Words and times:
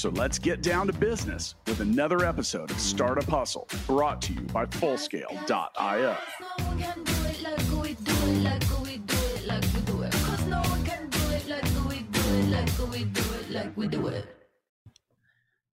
So 0.00 0.08
let's 0.08 0.38
get 0.38 0.62
down 0.62 0.86
to 0.86 0.94
business 0.94 1.56
with 1.66 1.80
another 1.80 2.24
episode 2.24 2.70
of 2.70 2.80
Startup 2.80 3.28
Hustle 3.28 3.68
brought 3.86 4.22
to 4.22 4.32
you 4.32 4.40
by 4.40 4.64
Fullscale.io. 4.64 6.16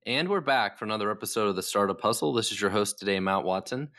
And 0.05 0.27
we're 0.27 0.41
back 0.41 0.77
for 0.77 0.83
another 0.83 1.09
episode 1.09 1.47
of 1.47 1.55
the 1.55 1.63
Startup 1.63 2.01
Hustle. 2.01 2.33
This 2.33 2.51
is 2.51 2.59
your 2.59 2.69
host 2.69 2.99
today, 2.99 3.21
Matt 3.21 3.45
Watson. 3.45 3.91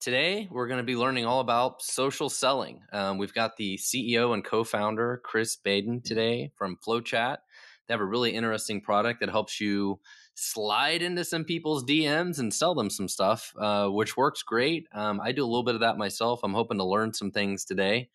Today, 0.00 0.48
we're 0.50 0.66
going 0.66 0.78
to 0.78 0.84
be 0.84 0.96
learning 0.96 1.26
all 1.26 1.38
about 1.38 1.80
social 1.80 2.28
selling. 2.28 2.80
Um, 2.92 3.18
we've 3.18 3.32
got 3.32 3.56
the 3.56 3.76
CEO 3.76 4.34
and 4.34 4.44
co 4.44 4.64
founder, 4.64 5.20
Chris 5.22 5.54
Baden, 5.54 6.02
today 6.02 6.50
from 6.56 6.76
FlowChat. 6.84 7.36
They 7.86 7.94
have 7.94 8.00
a 8.00 8.04
really 8.04 8.32
interesting 8.32 8.80
product 8.80 9.20
that 9.20 9.30
helps 9.30 9.60
you 9.60 10.00
slide 10.34 11.02
into 11.02 11.24
some 11.24 11.44
people's 11.44 11.84
DMs 11.84 12.38
and 12.38 12.52
sell 12.52 12.74
them 12.74 12.90
some 12.90 13.08
stuff, 13.08 13.54
uh, 13.58 13.88
which 13.88 14.16
works 14.16 14.42
great. 14.42 14.86
Um, 14.92 15.20
I 15.20 15.32
do 15.32 15.44
a 15.44 15.46
little 15.46 15.62
bit 15.62 15.74
of 15.74 15.80
that 15.80 15.98
myself. 15.98 16.40
I'm 16.42 16.54
hoping 16.54 16.78
to 16.78 16.84
learn 16.84 17.14
some 17.14 17.30
things 17.30 17.64
today. 17.64 18.08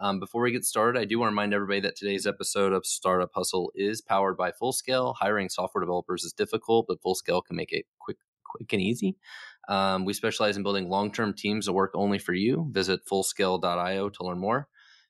Um, 0.00 0.20
before 0.20 0.42
we 0.42 0.52
get 0.52 0.64
started, 0.64 1.00
I 1.00 1.04
do 1.04 1.18
want 1.18 1.28
to 1.28 1.32
remind 1.32 1.54
everybody 1.54 1.80
that 1.80 1.96
today's 1.96 2.26
episode 2.26 2.72
of 2.72 2.86
Startup 2.86 3.30
Hustle 3.34 3.72
is 3.74 4.00
powered 4.00 4.36
by 4.36 4.52
Fullscale. 4.52 5.14
Hiring 5.18 5.48
software 5.48 5.82
developers 5.82 6.24
is 6.24 6.32
difficult, 6.32 6.86
but 6.88 7.02
Fullscale 7.02 7.44
can 7.44 7.56
make 7.56 7.72
it 7.72 7.84
quick, 7.98 8.18
quick 8.44 8.72
and 8.72 8.80
easy. 8.80 9.16
Um, 9.68 10.04
we 10.04 10.14
specialize 10.14 10.56
in 10.56 10.62
building 10.62 10.88
long-term 10.88 11.34
teams 11.34 11.66
that 11.66 11.72
work 11.72 11.90
only 11.94 12.18
for 12.18 12.32
you. 12.32 12.68
Visit 12.70 13.00
Fullscale.io 13.10 14.08
to 14.08 14.24
learn 14.24 14.38
more. 14.38 14.68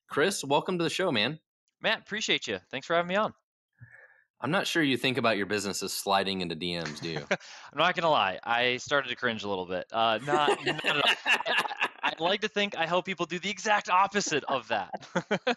Chris, 0.09 0.43
welcome 0.43 0.79
to 0.79 0.85
the 0.85 0.91
show, 0.91 1.13
man. 1.13 1.39
Matt, 1.83 2.01
appreciate 2.01 2.47
you. 2.47 2.59
Thanks 2.71 2.87
for 2.87 2.97
having 2.97 3.09
me 3.09 3.17
on. 3.17 3.35
I'm 4.41 4.51
not 4.51 4.67
sure 4.67 4.83
you 4.83 4.97
think 4.97 5.19
about 5.19 5.37
your 5.37 5.47
business 5.47 5.83
as 5.83 5.93
sliding 5.93 6.41
into 6.43 6.55
DMs, 6.55 7.01
do 7.01 7.09
you? 7.09 7.27
I'm 7.31 7.79
not 7.79 7.97
gonna 7.97 8.11
lie. 8.11 8.39
I 8.45 8.77
started 8.77 9.09
to 9.09 9.17
cringe 9.17 9.43
a 9.43 9.49
little 9.49 9.67
bit. 9.67 9.87
Uh, 9.93 10.19
not, 10.25 10.65
not 10.65 10.85
I, 10.87 11.83
I, 12.03 12.13
like 12.21 12.43
to 12.43 12.49
think 12.49 12.77
I 12.77 12.87
help 12.87 13.05
people 13.05 13.27
do 13.27 13.39
the 13.39 13.51
exact 13.51 13.89
opposite 13.91 14.45
of 14.45 14.69
that. 14.69 15.07
uh, 15.17 15.55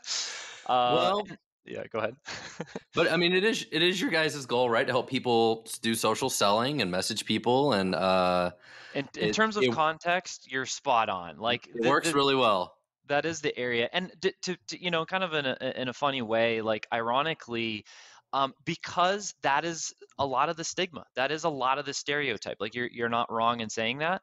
well, 0.68 1.28
yeah, 1.66 1.84
go 1.92 2.00
ahead. 2.00 2.16
but 2.96 3.12
I 3.12 3.18
mean, 3.18 3.34
it 3.34 3.44
is 3.44 3.68
it 3.72 3.84
is 3.84 4.02
your 4.02 4.09
guys' 4.09 4.46
goal, 4.46 4.70
right? 4.70 4.86
To 4.88 4.94
help 4.94 5.09
people 5.09 5.68
do 5.82 5.94
social 5.94 6.30
selling 6.30 6.82
and 6.82 6.90
message 6.90 7.26
people, 7.26 7.74
and 7.74 7.94
uh, 7.94 8.52
in, 8.96 9.08
in 9.18 9.30
it, 9.30 9.34
terms 9.34 9.58
of 9.58 9.64
it, 9.64 9.74
context, 9.74 10.52
you're 10.52 10.66
spot 10.66 11.09
on. 11.09 11.38
Like 11.38 11.68
it 11.68 11.84
the, 11.84 11.90
works 11.90 12.09
the, 12.09 12.16
really 12.16 12.36
well. 12.36 12.76
That 13.09 13.26
is 13.26 13.42
the 13.42 13.58
area, 13.58 13.90
and 13.94 14.12
to, 14.22 14.34
to, 14.44 14.58
to 14.70 14.84
you 14.84 14.90
know, 14.90 15.06
kind 15.06 15.24
of 15.24 15.34
in 15.34 15.46
a 15.46 15.74
in 15.76 15.88
a 15.88 15.94
funny 15.94 16.24
way, 16.24 16.62
like 16.62 16.88
ironically 16.92 17.86
um, 18.34 18.54
because 18.66 19.34
that 19.44 19.66
is 19.66 19.94
a 20.18 20.26
lot 20.26 20.50
of 20.50 20.58
the 20.58 20.64
stigma. 20.64 21.06
That 21.16 21.32
is 21.32 21.44
a 21.44 21.50
lot 21.50 21.80
of 21.80 21.86
the 21.86 21.94
stereotype. 21.94 22.58
Like 22.60 22.76
you're 22.76 22.90
you're 22.92 23.10
not 23.10 23.32
wrong 23.32 23.60
in 23.60 23.70
saying 23.70 24.00
that. 24.00 24.22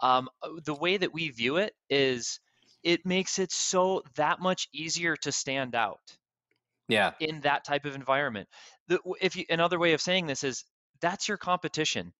Um, 0.00 0.28
uh, 0.42 0.48
the 0.64 0.74
way 0.74 0.96
that 0.96 1.12
we 1.12 1.28
view 1.30 1.56
it 1.56 1.74
is, 1.88 2.40
it 2.82 3.04
makes 3.04 3.38
it 3.38 3.52
so 3.52 4.02
that 4.16 4.40
much 4.40 4.68
easier 4.72 5.16
to 5.16 5.32
stand 5.32 5.74
out. 5.74 6.00
Yeah. 6.88 7.12
In 7.20 7.40
that 7.42 7.64
type 7.64 7.84
of 7.84 7.94
environment, 7.94 8.48
the, 8.88 8.98
if 9.20 9.36
you, 9.36 9.44
another 9.48 9.78
way 9.78 9.92
of 9.92 10.00
saying 10.00 10.26
this 10.26 10.42
is 10.42 10.64
that's 11.00 11.28
your 11.28 11.36
competition. 11.36 12.12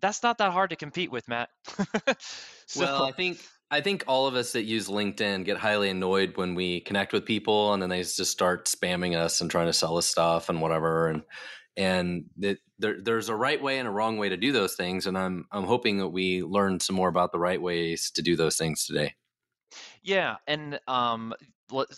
That's 0.00 0.22
not 0.22 0.38
that 0.38 0.52
hard 0.52 0.70
to 0.70 0.76
compete 0.76 1.10
with, 1.10 1.26
Matt. 1.28 1.48
so, 2.66 2.80
well, 2.80 3.04
I 3.04 3.12
think 3.12 3.38
I 3.74 3.80
think 3.80 4.04
all 4.06 4.28
of 4.28 4.36
us 4.36 4.52
that 4.52 4.62
use 4.62 4.86
LinkedIn 4.86 5.44
get 5.44 5.56
highly 5.56 5.90
annoyed 5.90 6.36
when 6.36 6.54
we 6.54 6.82
connect 6.82 7.12
with 7.12 7.24
people 7.24 7.72
and 7.72 7.82
then 7.82 7.90
they 7.90 8.02
just 8.04 8.26
start 8.26 8.66
spamming 8.66 9.16
us 9.16 9.40
and 9.40 9.50
trying 9.50 9.66
to 9.66 9.72
sell 9.72 9.98
us 9.98 10.06
stuff 10.06 10.48
and 10.48 10.60
whatever. 10.60 11.08
And 11.08 11.22
and 11.76 12.26
there, 12.36 12.56
there's 12.78 13.28
a 13.28 13.34
right 13.34 13.60
way 13.60 13.80
and 13.80 13.88
a 13.88 13.90
wrong 13.90 14.16
way 14.16 14.28
to 14.28 14.36
do 14.36 14.52
those 14.52 14.76
things. 14.76 15.08
And 15.08 15.18
I'm 15.18 15.46
I'm 15.50 15.64
hoping 15.64 15.98
that 15.98 16.10
we 16.10 16.44
learn 16.44 16.78
some 16.78 16.94
more 16.94 17.08
about 17.08 17.32
the 17.32 17.40
right 17.40 17.60
ways 17.60 18.12
to 18.12 18.22
do 18.22 18.36
those 18.36 18.56
things 18.56 18.86
today. 18.86 19.16
Yeah, 20.04 20.36
and 20.46 20.78
um, 20.86 21.34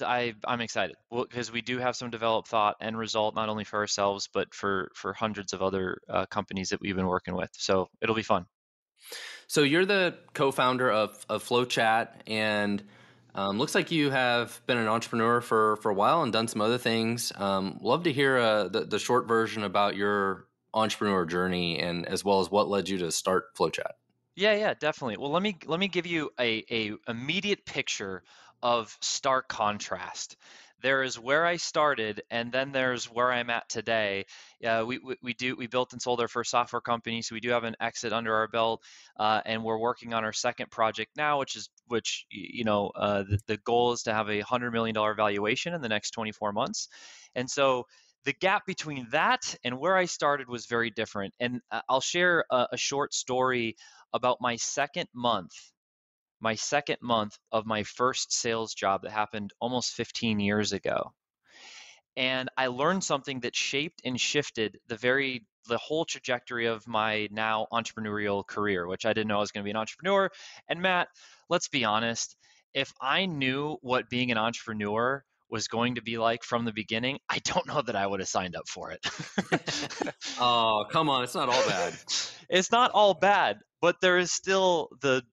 I 0.01 0.35
I'm 0.47 0.63
excited 0.63 0.97
because 1.11 1.53
we 1.53 1.61
do 1.61 1.77
have 1.77 1.95
some 1.95 2.09
developed 2.09 2.49
thought 2.49 2.77
and 2.81 2.97
result 2.97 3.35
not 3.35 3.51
only 3.51 3.65
for 3.65 3.79
ourselves 3.81 4.31
but 4.33 4.55
for 4.55 4.91
for 4.95 5.13
hundreds 5.13 5.53
of 5.53 5.61
other 5.61 5.99
uh, 6.09 6.25
companies 6.25 6.71
that 6.71 6.81
we've 6.81 6.97
been 6.97 7.07
working 7.07 7.35
with. 7.35 7.51
So 7.53 7.91
it'll 8.01 8.15
be 8.15 8.23
fun. 8.23 8.47
So 9.47 9.63
you're 9.63 9.87
the 9.87 10.17
co-founder 10.35 10.91
of 10.91 11.25
of 11.29 11.45
FlowChat, 11.45 12.09
and 12.27 12.83
um, 13.35 13.59
looks 13.59 13.75
like 13.75 13.91
you 13.91 14.11
have 14.11 14.61
been 14.67 14.79
an 14.79 14.89
entrepreneur 14.89 15.41
for 15.41 15.77
for 15.77 15.91
a 15.91 15.95
while 15.95 16.23
and 16.23 16.33
done 16.33 16.49
some 16.49 16.61
other 16.61 16.79
things. 16.79 17.33
Um, 17.37 17.79
love 17.81 18.05
to 18.05 18.13
hear 18.13 18.39
uh, 18.39 18.69
the 18.69 18.85
the 18.85 18.99
short 18.99 19.29
version 19.29 19.63
about 19.63 19.97
your 19.97 20.47
entrepreneur 20.75 21.25
journey, 21.25 21.79
and 21.79 22.07
as 22.07 22.25
well 22.25 22.41
as 22.41 22.51
what 22.51 22.69
led 22.69 22.89
you 22.89 22.99
to 22.99 23.13
start 23.13 23.55
FlowChat. 23.57 23.93
Yeah, 24.35 24.55
yeah, 24.55 24.75
definitely. 24.75 25.17
Well, 25.17 25.31
let 25.31 25.43
me 25.43 25.57
let 25.67 25.81
me 25.81 25.89
give 25.89 26.07
you 26.07 26.31
a 26.39 26.65
a 26.71 26.93
immediate 27.09 27.65
picture 27.65 28.23
of 28.63 28.97
stark 29.01 29.49
contrast 29.49 30.37
there 30.83 31.03
is 31.03 31.19
where 31.19 31.47
I 31.47 31.57
started, 31.57 32.23
and 32.31 32.53
then 32.53 32.73
there's 32.73 33.07
where 33.07 33.33
I'm 33.33 33.51
at 33.51 33.69
today. 33.69 34.27
Uh, 34.65 34.85
we, 34.87 34.99
we, 34.99 35.17
we 35.23 35.35
do 35.35 35.57
we 35.57 35.67
built 35.67 35.93
and 35.93 36.03
sold 36.03 36.21
our 36.21 36.29
first 36.29 36.51
software 36.51 36.81
company, 36.81 37.23
so 37.23 37.35
we 37.35 37.41
do 37.41 37.51
have 37.51 37.65
an 37.65 37.77
exit 37.81 38.13
under 38.13 38.35
our 38.35 38.49
belt, 38.49 38.83
uh, 39.19 39.41
and 39.47 39.65
we're 39.65 39.79
working 39.79 40.13
on 40.15 40.25
our 40.25 40.33
second 40.33 40.71
project 40.71 41.17
now, 41.17 41.39
which 41.39 41.57
is 41.57 41.71
which 41.87 42.27
you 42.31 42.65
know 42.65 42.91
uh, 42.95 43.23
the, 43.23 43.39
the 43.47 43.57
goal 43.59 43.93
is 43.93 44.03
to 44.03 44.15
have 44.15 44.29
a 44.29 44.41
hundred 44.41 44.73
million 44.73 44.95
dollar 44.95 45.15
valuation 45.15 45.75
in 45.75 45.81
the 45.81 45.89
next 45.89 46.11
24 46.11 46.53
months, 46.53 46.89
and 47.35 47.51
so 47.51 47.87
the 48.25 48.33
gap 48.33 48.67
between 48.67 49.07
that 49.13 49.55
and 49.65 49.79
where 49.79 49.97
I 49.97 50.05
started 50.07 50.49
was 50.49 50.67
very 50.67 50.91
different. 50.91 51.33
And 51.39 51.61
uh, 51.71 51.83
I'll 51.89 52.01
share 52.01 52.45
a, 52.51 52.67
a 52.73 52.77
short 52.77 53.15
story 53.15 53.77
about 54.13 54.39
my 54.41 54.57
second 54.57 55.09
month 55.15 55.53
my 56.47 56.55
second 56.55 56.99
month 57.03 57.37
of 57.51 57.67
my 57.67 57.83
first 57.83 58.33
sales 58.33 58.73
job 58.73 59.03
that 59.03 59.11
happened 59.11 59.53
almost 59.61 59.95
15 59.95 60.39
years 60.39 60.73
ago. 60.73 61.13
And 62.17 62.49
I 62.57 62.69
learned 62.69 63.03
something 63.03 63.41
that 63.41 63.57
shaped 63.57 64.03
and 64.05 64.21
shifted 64.21 64.79
the 64.87 64.97
very 64.97 65.45
the 65.67 65.77
whole 65.77 66.05
trajectory 66.05 66.67
of 66.67 66.87
my 66.87 67.29
now 67.33 67.67
entrepreneurial 67.73 68.47
career, 68.47 68.87
which 68.87 69.05
I 69.05 69.13
didn't 69.13 69.27
know 69.27 69.39
I 69.39 69.41
was 69.41 69.51
going 69.51 69.65
to 69.65 69.67
be 69.67 69.73
an 69.73 69.77
entrepreneur. 69.77 70.31
And 70.69 70.81
Matt, 70.81 71.09
let's 71.49 71.67
be 71.67 71.85
honest, 71.85 72.37
if 72.73 72.93
I 73.01 73.27
knew 73.27 73.79
what 73.83 74.09
being 74.09 74.31
an 74.31 74.39
entrepreneur 74.39 75.25
was 75.51 75.67
going 75.67 75.97
to 75.97 76.03
be 76.03 76.17
like 76.17 76.45
from 76.45 76.65
the 76.65 76.73
beginning, 76.73 77.19
I 77.29 77.41
don't 77.41 77.67
know 77.67 77.83
that 77.83 77.97
I 77.97 78.07
would 78.07 78.21
have 78.21 78.29
signed 78.29 78.55
up 78.55 78.69
for 78.69 78.93
it. 78.93 79.05
oh, 80.41 80.85
come 80.93 81.09
on, 81.09 81.25
it's 81.25 81.35
not 81.35 81.49
all 81.49 81.67
bad. 81.67 81.93
it's 82.49 82.71
not 82.71 82.93
all 82.93 83.15
bad, 83.15 83.59
but 83.81 83.97
there 84.01 84.19
is 84.19 84.31
still 84.31 84.91
the 85.01 85.25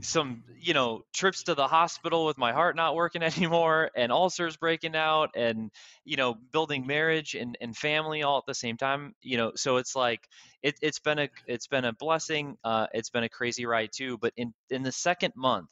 some 0.00 0.44
you 0.60 0.74
know 0.74 1.02
trips 1.12 1.44
to 1.44 1.54
the 1.54 1.66
hospital 1.66 2.24
with 2.26 2.38
my 2.38 2.52
heart 2.52 2.76
not 2.76 2.94
working 2.94 3.22
anymore 3.36 3.90
and 3.96 4.12
ulcers 4.12 4.56
breaking 4.56 4.94
out 4.94 5.30
and 5.34 5.70
you 6.04 6.16
know 6.16 6.34
building 6.52 6.86
marriage 6.86 7.34
and, 7.34 7.56
and 7.60 7.76
family 7.76 8.22
all 8.22 8.38
at 8.38 8.46
the 8.46 8.54
same 8.54 8.76
time 8.76 9.14
you 9.22 9.36
know 9.36 9.52
so 9.56 9.76
it's 9.76 9.96
like 9.96 10.28
it, 10.62 10.76
it's 10.82 11.00
been 11.00 11.18
a 11.18 11.28
it's 11.46 11.66
been 11.66 11.84
a 11.84 11.92
blessing 11.92 12.56
uh, 12.64 12.86
it's 12.92 13.10
been 13.10 13.24
a 13.24 13.28
crazy 13.28 13.66
ride 13.66 13.90
too 13.92 14.18
but 14.18 14.32
in 14.36 14.52
in 14.70 14.82
the 14.82 14.92
second 14.92 15.32
month 15.36 15.70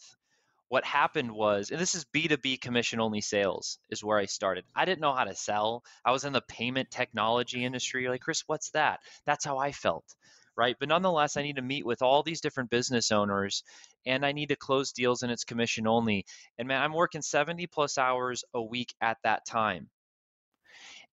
what 0.69 0.85
happened 0.85 1.31
was 1.31 1.71
and 1.71 1.81
this 1.81 1.95
is 1.95 2.05
b2b 2.07 2.61
commission 2.61 3.01
only 3.01 3.21
sales 3.21 3.79
is 3.91 4.03
where 4.03 4.19
i 4.19 4.25
started. 4.25 4.65
I 4.75 4.85
didn't 4.85 5.01
know 5.01 5.15
how 5.15 5.25
to 5.25 5.35
sell. 5.37 5.85
I 6.05 6.11
was 6.11 6.25
in 6.25 6.33
the 6.33 6.43
payment 6.43 6.91
technology 6.91 7.65
industry 7.65 8.09
like 8.09 8.23
chris 8.23 8.43
what's 8.47 8.71
that? 8.71 9.01
That's 9.25 9.45
how 9.45 9.59
i 9.59 9.73
felt 9.73 10.05
right? 10.57 10.77
But 10.79 10.89
nonetheless, 10.89 11.37
I 11.37 11.43
need 11.43 11.57
to 11.57 11.63
meet 11.63 11.87
with 11.87 12.03
all 12.03 12.23
these 12.23 12.41
different 12.41 12.71
business 12.71 13.13
owners 13.13 13.63
and 14.05 14.25
I 14.25 14.33
need 14.33 14.49
to 14.49 14.57
close 14.57 14.93
deals 14.93 15.23
and 15.23 15.31
it's 15.31 15.45
commission 15.45 15.87
only. 15.87 16.25
And 16.59 16.69
man, 16.69 16.83
I'm 16.83 16.93
working 16.93 17.23
70 17.23 17.67
plus 17.67 17.99
hours 17.99 18.45
a 18.55 18.63
week 18.63 18.95
at 19.01 19.19
that 19.25 19.47
time. 19.47 19.89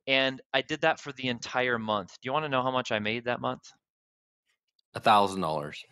And 0.07 0.42
I 0.54 0.62
did 0.62 0.81
that 0.81 1.00
for 1.00 1.12
the 1.12 1.30
entire 1.30 1.80
month. 1.80 2.10
Do 2.22 2.28
you 2.28 2.34
want 2.34 2.45
to 2.45 2.50
know 2.50 2.63
how 2.63 2.72
much 2.72 2.92
I 2.92 3.00
made 3.00 3.25
that 3.25 3.42
month? 3.42 3.63
A 4.95 5.00
thousand 5.00 5.42
dollars. 5.42 5.84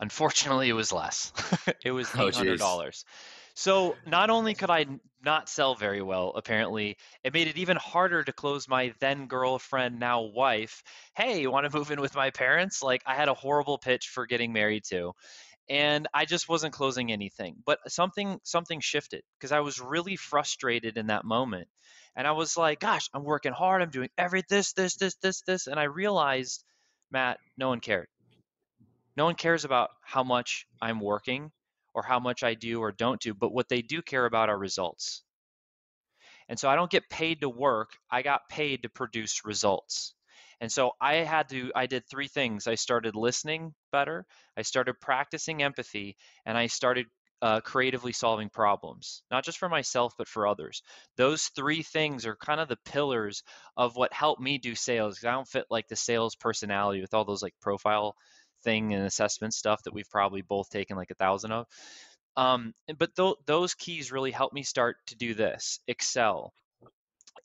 Unfortunately, 0.00 0.68
it 0.68 0.74
was 0.74 0.92
less. 0.92 1.32
it 1.84 1.92
was 1.92 2.10
oh, 2.14 2.28
eight 2.28 2.34
hundred 2.34 2.58
dollars. 2.58 3.04
Oh, 3.06 3.12
so 3.56 3.96
not 4.06 4.30
only 4.30 4.54
could 4.54 4.70
I 4.70 4.86
not 5.24 5.48
sell 5.48 5.74
very 5.74 6.02
well, 6.02 6.32
apparently, 6.36 6.98
it 7.24 7.34
made 7.34 7.48
it 7.48 7.58
even 7.58 7.76
harder 7.78 8.24
to 8.24 8.32
close 8.32 8.68
my 8.68 8.94
then 9.00 9.26
girlfriend, 9.26 9.98
now 10.00 10.22
wife. 10.22 10.84
Hey, 11.16 11.40
you 11.42 11.50
want 11.50 11.70
to 11.70 11.76
move 11.76 11.90
in 11.90 12.00
with 12.00 12.14
my 12.16 12.30
parents? 12.30 12.82
Like 12.82 13.02
I 13.06 13.16
had 13.16 13.28
a 13.28 13.34
horrible 13.34 13.78
pitch 13.78 14.08
for 14.08 14.26
getting 14.26 14.52
married 14.54 14.84
to. 14.90 15.14
and 15.68 16.08
I 16.14 16.26
just 16.26 16.48
wasn't 16.48 16.74
closing 16.74 17.12
anything. 17.12 17.56
But 17.66 17.80
something 17.88 18.40
something 18.44 18.80
shifted 18.80 19.22
because 19.38 19.52
I 19.52 19.60
was 19.60 19.80
really 19.80 20.16
frustrated 20.16 20.96
in 20.98 21.08
that 21.08 21.24
moment. 21.24 21.68
And 22.16 22.26
I 22.26 22.32
was 22.32 22.56
like, 22.56 22.80
gosh, 22.80 23.08
I'm 23.14 23.24
working 23.24 23.52
hard. 23.52 23.82
I'm 23.82 23.90
doing 23.90 24.10
every 24.18 24.42
this, 24.48 24.74
this, 24.74 24.96
this, 24.96 25.16
this, 25.16 25.42
this. 25.42 25.66
And 25.66 25.78
I 25.80 25.84
realized, 25.84 26.64
Matt, 27.10 27.38
no 27.58 27.68
one 27.68 27.80
cared. 27.80 28.08
No 29.16 29.24
one 29.26 29.34
cares 29.34 29.64
about 29.64 29.90
how 30.02 30.24
much 30.24 30.66
I'm 30.80 31.00
working 31.00 31.50
or 31.96 32.02
how 32.02 32.20
much 32.20 32.44
I 32.44 32.54
do 32.54 32.80
or 32.80 32.92
don't 32.92 33.20
do, 33.20 33.34
but 33.34 33.52
what 33.52 33.70
they 33.70 33.80
do 33.80 34.02
care 34.02 34.26
about 34.26 34.50
are 34.50 34.58
results. 34.58 35.22
And 36.48 36.60
so 36.60 36.68
I 36.68 36.76
don't 36.76 36.90
get 36.90 37.08
paid 37.08 37.40
to 37.40 37.48
work, 37.48 37.96
I 38.10 38.20
got 38.22 38.48
paid 38.50 38.82
to 38.82 38.88
produce 38.90 39.44
results. 39.44 40.14
And 40.60 40.70
so 40.70 40.92
I 41.00 41.14
had 41.16 41.48
to, 41.48 41.72
I 41.74 41.86
did 41.86 42.04
three 42.08 42.28
things. 42.28 42.66
I 42.66 42.76
started 42.76 43.16
listening 43.16 43.74
better, 43.92 44.26
I 44.56 44.62
started 44.62 45.00
practicing 45.00 45.62
empathy, 45.62 46.16
and 46.44 46.56
I 46.56 46.66
started 46.66 47.06
uh, 47.42 47.60
creatively 47.60 48.12
solving 48.12 48.50
problems, 48.50 49.22
not 49.30 49.44
just 49.44 49.58
for 49.58 49.68
myself, 49.68 50.14
but 50.18 50.28
for 50.28 50.46
others. 50.46 50.82
Those 51.16 51.46
three 51.48 51.82
things 51.82 52.26
are 52.26 52.36
kind 52.36 52.60
of 52.60 52.68
the 52.68 52.78
pillars 52.84 53.42
of 53.76 53.96
what 53.96 54.12
helped 54.12 54.40
me 54.40 54.58
do 54.58 54.74
sales. 54.74 55.24
I 55.24 55.32
don't 55.32 55.48
fit 55.48 55.66
like 55.70 55.88
the 55.88 55.96
sales 55.96 56.34
personality 56.34 57.00
with 57.00 57.14
all 57.14 57.24
those 57.24 57.42
like 57.42 57.54
profile 57.60 58.16
thing 58.66 58.92
and 58.92 59.06
assessment 59.06 59.54
stuff 59.54 59.80
that 59.84 59.94
we've 59.94 60.10
probably 60.10 60.42
both 60.42 60.68
taken 60.68 60.96
like 60.96 61.12
a 61.12 61.14
thousand 61.14 61.52
of. 61.52 61.66
Um, 62.36 62.74
but 62.98 63.14
th- 63.16 63.36
those 63.46 63.74
keys 63.74 64.12
really 64.12 64.32
helped 64.32 64.54
me 64.54 64.64
start 64.64 64.96
to 65.06 65.16
do 65.16 65.32
this 65.32 65.80
excel, 65.86 66.52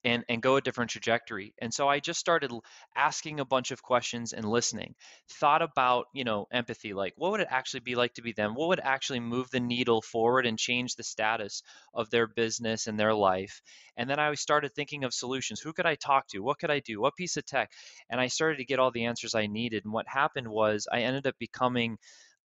and 0.03 0.23
and 0.29 0.41
go 0.41 0.55
a 0.55 0.61
different 0.61 0.91
trajectory. 0.91 1.53
And 1.61 1.73
so 1.73 1.87
i 1.87 1.99
just 1.99 2.19
started 2.19 2.51
asking 2.95 3.39
a 3.39 3.45
bunch 3.45 3.71
of 3.71 3.81
questions 3.81 4.33
and 4.33 4.45
listening. 4.45 4.95
Thought 5.39 5.61
about 5.61 6.07
you 6.13 6.23
know 6.23 6.47
empathy 6.51 6.93
like 6.93 7.13
what 7.17 7.31
would 7.31 7.41
it 7.41 7.47
actually 7.49 7.81
be 7.81 7.95
like 7.95 8.13
to 8.15 8.21
be 8.21 8.33
them? 8.33 8.55
What 8.55 8.69
would 8.69 8.79
actually 8.79 9.19
move 9.19 9.49
the 9.51 9.59
needle 9.59 10.01
forward 10.01 10.45
and 10.45 10.57
change 10.57 10.95
the 10.95 11.03
status 11.03 11.61
of 11.93 12.09
their 12.09 12.27
business 12.27 12.87
and 12.87 12.99
their 12.99 13.13
life? 13.13 13.61
And 13.97 14.09
then 14.09 14.19
i 14.19 14.33
started 14.35 14.73
thinking 14.73 15.03
of 15.03 15.13
solutions. 15.13 15.59
Who 15.61 15.73
could 15.73 15.85
i 15.85 15.95
talk 15.95 16.27
to? 16.29 16.39
What 16.39 16.59
could 16.59 16.71
i 16.71 16.79
do? 16.79 17.01
What 17.01 17.15
piece 17.15 17.37
of 17.37 17.45
tech? 17.45 17.71
And 18.09 18.19
i 18.19 18.27
started 18.27 18.57
to 18.57 18.65
get 18.65 18.79
all 18.79 18.91
the 18.91 19.05
answers 19.05 19.35
i 19.35 19.47
needed. 19.47 19.85
And 19.85 19.93
what 19.93 20.07
happened 20.07 20.47
was 20.47 20.87
i 20.91 21.01
ended 21.01 21.27
up 21.27 21.35
becoming 21.39 21.97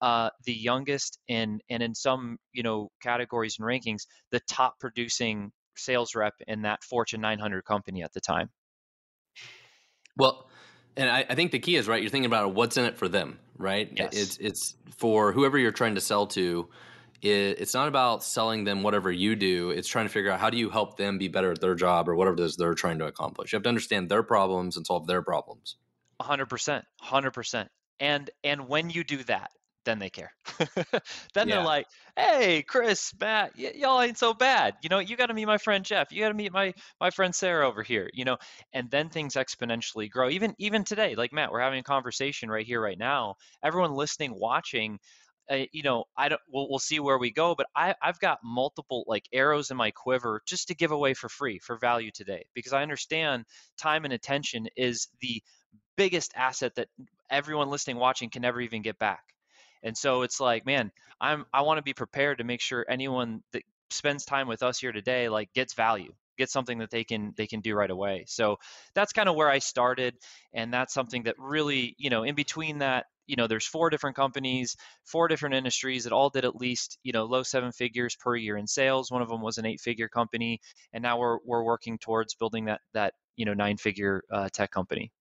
uh, 0.01 0.30
the 0.44 0.54
youngest 0.54 1.19
and 1.30 1.62
and 1.69 1.81
in 1.81 1.96
some 1.96 2.38
you 2.54 2.63
know 2.63 2.92
categories 3.01 3.56
and 3.60 3.68
rankings 3.68 4.06
the 4.31 4.42
top 4.42 4.78
producing 4.80 5.51
sales 5.77 6.16
rep 6.16 6.33
in 6.48 6.63
that 6.63 6.83
Fortune 6.83 7.22
900 7.22 7.63
company 7.63 8.04
at 8.04 8.13
the 8.13 8.22
time. 8.22 8.50
Well, 10.18 10.48
and 10.98 11.10
I, 11.10 11.25
I, 11.30 11.36
think 11.36 11.51
the 11.51 11.60
key 11.60 11.75
is 11.75 11.88
right. 11.88 12.01
You're 12.01 12.10
thinking 12.10 12.27
about 12.27 12.54
what's 12.54 12.77
in 12.77 12.86
it 12.86 12.98
for 12.98 13.07
them, 13.07 13.39
right? 13.57 13.92
Yes. 13.94 14.16
It's 14.16 14.38
it's 14.38 14.75
for 14.98 15.33
whoever 15.33 15.57
you're 15.57 15.72
trying 15.72 15.95
to 15.95 16.01
sell 16.01 16.27
to. 16.27 16.69
It, 17.22 17.60
it's 17.60 17.74
not 17.74 17.88
about 17.88 18.24
selling 18.24 18.63
them 18.63 18.83
whatever 18.83 19.12
you 19.12 19.36
do. 19.36 19.72
It's 19.72 19.88
trying 19.88 20.06
to 20.06 20.12
figure 20.12 20.31
out 20.31 20.39
how 20.39 20.50
do 20.50 20.57
you 20.57 20.69
help 20.69 20.98
them 20.98 21.18
be 21.18 21.27
better 21.27 21.51
at 21.51 21.60
their 21.60 21.75
job 21.75 22.07
or 22.07 22.16
whatever 22.16 22.36
it 22.36 22.39
is 22.42 22.56
they're 22.56 22.74
trying 22.75 23.00
to 23.00 23.07
accomplish. 23.07 23.51
You 23.51 23.57
have 23.57 23.63
to 23.63 23.69
understand 23.69 24.10
their 24.10 24.24
problems 24.24 24.77
and 24.77 24.86
solve 24.86 25.07
their 25.07 25.22
problems. 25.22 25.75
hundred 26.22 26.48
percent, 26.48 26.86
hundred 27.01 27.31
percent. 27.31 27.69
And 28.00 28.30
and 28.44 28.68
when 28.68 28.89
you 28.89 29.04
do 29.04 29.24
that, 29.24 29.51
then 29.86 30.00
they 30.00 30.10
care. 30.10 30.32
then 31.34 31.48
yeah. 31.48 31.56
they're 31.56 31.64
like, 31.64 31.88
"Hey, 32.16 32.64
Chris, 32.64 33.14
Matt, 33.20 33.54
y- 33.58 33.74
y'all 33.76 34.02
ain't 34.02 34.18
so 34.18 34.34
bad. 34.34 34.76
You 34.82 34.90
know, 34.90 35.00
you 35.00 35.16
got 35.16 35.28
to 35.28 35.34
meet 35.34 35.46
my 35.46 35.58
friend 35.58 35.86
Jeff. 35.86 36.12
You 36.12 36.22
got 36.22 36.30
to 36.30 36.34
meet 36.34 36.52
my 36.52 36.74
my 37.00 37.12
friend 37.12 37.34
Sarah 37.34 37.68
over 37.68 37.84
here. 37.84 38.10
You 38.14 38.26
know." 38.26 38.38
And 38.74 38.90
then 38.92 39.10
things 39.10 39.36
exponentially 39.36 40.10
grow. 40.10 40.30
Even 40.30 40.56
even 40.58 40.84
today, 40.84 41.16
like 41.16 41.32
Matt, 41.34 41.52
we're 41.52 41.62
having 41.62 41.80
a 41.80 41.84
conversation 41.84 42.50
right 42.50 42.66
here, 42.66 42.82
right 42.82 43.00
now. 43.00 43.36
Everyone 43.64 43.94
listening, 43.94 44.34
watching. 44.36 45.00
Uh, 45.50 45.66
you 45.72 45.84
know, 45.84 46.06
I 46.18 46.30
don't. 46.30 46.42
We'll, 46.52 46.68
we'll 46.70 46.80
see 46.80 47.00
where 47.00 47.20
we 47.20 47.32
go, 47.32 47.54
but 47.56 47.68
I, 47.76 47.94
I've 48.02 48.20
got 48.20 48.40
multiple 48.44 49.04
like 49.08 49.26
arrows 49.32 49.70
in 49.70 49.78
my 49.78 49.92
quiver 49.92 50.42
just 50.48 50.70
to 50.70 50.76
give 50.76 50.92
away 50.92 51.14
for 51.14 51.30
free 51.30 51.60
for 51.60 51.78
value 51.78 52.10
today 52.12 52.46
because 52.56 52.74
I 52.74 52.82
understand 52.82 53.46
time 53.78 54.06
and 54.06 54.14
attention 54.14 54.68
is 54.76 55.08
the 55.22 55.44
biggest 55.98 56.34
asset 56.36 56.74
that 56.76 56.88
everyone 57.30 57.70
listening, 57.70 57.98
watching 57.98 58.30
can 58.30 58.42
never 58.42 58.62
even 58.62 58.82
get 58.82 58.98
back. 59.00 59.35
And 59.86 59.96
so 59.96 60.24
it's 60.24 60.42
like, 60.42 60.66
man, 60.66 60.92
I'm 61.22 61.46
I 61.54 61.62
want 61.62 61.78
to 61.78 61.84
be 61.84 61.94
prepared 61.94 62.40
to 62.40 62.44
make 62.44 62.60
sure 62.60 62.86
anyone 62.90 63.42
that 63.54 63.64
spends 63.92 64.26
time 64.26 64.48
with 64.50 64.64
us 64.64 64.80
here 64.80 64.92
today 64.92 65.30
like 65.30 65.54
gets 65.54 65.74
value 65.74 66.12
get 66.38 66.50
something 66.50 66.80
that 66.80 66.92
they 66.92 67.04
can 67.04 67.34
they 67.38 67.48
can 67.48 67.62
do 67.62 67.76
right 67.76 67.90
away. 67.90 68.26
So 68.28 68.58
that's 68.94 69.14
kind 69.14 69.30
of 69.30 69.36
where 69.36 69.50
i 69.50 69.60
started 69.60 70.16
and 70.54 70.74
that's 70.74 70.94
something 70.94 71.24
that 71.24 71.36
really 71.38 71.96
you 71.98 72.10
know 72.10 72.24
in 72.24 72.36
between 72.36 72.80
that 72.80 73.06
you 73.28 73.36
know 73.36 73.48
there's 73.48 73.66
four 73.66 73.90
different 73.90 74.16
companies 74.16 74.76
four 75.06 75.28
different 75.28 75.56
industries 75.56 76.04
that 76.04 76.14
all 76.14 76.30
did 76.30 76.46
at 76.46 76.56
least 76.56 76.98
you 77.04 77.14
know 77.14 77.26
low 77.26 77.44
seven 77.44 77.72
figures 77.72 78.16
per 78.16 78.36
year 78.36 78.58
in 78.58 78.68
sales. 78.68 79.12
One 79.12 79.22
of 79.22 79.30
them 79.30 79.42
was 79.42 79.58
an 79.58 79.66
eight 79.66 79.82
figure 79.82 80.10
company 80.10 80.60
and 80.94 81.02
now 81.02 81.20
we're 81.20 81.38
we're 81.46 81.64
working 81.64 81.98
towards 81.98 82.36
building 82.36 82.66
that 82.66 82.82
that 82.94 83.14
you 83.36 83.46
know 83.46 83.54
nine 83.54 83.78
figure 83.78 84.24
uh, 84.32 84.50
tech 84.52 84.72
company. 84.72 85.12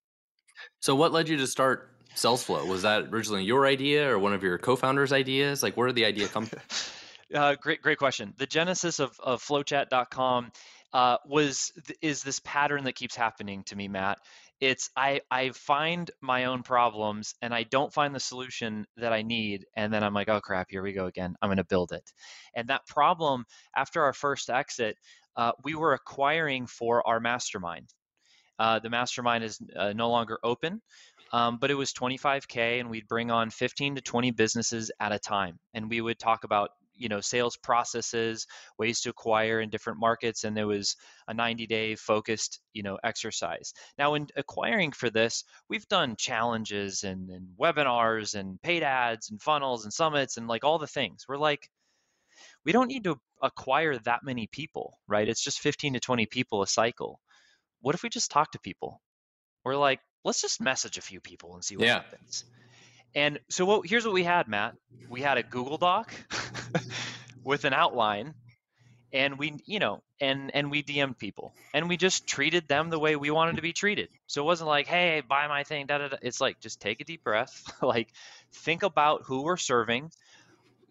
So 0.81 0.95
what 0.95 1.13
led 1.13 1.29
you 1.29 1.37
to 1.39 1.47
start 1.47 1.94
SalesFlow? 2.15 2.67
Was 2.67 2.83
that 2.83 3.05
originally 3.13 3.45
your 3.45 3.67
idea 3.67 4.11
or 4.11 4.19
one 4.19 4.33
of 4.33 4.43
your 4.43 4.59
co-founders' 4.59 5.13
ideas? 5.13 5.63
Like, 5.63 5.77
where 5.77 5.87
did 5.87 5.97
the 5.97 6.05
idea 6.05 6.29
come 6.29 6.47
from? 6.47 6.61
uh, 7.35 7.55
great, 7.61 7.83
great 7.83 7.99
question. 7.99 8.35
The 8.37 8.47
genesis 8.47 9.01
of, 9.01 9.19
of 9.21 9.43
flowchat.com 9.43 10.53
uh, 10.95 11.19
was 11.27 11.73
is 12.01 12.23
this 12.23 12.39
pattern 12.39 12.85
that 12.85 12.95
keeps 12.95 13.17
happening 13.17 13.65
to 13.65 13.77
me, 13.77 13.89
Matt. 13.89 14.19
It's 14.61 14.91
I 14.97 15.23
I 15.29 15.51
find 15.51 16.09
my 16.21 16.45
own 16.45 16.63
problems 16.63 17.35
and 17.43 17.53
I 17.53 17.65
don't 17.65 17.93
find 17.93 18.15
the 18.15 18.21
solution 18.21 18.87
that 18.97 19.13
I 19.13 19.23
need, 19.23 19.67
and 19.77 19.93
then 19.93 20.05
I'm 20.05 20.15
like, 20.15 20.29
oh 20.29 20.41
crap, 20.41 20.69
here 20.71 20.83
we 20.83 20.93
go 20.93 21.07
again. 21.07 21.35
I'm 21.43 21.49
going 21.49 21.57
to 21.57 21.65
build 21.65 21.91
it. 21.91 22.09
And 22.55 22.69
that 22.69 22.87
problem, 22.87 23.45
after 23.77 24.05
our 24.05 24.13
first 24.13 24.49
exit, 24.49 24.97
uh, 25.37 25.51
we 25.65 25.75
were 25.75 25.95
acquiring 25.95 26.69
for 26.69 27.07
our 27.07 27.19
mastermind. 27.19 27.93
Uh, 28.59 28.79
the 28.79 28.91
mastermind 28.91 29.45
is 29.45 29.59
uh, 29.77 29.93
no 29.93 30.11
longer 30.11 30.39
open. 30.43 30.81
Um, 31.33 31.59
but 31.59 31.71
it 31.71 31.75
was 31.75 31.93
25k, 31.93 32.81
and 32.81 32.91
we'd 32.91 33.09
bring 33.09 33.31
on 33.31 33.51
15 33.51 33.97
to 33.97 34.01
20 34.01 34.31
businesses 34.33 34.93
at 35.01 35.11
a 35.11 35.19
time, 35.19 35.59
and 35.73 35.91
we 35.91 36.01
would 36.01 36.19
talk 36.19 36.45
about 36.45 36.71
you 36.97 37.09
know 37.09 37.21
sales 37.21 37.57
processes 37.57 38.47
ways 38.79 39.01
to 39.01 39.11
acquire 39.11 39.61
in 39.61 39.71
different 39.71 39.99
markets 39.99 40.45
and 40.45 40.57
there 40.57 40.67
was 40.67 40.97
a 41.29 41.35
90 41.35 41.67
day 41.67 41.95
focused 41.97 42.61
you 42.73 42.83
know 42.83 42.99
exercise. 43.03 43.73
Now 43.99 44.15
in 44.15 44.29
acquiring 44.37 44.93
for 44.93 45.11
this 45.11 45.45
we've 45.69 45.89
done 45.89 46.17
challenges 46.17 47.05
and, 47.05 47.31
and 47.31 47.49
webinars 47.59 48.35
and 48.35 48.61
paid 48.63 48.83
ads 48.83 49.31
and 49.31 49.41
funnels 49.43 49.85
and 49.85 49.93
summits 49.93 50.37
and 50.37 50.47
like 50.47 50.65
all 50.65 50.79
the 50.79 50.87
things. 50.87 51.25
We're 51.29 51.37
like 51.37 51.69
we 52.65 52.73
don't 52.73 52.89
need 52.89 53.05
to 53.05 53.19
acquire 53.43 53.99
that 53.99 54.21
many 54.23 54.47
people 54.47 54.99
right? 55.09 55.29
It's 55.29 55.43
just 55.43 55.61
15 55.61 55.95
to 55.95 56.01
20 56.01 56.27
people 56.27 56.63
a 56.63 56.67
cycle 56.67 57.21
what 57.85 57.95
if 57.95 58.03
we 58.03 58.09
just 58.09 58.31
talk 58.31 58.51
to 58.53 58.59
people 58.59 59.01
we're 59.65 59.77
like 59.77 60.01
let's 60.25 60.41
just 60.41 60.61
mm. 60.61 60.65
message 60.65 60.99
a 60.99 61.03
few 61.03 61.21
people 61.21 61.55
and 61.55 61.65
see 61.65 61.77
what 61.77 61.87
yeah. 61.87 61.95
happens. 61.95 62.45
And 63.15 63.39
so 63.49 63.65
what, 63.65 63.87
here's 63.87 64.05
what 64.05 64.15
we 64.15 64.25
had, 64.25 64.49
Matt. 64.49 64.75
We 65.09 65.21
had 65.21 65.39
a 65.39 65.43
Google 65.43 65.79
Doc 65.79 66.13
with 67.45 67.65
an 67.65 67.73
outline 67.73 68.35
and 69.13 69.39
we, 69.39 69.55
you 69.67 69.79
know, 69.79 70.03
and 70.21 70.51
and 70.53 70.71
we 70.71 70.83
DM'd 70.83 71.19
people 71.19 71.55
and 71.73 71.89
we 71.89 71.97
just 71.97 72.27
treated 72.27 72.67
them 72.67 72.91
the 72.91 72.99
way 72.99 73.15
we 73.15 73.31
wanted 73.31 73.57
to 73.57 73.63
be 73.63 73.73
treated. 73.73 74.09
So 74.27 74.43
it 74.43 74.47
wasn't 74.47 74.69
like, 74.69 74.89
hey, 74.89 75.23
buy 75.27 75.47
my 75.47 75.63
thing, 75.63 75.87
da 75.87 75.99
da 75.99 76.09
da. 76.09 76.17
It's 76.23 76.41
like 76.41 76.59
just 76.59 76.81
take 76.81 77.01
a 77.01 77.05
deep 77.05 77.23
breath, 77.23 77.73
like 77.83 78.09
think 78.53 78.83
about 78.83 79.23
who 79.25 79.43
we're 79.43 79.57
serving, 79.57 80.11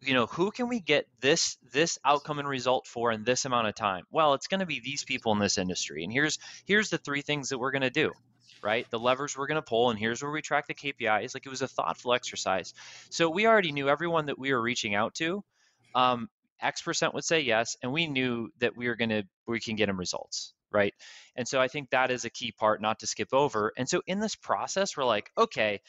you 0.05 0.13
know 0.13 0.25
who 0.25 0.51
can 0.51 0.67
we 0.67 0.79
get 0.79 1.07
this 1.21 1.57
this 1.71 1.99
outcome 2.05 2.39
and 2.39 2.47
result 2.47 2.87
for 2.87 3.11
in 3.11 3.23
this 3.23 3.45
amount 3.45 3.67
of 3.67 3.75
time 3.75 4.03
well 4.11 4.33
it's 4.33 4.47
going 4.47 4.59
to 4.59 4.65
be 4.65 4.79
these 4.79 5.03
people 5.03 5.31
in 5.31 5.39
this 5.39 5.57
industry 5.57 6.03
and 6.03 6.11
here's 6.11 6.39
here's 6.65 6.89
the 6.89 6.97
three 6.97 7.21
things 7.21 7.49
that 7.49 7.57
we're 7.57 7.71
going 7.71 7.81
to 7.81 7.89
do 7.89 8.11
right? 8.63 8.89
The 8.89 8.99
levers 8.99 9.37
we're 9.37 9.47
going 9.47 9.61
to 9.61 9.61
pull, 9.61 9.89
and 9.89 9.99
here's 9.99 10.23
where 10.23 10.31
we 10.31 10.41
track 10.41 10.67
the 10.67 10.73
KPIs. 10.73 11.35
Like 11.35 11.45
it 11.45 11.49
was 11.49 11.61
a 11.61 11.67
thoughtful 11.67 12.13
exercise. 12.13 12.73
So 13.09 13.29
we 13.29 13.45
already 13.45 13.71
knew 13.71 13.89
everyone 13.89 14.27
that 14.27 14.39
we 14.39 14.53
were 14.53 14.61
reaching 14.61 14.95
out 14.95 15.13
to. 15.15 15.43
Um, 15.93 16.29
X 16.61 16.81
percent 16.81 17.13
would 17.13 17.25
say 17.25 17.41
yes, 17.41 17.75
and 17.83 17.91
we 17.91 18.07
knew 18.07 18.49
that 18.59 18.75
we 18.77 18.87
were 18.87 18.95
going 18.95 19.09
to 19.09 19.23
we 19.45 19.59
can 19.59 19.75
get 19.75 19.87
them 19.87 19.99
results, 19.99 20.53
right? 20.71 20.93
And 21.35 21.45
so 21.47 21.59
I 21.59 21.67
think 21.67 21.89
that 21.89 22.09
is 22.09 22.23
a 22.23 22.29
key 22.29 22.53
part 22.53 22.81
not 22.81 22.99
to 22.99 23.07
skip 23.07 23.33
over. 23.33 23.73
And 23.77 23.87
so 23.87 24.01
in 24.07 24.19
this 24.19 24.35
process, 24.35 24.95
we're 24.95 25.03
like, 25.03 25.29
okay. 25.37 25.81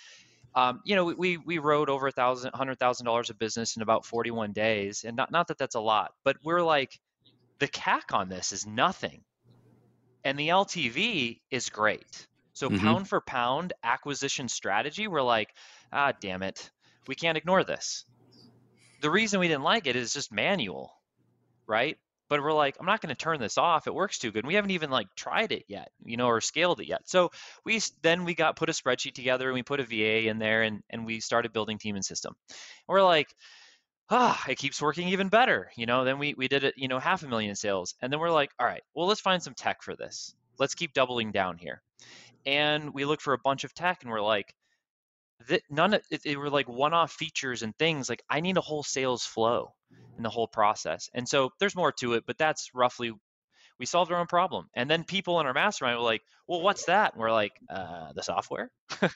Um, 0.56 0.80
you 0.84 0.94
know, 0.94 1.06
we 1.06 1.36
we 1.36 1.58
wrote 1.58 1.88
over 1.88 2.06
a 2.06 2.12
thousand, 2.12 2.54
hundred 2.54 2.78
thousand 2.78 3.06
dollars 3.06 3.30
of 3.30 3.38
business 3.38 3.76
in 3.76 3.82
about 3.82 4.06
41 4.06 4.52
days, 4.52 5.04
and 5.04 5.16
not 5.16 5.30
not 5.30 5.48
that 5.48 5.58
that's 5.58 5.74
a 5.74 5.80
lot, 5.80 6.12
but 6.22 6.36
we're 6.44 6.62
like, 6.62 6.98
the 7.58 7.68
CAC 7.68 8.12
on 8.12 8.28
this 8.28 8.52
is 8.52 8.66
nothing, 8.66 9.22
and 10.22 10.38
the 10.38 10.48
LTV 10.48 11.40
is 11.50 11.70
great. 11.70 12.28
So 12.52 12.68
mm-hmm. 12.68 12.78
pound 12.78 13.08
for 13.08 13.20
pound 13.20 13.72
acquisition 13.82 14.48
strategy, 14.48 15.08
we're 15.08 15.22
like, 15.22 15.52
ah, 15.92 16.12
damn 16.20 16.44
it, 16.44 16.70
we 17.08 17.16
can't 17.16 17.36
ignore 17.36 17.64
this. 17.64 18.04
The 19.00 19.10
reason 19.10 19.40
we 19.40 19.48
didn't 19.48 19.64
like 19.64 19.88
it 19.88 19.96
is 19.96 20.14
just 20.14 20.32
manual, 20.32 20.94
right? 21.66 21.98
But 22.34 22.42
we're 22.42 22.52
like, 22.52 22.76
I'm 22.80 22.86
not 22.86 23.00
going 23.00 23.14
to 23.14 23.14
turn 23.14 23.38
this 23.38 23.58
off. 23.58 23.86
It 23.86 23.94
works 23.94 24.18
too 24.18 24.32
good. 24.32 24.40
And 24.40 24.48
we 24.48 24.56
haven't 24.56 24.72
even 24.72 24.90
like 24.90 25.06
tried 25.14 25.52
it 25.52 25.66
yet, 25.68 25.92
you 26.04 26.16
know, 26.16 26.26
or 26.26 26.40
scaled 26.40 26.80
it 26.80 26.88
yet. 26.88 27.08
So 27.08 27.30
we 27.64 27.80
then 28.02 28.24
we 28.24 28.34
got 28.34 28.56
put 28.56 28.68
a 28.68 28.72
spreadsheet 28.72 29.14
together 29.14 29.46
and 29.46 29.54
we 29.54 29.62
put 29.62 29.78
a 29.78 29.84
VA 29.84 30.28
in 30.28 30.40
there 30.40 30.64
and 30.64 30.82
and 30.90 31.06
we 31.06 31.20
started 31.20 31.52
building 31.52 31.78
team 31.78 31.94
and 31.94 32.04
system. 32.04 32.34
And 32.48 32.56
we're 32.88 33.04
like, 33.04 33.32
ah, 34.10 34.42
it 34.48 34.58
keeps 34.58 34.82
working 34.82 35.06
even 35.10 35.28
better. 35.28 35.70
You 35.76 35.86
know, 35.86 36.02
then 36.04 36.18
we 36.18 36.34
we 36.36 36.48
did 36.48 36.64
it, 36.64 36.74
you 36.76 36.88
know, 36.88 36.98
half 36.98 37.22
a 37.22 37.28
million 37.28 37.54
sales, 37.54 37.94
and 38.02 38.12
then 38.12 38.18
we're 38.18 38.32
like, 38.32 38.50
all 38.58 38.66
right, 38.66 38.82
well, 38.96 39.06
let's 39.06 39.20
find 39.20 39.40
some 39.40 39.54
tech 39.54 39.84
for 39.84 39.94
this. 39.94 40.34
Let's 40.58 40.74
keep 40.74 40.92
doubling 40.92 41.30
down 41.30 41.56
here, 41.56 41.82
and 42.44 42.92
we 42.92 43.04
look 43.04 43.20
for 43.20 43.34
a 43.34 43.38
bunch 43.38 43.62
of 43.62 43.74
tech, 43.74 44.02
and 44.02 44.10
we're 44.10 44.20
like, 44.20 44.56
that 45.48 45.62
none 45.70 45.94
of 45.94 46.02
it, 46.10 46.36
were 46.36 46.50
like 46.50 46.68
one-off 46.68 47.12
features 47.12 47.62
and 47.62 47.76
things. 47.76 48.08
Like 48.08 48.22
I 48.28 48.40
need 48.40 48.56
a 48.56 48.62
whole 48.62 48.82
sales 48.82 49.24
flow 49.24 49.74
in 50.16 50.22
the 50.22 50.30
whole 50.30 50.48
process, 50.48 51.08
and 51.14 51.28
so 51.28 51.50
there's 51.58 51.76
more 51.76 51.92
to 51.92 52.14
it, 52.14 52.24
but 52.26 52.38
that's 52.38 52.70
roughly. 52.74 53.12
We 53.76 53.86
solved 53.86 54.12
our 54.12 54.20
own 54.20 54.28
problem, 54.28 54.68
and 54.74 54.88
then 54.88 55.02
people 55.02 55.40
in 55.40 55.46
our 55.46 55.52
mastermind 55.52 55.98
were 55.98 56.04
like, 56.04 56.22
"Well, 56.46 56.62
what's 56.62 56.84
that?" 56.84 57.14
And 57.14 57.20
we're 57.20 57.32
like, 57.32 57.52
uh, 57.68 58.12
"The 58.14 58.22
software." 58.22 58.70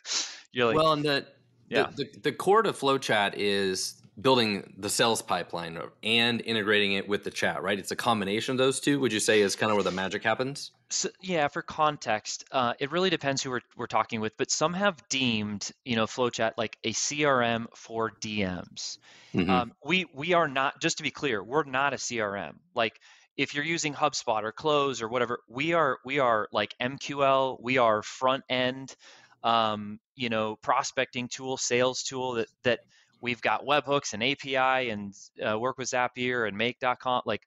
You're 0.53 0.67
like, 0.67 0.77
"Well, 0.77 0.93
and 0.93 1.05
the 1.05 1.27
yeah. 1.69 1.91
The, 1.95 2.05
the, 2.05 2.21
the 2.21 2.33
core 2.33 2.63
to 2.63 2.73
FlowChat 2.73 3.35
is 3.37 3.95
building 4.21 4.75
the 4.77 4.91
sales 4.91 5.23
pipeline 5.23 5.79
and 6.03 6.41
integrating 6.41 6.93
it 6.93 7.09
with 7.09 7.23
the 7.23 7.31
chat, 7.31 7.63
right? 7.63 7.79
It's 7.79 7.93
a 7.93 7.97
combination 7.97 8.53
of 8.53 8.59
those 8.59 8.81
two. 8.81 8.99
Would 9.01 9.13
you 9.13 9.21
say 9.21 9.41
is 9.41 9.55
kind 9.55 9.71
of 9.71 9.77
where 9.77 9.85
the 9.85 9.93
magic 9.93 10.25
happens? 10.25 10.73
So, 10.91 11.09
yeah, 11.21 11.49
for 11.49 11.63
context, 11.63 12.45
uh, 12.51 12.75
it 12.81 12.91
really 12.91 13.11
depends 13.11 13.43
who 13.43 13.51
we're, 13.51 13.61
we're 13.77 13.87
talking 13.87 14.21
with, 14.21 14.37
but 14.37 14.51
some 14.51 14.75
have 14.75 14.97
deemed, 15.09 15.71
you 15.85 15.97
know, 15.97 16.07
FlowChat 16.07 16.53
like 16.57 16.79
a 16.83 16.93
CRM 16.93 17.67
for 17.77 18.11
DMs. 18.11 18.99
Mm-hmm. 19.35 19.51
Um, 19.51 19.73
we 19.85 20.07
we 20.15 20.33
are 20.33 20.49
not. 20.49 20.81
Just 20.81 20.97
to 20.97 21.03
be 21.03 21.11
clear, 21.11 21.45
we're 21.45 21.65
not 21.65 21.93
a 21.93 21.97
CRM. 21.97 22.55
Like 22.75 22.99
if 23.37 23.55
you're 23.55 23.65
using 23.65 23.95
HubSpot 23.95 24.43
or 24.43 24.53
Close 24.53 25.03
or 25.03 25.09
whatever, 25.09 25.41
we 25.49 25.75
are 25.75 25.99
we 26.05 26.19
are 26.19 26.49
like 26.51 26.75
MQL. 26.81 27.59
We 27.61 27.77
are 27.77 28.03
front 28.03 28.45
end, 28.49 28.97
um, 29.43 29.99
you 30.15 30.29
know, 30.29 30.57
prospecting 30.57 31.29
tool, 31.29 31.57
sales 31.57 32.03
tool 32.03 32.35
that 32.35 32.49
that 32.65 32.81
we've 33.21 33.41
got 33.41 33.65
webhooks 33.65 34.15
and 34.15 34.23
API 34.23 34.91
and 34.91 35.15
uh, 35.45 35.59
work 35.59 35.79
with 35.79 35.91
Zapier 35.91 36.47
and 36.47 36.57
make.com. 36.57 37.23
Like, 37.27 37.43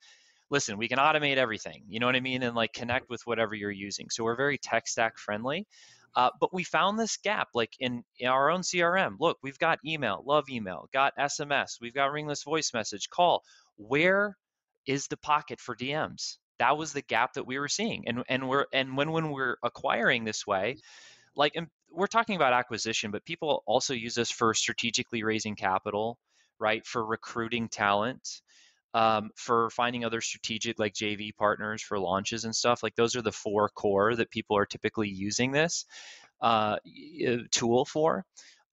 listen, 0.50 0.78
we 0.78 0.88
can 0.88 0.98
automate 0.98 1.38
everything, 1.38 1.84
you 1.88 2.00
know 2.00 2.06
what 2.06 2.16
I 2.16 2.20
mean? 2.20 2.44
And 2.44 2.56
like 2.56 2.74
connect 2.74 3.10
with 3.10 3.22
whatever 3.26 3.56
you're 3.56 3.72
using. 3.72 4.08
So 4.10 4.24
we're 4.24 4.36
very 4.36 4.58
tech 4.58 4.88
stack 4.88 5.18
friendly. 5.18 5.66
Uh, 6.14 6.30
but 6.42 6.54
we 6.54 6.64
found 6.64 7.00
this 7.00 7.18
gap 7.18 7.48
like 7.54 7.74
in, 7.80 8.04
in 8.20 8.28
our 8.28 8.50
own 8.50 8.62
CRM. 8.62 9.16
Look, 9.20 9.38
we've 9.42 9.60
got 9.60 9.80
email, 9.86 10.22
love 10.26 10.50
email, 10.50 10.90
got 10.92 11.16
SMS, 11.18 11.80
we've 11.80 11.94
got 11.94 12.12
ringless 12.12 12.44
voice 12.44 12.74
message, 12.74 13.10
call. 13.10 13.44
Where 13.78 14.38
is 14.86 15.08
the 15.08 15.16
pocket 15.16 15.62
for 15.62 15.74
DMs? 15.74 16.38
That 16.60 16.78
was 16.78 16.92
the 16.92 17.02
gap 17.02 17.34
that 17.34 17.48
we 17.48 17.58
were 17.60 17.70
seeing. 17.70 18.04
And 18.08 18.24
and 18.28 18.50
we're 18.50 18.66
and 18.74 18.98
when 18.98 19.12
when 19.12 19.32
we're 19.32 19.56
acquiring 19.64 20.26
this 20.26 20.46
way, 20.46 20.78
like 21.36 21.56
we're 21.92 22.08
talking 22.08 22.36
about 22.36 22.54
acquisition, 22.54 23.12
but 23.12 23.26
people 23.26 23.64
also 23.66 23.94
use 23.94 24.16
this 24.16 24.32
for 24.32 24.54
strategically 24.54 25.24
raising 25.24 25.56
capital, 25.56 26.18
right? 26.60 26.86
For 26.86 27.06
recruiting 27.06 27.70
talent, 27.70 28.42
um, 28.94 29.32
for 29.36 29.70
finding 29.72 30.04
other 30.06 30.22
strategic 30.22 30.80
like 30.80 30.94
JV 30.94 31.36
partners 31.36 31.82
for 31.82 32.00
launches 32.00 32.46
and 32.46 32.56
stuff. 32.56 32.84
Like 32.84 32.96
those 32.96 33.16
are 33.16 33.22
the 33.22 33.32
four 33.32 33.70
core 33.70 34.16
that 34.16 34.32
people 34.32 34.58
are 34.58 34.66
typically 34.66 35.10
using 35.10 35.52
this 35.52 35.86
uh, 36.42 36.78
tool 37.52 37.86
for. 37.86 38.26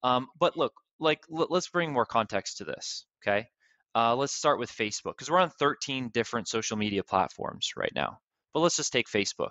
Um, 0.03 0.29
but 0.39 0.57
look, 0.57 0.73
like 1.01 1.21
l- 1.33 1.49
let's 1.51 1.69
bring 1.69 1.93
more 1.93 2.07
context 2.07 2.59
to 2.59 2.65
this. 2.65 3.07
Okay, 3.23 3.47
uh, 3.95 4.17
let's 4.17 4.35
start 4.35 4.59
with 4.59 4.71
Facebook 4.71 5.13
because 5.13 5.31
we're 5.31 5.41
on 5.41 5.51
13 5.51 6.11
different 6.13 6.49
social 6.49 6.77
media 6.77 7.03
platforms 7.03 7.73
right 7.77 7.93
now. 7.95 8.19
But 8.55 8.61
let's 8.61 8.77
just 8.77 8.93
take 8.93 9.09
Facebook. 9.09 9.51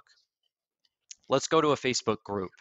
Let's 1.29 1.47
go 1.47 1.59
to 1.59 1.71
a 1.71 1.77
Facebook 1.77 2.23
group 2.23 2.51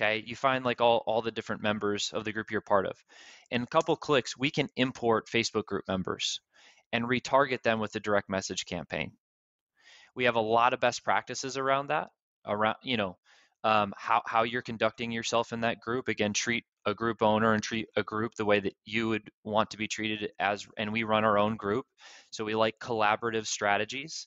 okay? 0.00 0.22
You 0.26 0.36
find 0.36 0.64
like 0.64 0.80
all, 0.80 1.02
all 1.06 1.22
the 1.22 1.30
different 1.30 1.62
members 1.62 2.10
of 2.12 2.24
the 2.24 2.32
group 2.32 2.50
you're 2.50 2.60
part 2.60 2.86
of. 2.86 2.96
In 3.50 3.62
a 3.62 3.66
couple 3.66 3.96
clicks 3.96 4.36
we 4.36 4.50
can 4.50 4.68
import 4.76 5.28
facebook 5.28 5.66
group 5.66 5.84
members 5.88 6.40
and 6.92 7.04
retarget 7.04 7.62
them 7.62 7.80
with 7.80 7.94
a 7.94 8.00
direct 8.00 8.28
message 8.28 8.66
campaign. 8.66 9.12
We 10.14 10.24
have 10.24 10.36
a 10.36 10.40
lot 10.40 10.72
of 10.72 10.80
best 10.80 11.04
practices 11.04 11.56
around 11.56 11.88
that 11.88 12.10
around 12.46 12.76
you 12.82 12.96
know 12.96 13.16
um, 13.62 13.92
how, 13.98 14.22
how 14.24 14.44
you're 14.44 14.62
conducting 14.62 15.12
yourself 15.12 15.52
in 15.52 15.60
that 15.60 15.80
group. 15.80 16.08
Again 16.08 16.32
treat 16.32 16.64
a 16.86 16.94
group 16.94 17.22
owner 17.22 17.52
and 17.52 17.62
treat 17.62 17.88
a 17.94 18.02
group 18.02 18.34
the 18.34 18.44
way 18.44 18.58
that 18.60 18.74
you 18.86 19.08
would 19.08 19.30
want 19.44 19.70
to 19.70 19.76
be 19.76 19.86
treated 19.86 20.30
as 20.38 20.66
and 20.78 20.92
we 20.92 21.02
run 21.02 21.24
our 21.24 21.38
own 21.38 21.56
group. 21.56 21.84
So 22.30 22.44
we 22.44 22.54
like 22.54 22.78
collaborative 22.78 23.46
strategies 23.46 24.26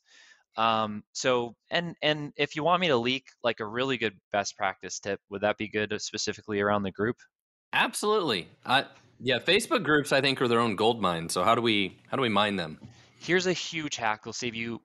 um, 0.55 1.03
so 1.13 1.55
and 1.69 1.95
and 2.01 2.33
if 2.37 2.55
you 2.55 2.63
want 2.63 2.81
me 2.81 2.87
to 2.87 2.97
leak 2.97 3.25
like 3.43 3.59
a 3.59 3.65
really 3.65 3.97
good 3.97 4.13
best 4.31 4.57
practice 4.57 4.99
tip, 4.99 5.19
would 5.29 5.41
that 5.41 5.57
be 5.57 5.67
good 5.67 5.93
uh, 5.93 5.99
specifically 5.99 6.61
around 6.61 6.83
the 6.83 6.91
group? 6.91 7.17
Absolutely. 7.71 8.47
I 8.65 8.85
yeah, 9.19 9.39
Facebook 9.39 9.83
groups 9.83 10.11
I 10.11 10.21
think 10.21 10.41
are 10.41 10.47
their 10.47 10.59
own 10.59 10.75
gold 10.75 11.01
mine. 11.01 11.29
So 11.29 11.43
how 11.43 11.55
do 11.55 11.61
we 11.61 11.97
how 12.07 12.17
do 12.17 12.21
we 12.21 12.29
mine 12.29 12.55
them? 12.55 12.79
Here's 13.19 13.47
a 13.47 13.53
huge 13.53 13.95
hack. 13.95 14.21
It'll 14.23 14.33
save 14.33 14.53
you 14.53 14.81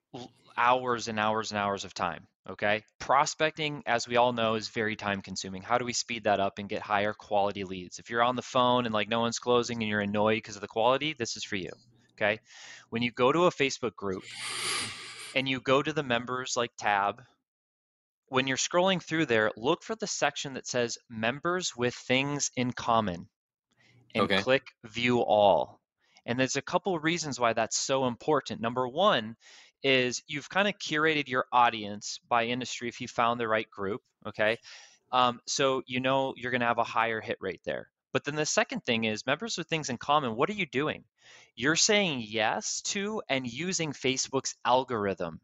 hours 0.56 1.08
and 1.08 1.18
hours 1.18 1.50
and 1.50 1.58
hours 1.58 1.84
of 1.84 1.92
time. 1.92 2.26
Okay. 2.48 2.82
Prospecting, 2.98 3.82
as 3.86 4.08
we 4.08 4.16
all 4.16 4.32
know, 4.32 4.54
is 4.54 4.68
very 4.68 4.96
time 4.96 5.20
consuming. 5.20 5.60
How 5.60 5.76
do 5.76 5.84
we 5.84 5.92
speed 5.92 6.24
that 6.24 6.40
up 6.40 6.58
and 6.58 6.68
get 6.68 6.80
higher 6.80 7.12
quality 7.12 7.64
leads? 7.64 7.98
If 7.98 8.08
you're 8.08 8.22
on 8.22 8.36
the 8.36 8.42
phone 8.42 8.86
and 8.86 8.94
like 8.94 9.08
no 9.08 9.20
one's 9.20 9.38
closing 9.38 9.82
and 9.82 9.88
you're 9.88 10.00
annoyed 10.00 10.36
because 10.36 10.56
of 10.56 10.62
the 10.62 10.68
quality, 10.68 11.14
this 11.18 11.36
is 11.36 11.44
for 11.44 11.56
you. 11.56 11.70
Okay. 12.14 12.40
When 12.88 13.02
you 13.02 13.12
go 13.12 13.32
to 13.32 13.44
a 13.44 13.50
Facebook 13.50 13.94
group, 13.96 14.22
and 15.34 15.48
you 15.48 15.60
go 15.60 15.82
to 15.82 15.92
the 15.92 16.02
members 16.02 16.54
like 16.56 16.70
tab, 16.78 17.22
when 18.28 18.46
you're 18.46 18.56
scrolling 18.56 19.02
through 19.02 19.26
there, 19.26 19.50
look 19.56 19.82
for 19.82 19.94
the 19.96 20.06
section 20.06 20.54
that 20.54 20.66
says 20.66 20.98
members 21.08 21.74
with 21.76 21.94
things 21.94 22.50
in 22.56 22.72
common 22.72 23.28
and 24.14 24.24
okay. 24.24 24.42
click 24.42 24.66
view 24.84 25.20
all. 25.20 25.80
And 26.26 26.38
there's 26.38 26.56
a 26.56 26.62
couple 26.62 26.94
of 26.94 27.04
reasons 27.04 27.40
why 27.40 27.52
that's 27.52 27.78
so 27.78 28.06
important. 28.06 28.60
Number 28.60 28.86
one 28.86 29.36
is 29.82 30.22
you've 30.26 30.50
kind 30.50 30.68
of 30.68 30.74
curated 30.78 31.28
your 31.28 31.46
audience 31.52 32.20
by 32.28 32.44
industry 32.44 32.88
if 32.88 33.00
you 33.00 33.08
found 33.08 33.40
the 33.40 33.48
right 33.48 33.68
group. 33.70 34.02
Okay. 34.26 34.58
Um, 35.10 35.40
so 35.46 35.82
you 35.86 36.00
know 36.00 36.34
you're 36.36 36.50
going 36.50 36.60
to 36.60 36.66
have 36.66 36.78
a 36.78 36.84
higher 36.84 37.20
hit 37.20 37.38
rate 37.40 37.62
there. 37.64 37.88
But 38.12 38.24
then 38.24 38.34
the 38.36 38.46
second 38.46 38.84
thing 38.84 39.04
is 39.04 39.26
members 39.26 39.58
with 39.58 39.68
things 39.68 39.90
in 39.90 39.98
common, 39.98 40.36
what 40.36 40.50
are 40.50 40.54
you 40.54 40.66
doing? 40.66 41.04
you're 41.54 41.76
saying 41.76 42.24
yes 42.26 42.82
to 42.82 43.20
and 43.28 43.46
using 43.46 43.92
Facebook's 43.92 44.54
algorithm 44.64 45.40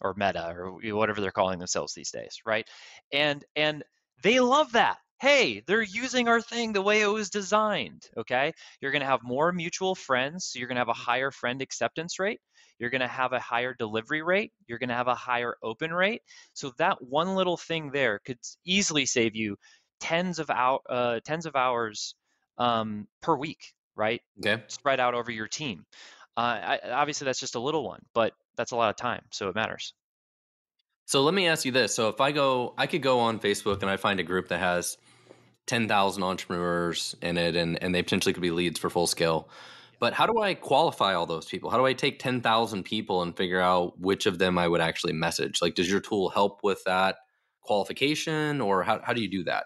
or 0.00 0.14
meta 0.16 0.52
or 0.56 0.72
whatever 0.96 1.20
they're 1.20 1.30
calling 1.30 1.58
themselves 1.60 1.94
these 1.94 2.10
days, 2.10 2.38
right? 2.44 2.68
And 3.12 3.44
and 3.54 3.84
they 4.22 4.40
love 4.40 4.72
that. 4.72 4.98
Hey, 5.20 5.62
they're 5.68 5.82
using 5.82 6.26
our 6.26 6.40
thing 6.40 6.72
the 6.72 6.82
way 6.82 7.00
it 7.00 7.06
was 7.06 7.30
designed, 7.30 8.02
okay? 8.16 8.52
You're 8.80 8.90
going 8.90 9.02
to 9.02 9.06
have 9.06 9.22
more 9.22 9.52
mutual 9.52 9.94
friends, 9.94 10.46
so 10.46 10.58
you're 10.58 10.66
going 10.66 10.74
to 10.76 10.80
have 10.80 10.88
a 10.88 10.92
higher 10.94 11.30
friend 11.30 11.62
acceptance 11.62 12.18
rate. 12.18 12.40
You're 12.80 12.90
going 12.90 13.02
to 13.02 13.06
have 13.06 13.32
a 13.32 13.38
higher 13.38 13.72
delivery 13.72 14.22
rate. 14.22 14.52
You're 14.66 14.80
going 14.80 14.88
to 14.88 14.96
have 14.96 15.06
a 15.06 15.14
higher 15.14 15.54
open 15.62 15.92
rate. 15.92 16.22
So 16.54 16.72
that 16.78 17.00
one 17.00 17.36
little 17.36 17.56
thing 17.56 17.92
there 17.92 18.18
could 18.24 18.38
easily 18.64 19.06
save 19.06 19.36
you 19.36 19.56
tens 20.02 20.38
of 20.38 20.50
hour, 20.50 20.80
uh, 20.88 21.20
tens 21.24 21.46
of 21.46 21.56
hours 21.56 22.14
um, 22.58 23.06
per 23.22 23.34
week 23.34 23.74
right? 23.96 24.20
Okay. 24.38 24.62
Spread 24.68 25.00
out 25.00 25.14
over 25.14 25.30
your 25.30 25.48
team. 25.48 25.84
Uh, 26.36 26.40
I, 26.40 26.80
obviously, 26.90 27.26
that's 27.26 27.40
just 27.40 27.54
a 27.54 27.60
little 27.60 27.84
one, 27.84 28.02
but 28.14 28.32
that's 28.56 28.72
a 28.72 28.76
lot 28.76 28.90
of 28.90 28.96
time, 28.96 29.22
so 29.30 29.48
it 29.48 29.54
matters. 29.54 29.94
So 31.06 31.22
let 31.22 31.34
me 31.34 31.46
ask 31.46 31.64
you 31.64 31.72
this: 31.72 31.94
So 31.94 32.08
if 32.08 32.20
I 32.20 32.32
go, 32.32 32.74
I 32.78 32.86
could 32.86 33.02
go 33.02 33.20
on 33.20 33.38
Facebook 33.38 33.82
and 33.82 33.90
I 33.90 33.96
find 33.96 34.18
a 34.20 34.22
group 34.22 34.48
that 34.48 34.60
has 34.60 34.96
ten 35.66 35.88
thousand 35.88 36.22
entrepreneurs 36.22 37.14
in 37.20 37.36
it, 37.36 37.54
and 37.54 37.82
and 37.82 37.94
they 37.94 38.02
potentially 38.02 38.32
could 38.32 38.42
be 38.42 38.50
leads 38.50 38.78
for 38.78 38.88
full 38.88 39.06
scale. 39.06 39.48
But 39.98 40.14
how 40.14 40.26
do 40.26 40.40
I 40.40 40.54
qualify 40.54 41.14
all 41.14 41.26
those 41.26 41.44
people? 41.44 41.70
How 41.70 41.76
do 41.76 41.84
I 41.84 41.92
take 41.92 42.18
ten 42.18 42.40
thousand 42.40 42.84
people 42.84 43.22
and 43.22 43.36
figure 43.36 43.60
out 43.60 44.00
which 44.00 44.24
of 44.24 44.38
them 44.38 44.56
I 44.56 44.66
would 44.66 44.80
actually 44.80 45.12
message? 45.12 45.60
Like, 45.60 45.74
does 45.74 45.90
your 45.90 46.00
tool 46.00 46.30
help 46.30 46.60
with 46.62 46.82
that? 46.84 47.16
Qualification 47.62 48.60
or 48.60 48.82
how, 48.82 49.00
how 49.02 49.12
do 49.12 49.22
you 49.22 49.30
do 49.30 49.44
that 49.44 49.64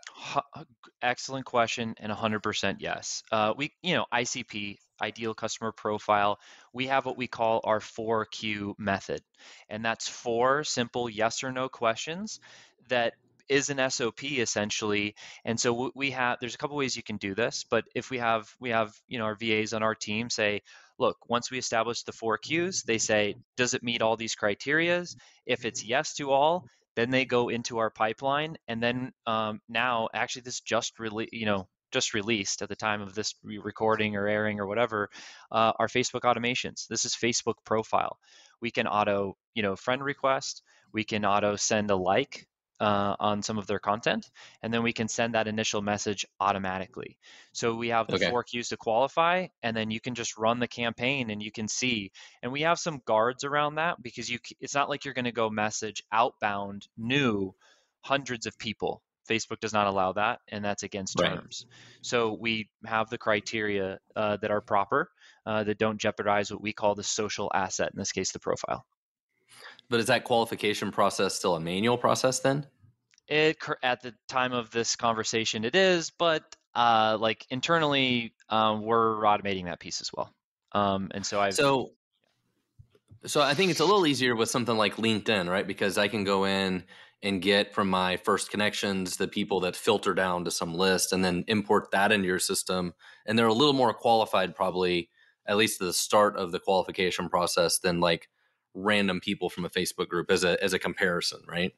excellent 1.03 1.47
question 1.47 1.95
and 1.99 2.13
100% 2.13 2.77
yes 2.79 3.23
uh, 3.33 3.53
we 3.57 3.73
you 3.83 3.95
know 3.95 4.05
icp 4.13 4.77
ideal 5.03 5.35
customer 5.35 5.73
profile 5.73 6.39
we 6.73 6.87
have 6.87 7.05
what 7.05 7.17
we 7.17 7.27
call 7.27 7.61
our 7.65 7.81
4q 7.81 8.75
method 8.79 9.23
and 9.69 9.85
that's 9.85 10.09
four 10.09 10.65
simple 10.65 11.09
yes 11.09 11.43
or 11.43 11.53
no 11.53 11.69
questions 11.69 12.41
that 12.89 13.15
is 13.49 13.71
an 13.71 13.91
SOP 13.91 14.25
essentially. 14.25 15.15
And 15.45 15.59
so 15.59 15.93
we 15.95 16.11
have 16.11 16.39
there's 16.41 16.55
a 16.55 16.59
couple 16.59 16.77
ways 16.77 16.97
you 16.97 17.03
can 17.03 17.17
do 17.17 17.35
this, 17.35 17.65
but 17.69 17.85
if 17.95 18.11
we 18.11 18.19
have 18.19 18.49
we 18.61 18.71
have 18.71 18.93
you 19.09 19.19
know 19.19 19.25
our 19.25 19.35
VAs 19.35 19.73
on 19.73 19.83
our 19.83 19.95
team 19.95 20.31
say, 20.31 20.63
look, 20.99 21.17
once 21.29 21.51
we 21.51 21.59
establish 21.59 22.03
the 22.03 22.13
four 22.13 22.39
Qs, 22.39 22.85
they 22.85 22.99
say, 22.99 23.37
does 23.57 23.75
it 23.75 23.83
meet 23.83 24.03
all 24.03 24.17
these 24.17 24.37
criterias? 24.37 25.17
If 25.45 25.65
it's 25.65 25.85
yes 25.85 26.15
to 26.15 26.31
all, 26.31 26.67
then 26.97 27.11
they 27.11 27.25
go 27.25 27.49
into 27.51 27.79
our 27.79 27.91
pipeline, 27.91 28.57
and 28.67 28.83
then 28.83 29.13
um, 29.27 29.61
now 29.69 30.09
actually 30.13 30.43
this 30.43 30.61
just 30.61 30.99
really 30.99 31.29
you 31.33 31.47
know 31.47 31.69
just 31.93 32.15
released 32.15 32.63
at 32.63 32.69
the 32.69 32.77
time 32.77 33.01
of 33.01 33.15
this 33.15 33.35
recording 33.45 34.17
or 34.17 34.27
airing 34.27 34.59
or 34.59 34.67
whatever 34.67 35.09
uh, 35.53 35.73
our 35.79 35.87
Facebook 35.87 36.23
automations. 36.23 36.89
This 36.89 37.05
is 37.05 37.15
Facebook 37.15 37.55
profile. 37.65 38.19
We 38.61 38.71
can 38.71 38.89
auto 38.89 39.37
you 39.55 39.63
know 39.63 39.77
friend 39.77 40.03
request. 40.03 40.63
We 40.93 41.05
can 41.05 41.25
auto 41.25 41.57
send 41.57 41.91
a 41.91 41.97
like 41.97 42.49
uh, 42.81 43.17
on 43.19 43.43
some 43.43 43.59
of 43.59 43.67
their 43.67 43.79
content, 43.79 44.31
and 44.63 44.73
then 44.73 44.83
we 44.83 44.93
can 44.93 45.09
send 45.09 45.35
that 45.35 45.49
initial 45.49 45.83
message 45.83 46.27
automatically. 46.41 47.19
So 47.53 47.75
we 47.75 47.89
have 47.89 48.09
the 48.11 48.17
Okay. 48.17 48.19
four 48.19 48.45
Qs 48.45 48.69
to 48.71 48.77
qualify, 48.77 49.49
and 49.63 49.77
then 49.77 49.91
you 49.91 50.01
can 50.01 50.15
just 50.15 50.37
run 50.39 50.59
the 50.61 50.69
campaign, 50.69 51.31
and 51.31 51.43
you 51.43 51.53
can 51.53 51.69
see. 51.69 52.13
And 52.43 52.53
we 52.53 52.63
have 52.63 52.79
some 52.79 53.01
guards 53.05 53.45
around 53.45 53.77
that 53.77 54.03
because 54.03 54.31
you 54.31 54.39
it's 54.61 54.75
not 54.75 54.89
like 54.89 55.05
you're 55.05 55.15
going 55.15 55.25
to 55.27 55.33
go 55.33 55.51
message 55.51 56.03
outbound 56.13 56.87
new 56.97 57.55
hundreds 58.03 58.47
of 58.47 58.59
people. 58.59 59.03
Facebook 59.29 59.59
does 59.61 59.73
not 59.73 59.87
allow 59.89 60.13
that, 60.13 60.41
and 60.49 60.65
that's 60.65 60.85
against 60.85 61.19
Right. 61.19 61.43
terms. 61.43 61.67
So 62.01 62.33
we 62.35 62.71
have 62.85 63.11
the 63.11 63.19
criteria 63.19 63.99
uh, 64.15 64.37
that 64.37 64.53
are 64.53 64.61
proper, 64.61 65.11
uh, 65.45 65.65
that 65.65 65.79
don't 65.79 66.01
jeopardize 66.01 66.51
what 66.53 66.63
we 66.63 66.73
call 66.73 66.95
the 66.95 67.03
social 67.03 67.51
asset, 67.53 67.91
in 67.93 67.99
this 67.99 68.13
case, 68.13 68.31
the 68.33 68.39
profile. 68.39 68.87
But 69.89 70.01
is 70.01 70.07
that 70.07 70.25
qualification 70.25 70.91
process 70.91 71.35
still 71.35 71.55
a 71.55 71.61
manual 71.61 71.99
process 71.99 72.41
then? 72.41 72.67
It 73.29 73.59
at 73.83 74.03
the 74.03 74.15
time 74.29 74.53
of 74.53 74.71
this 74.71 74.97
conversation, 74.97 75.65
it 75.65 75.75
is, 75.75 76.11
but 76.11 76.43
uh, 76.75 77.17
like 77.21 77.47
internally, 77.51 78.35
um, 78.49 78.83
we're 78.83 79.23
automating 79.23 79.65
that 79.65 79.81
piece 79.81 80.01
as 80.01 80.11
well. 80.13 80.33
Um, 80.73 81.09
and 81.13 81.25
so 81.25 81.41
I've 81.41 81.55
So, 81.55 81.93
so 83.25 83.41
I 83.41 83.55
think 83.55 83.71
it's 83.71 83.81
a 83.81 83.85
little 83.85 84.07
easier 84.07 84.37
with 84.37 84.51
something 84.51 84.77
like 84.77 84.97
LinkedIn, 84.97 85.49
right? 85.49 85.67
Because 85.67 85.99
I 85.99 86.07
can 86.07 86.23
go 86.23 86.45
in 86.45 86.85
and 87.23 87.41
get 87.41 87.75
from 87.75 87.89
my 87.89 88.17
first 88.19 88.51
connections 88.51 89.17
the 89.17 89.27
people 89.27 89.61
that 89.61 89.75
filter 89.75 90.15
down 90.15 90.45
to 90.45 90.51
some 90.51 90.75
list, 90.75 91.13
and 91.13 91.25
then 91.25 91.45
import 91.49 91.91
that 91.91 92.13
into 92.13 92.27
your 92.27 92.39
system, 92.39 92.93
and 93.25 93.39
they're 93.39 93.47
a 93.47 93.53
little 93.53 93.73
more 93.73 93.95
qualified, 93.95 94.55
probably 94.55 95.11
at 95.47 95.57
least 95.57 95.81
at 95.81 95.87
the 95.87 95.93
start 95.93 96.37
of 96.37 96.53
the 96.53 96.61
qualification 96.61 97.29
process 97.29 97.79
than 97.79 98.01
like 98.01 98.29
random 98.77 99.21
people 99.21 99.49
from 99.51 99.65
a 99.65 99.71
Facebook 99.71 100.09
group 100.09 100.31
as 100.31 100.45
a 100.45 100.63
as 100.63 100.73
a 100.75 100.79
comparison, 100.79 101.41
right? 101.49 101.73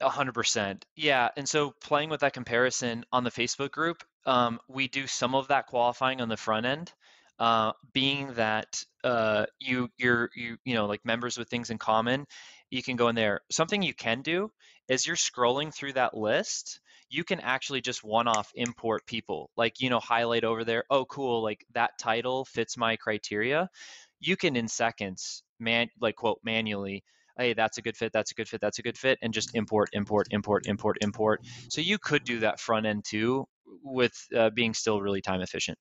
A 0.00 0.08
hundred 0.08 0.32
percent. 0.32 0.86
Yeah. 0.94 1.28
And 1.36 1.48
so 1.48 1.74
playing 1.82 2.10
with 2.10 2.20
that 2.20 2.32
comparison 2.32 3.04
on 3.12 3.24
the 3.24 3.30
Facebook 3.30 3.72
group, 3.72 4.04
um, 4.24 4.60
we 4.68 4.88
do 4.88 5.06
some 5.06 5.34
of 5.34 5.48
that 5.48 5.66
qualifying 5.66 6.20
on 6.20 6.28
the 6.28 6.36
front 6.36 6.66
end, 6.66 6.92
uh, 7.38 7.72
being 7.92 8.32
that 8.34 8.82
uh, 9.04 9.46
you 9.58 9.88
you're 9.98 10.30
you 10.34 10.56
you 10.64 10.74
know 10.74 10.86
like 10.86 11.04
members 11.04 11.36
with 11.36 11.48
things 11.48 11.70
in 11.70 11.78
common, 11.78 12.26
you 12.70 12.82
can 12.82 12.96
go 12.96 13.08
in 13.08 13.16
there. 13.16 13.40
Something 13.50 13.82
you 13.82 13.94
can 13.94 14.22
do 14.22 14.52
is 14.88 15.06
you're 15.06 15.16
scrolling 15.16 15.74
through 15.74 15.94
that 15.94 16.16
list, 16.16 16.80
you 17.08 17.24
can 17.24 17.40
actually 17.40 17.80
just 17.80 18.04
one-off 18.04 18.50
import 18.54 19.06
people. 19.06 19.50
Like, 19.56 19.80
you 19.80 19.90
know, 19.90 20.00
highlight 20.00 20.44
over 20.44 20.64
there, 20.64 20.84
oh 20.90 21.04
cool, 21.06 21.42
like 21.42 21.64
that 21.74 21.98
title 21.98 22.44
fits 22.44 22.76
my 22.76 22.96
criteria. 22.96 23.70
You 24.20 24.36
can 24.36 24.56
in 24.56 24.68
seconds 24.68 25.42
man 25.58 25.88
like 26.00 26.16
quote 26.16 26.40
manually 26.44 27.04
hey, 27.38 27.54
that's 27.54 27.78
a 27.78 27.82
good 27.82 27.96
fit, 27.96 28.12
that's 28.12 28.30
a 28.30 28.34
good 28.34 28.48
fit, 28.48 28.60
that's 28.60 28.78
a 28.78 28.82
good 28.82 28.96
fit, 28.96 29.18
and 29.22 29.32
just 29.32 29.54
import, 29.54 29.90
import, 29.92 30.28
import, 30.30 30.66
import, 30.66 30.96
import. 31.00 31.42
So 31.68 31.80
you 31.80 31.98
could 31.98 32.24
do 32.24 32.40
that 32.40 32.60
front 32.60 32.86
end 32.86 33.04
too 33.06 33.46
with 33.82 34.14
uh, 34.34 34.50
being 34.50 34.74
still 34.74 35.00
really 35.00 35.20
time 35.20 35.40
efficient. 35.40 35.78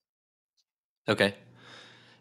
Okay. 1.07 1.35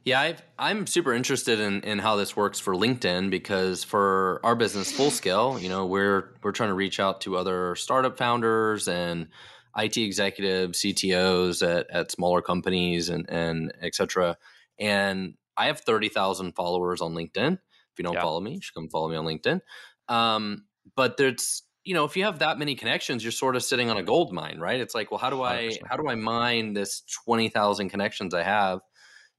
Yeah, 0.04 0.21
I've, 0.21 0.42
I'm 0.59 0.87
super 0.87 1.14
interested 1.14 1.59
in, 1.59 1.80
in 1.80 1.99
how 1.99 2.16
this 2.16 2.37
works 2.37 2.61
for 2.61 2.75
LinkedIn 2.75 3.30
because 3.30 3.83
for 3.83 4.38
our 4.44 4.54
business, 4.54 4.92
Full 4.92 5.11
Scale, 5.11 5.59
you 5.59 5.71
know, 5.71 5.87
we're 5.87 6.35
we're 6.42 6.52
trying 6.52 6.68
to 6.68 6.75
reach 6.75 7.00
out 7.00 7.23
to 7.23 7.37
other 7.37 7.75
startup 7.75 8.18
founders 8.18 8.87
and 8.87 9.28
IT 9.76 9.97
executives, 9.97 10.83
CTOs 10.83 11.66
at, 11.66 11.87
at 11.90 12.11
smaller 12.11 12.42
companies, 12.42 13.09
and 13.09 13.25
and 13.30 13.73
et 13.80 13.94
cetera. 13.94 14.37
And 14.78 15.35
I 15.56 15.66
have 15.66 15.80
thirty 15.80 16.08
thousand 16.08 16.52
followers 16.52 17.00
on 17.00 17.14
LinkedIn. 17.14 17.52
If 17.54 17.99
you 17.99 18.02
don't 18.04 18.14
Yeah. 18.14 18.23
follow 18.23 18.40
me, 18.40 18.54
you 18.54 18.61
should 18.61 18.75
come 18.75 18.88
follow 18.88 19.08
me 19.08 19.16
on 19.16 19.25
LinkedIn. 19.25 19.61
Um, 20.08 20.66
but 20.96 21.16
there's 21.16 21.62
you 21.84 21.92
know, 21.92 22.04
if 22.04 22.16
you 22.16 22.25
have 22.25 22.38
that 22.38 22.58
many 22.58 22.75
connections, 22.75 23.23
you're 23.23 23.30
sort 23.30 23.56
of 23.56 23.62
sitting 23.62 23.90
on 23.90 23.99
a 23.99 24.02
gold 24.02 24.32
mine, 24.32 24.58
right? 24.58 24.80
It's 24.80 24.94
like, 24.94 25.11
well, 25.11 25.18
how 25.18 25.28
do 25.28 25.42
I 25.42 25.64
100%. 25.68 25.78
how 25.87 25.96
do 25.99 26.08
I 26.08 26.14
mine 26.14 26.73
this 26.73 27.02
twenty 27.25 27.49
thousand 27.49 27.90
connections 27.90 28.32
I 28.34 28.42
have? 28.42 28.80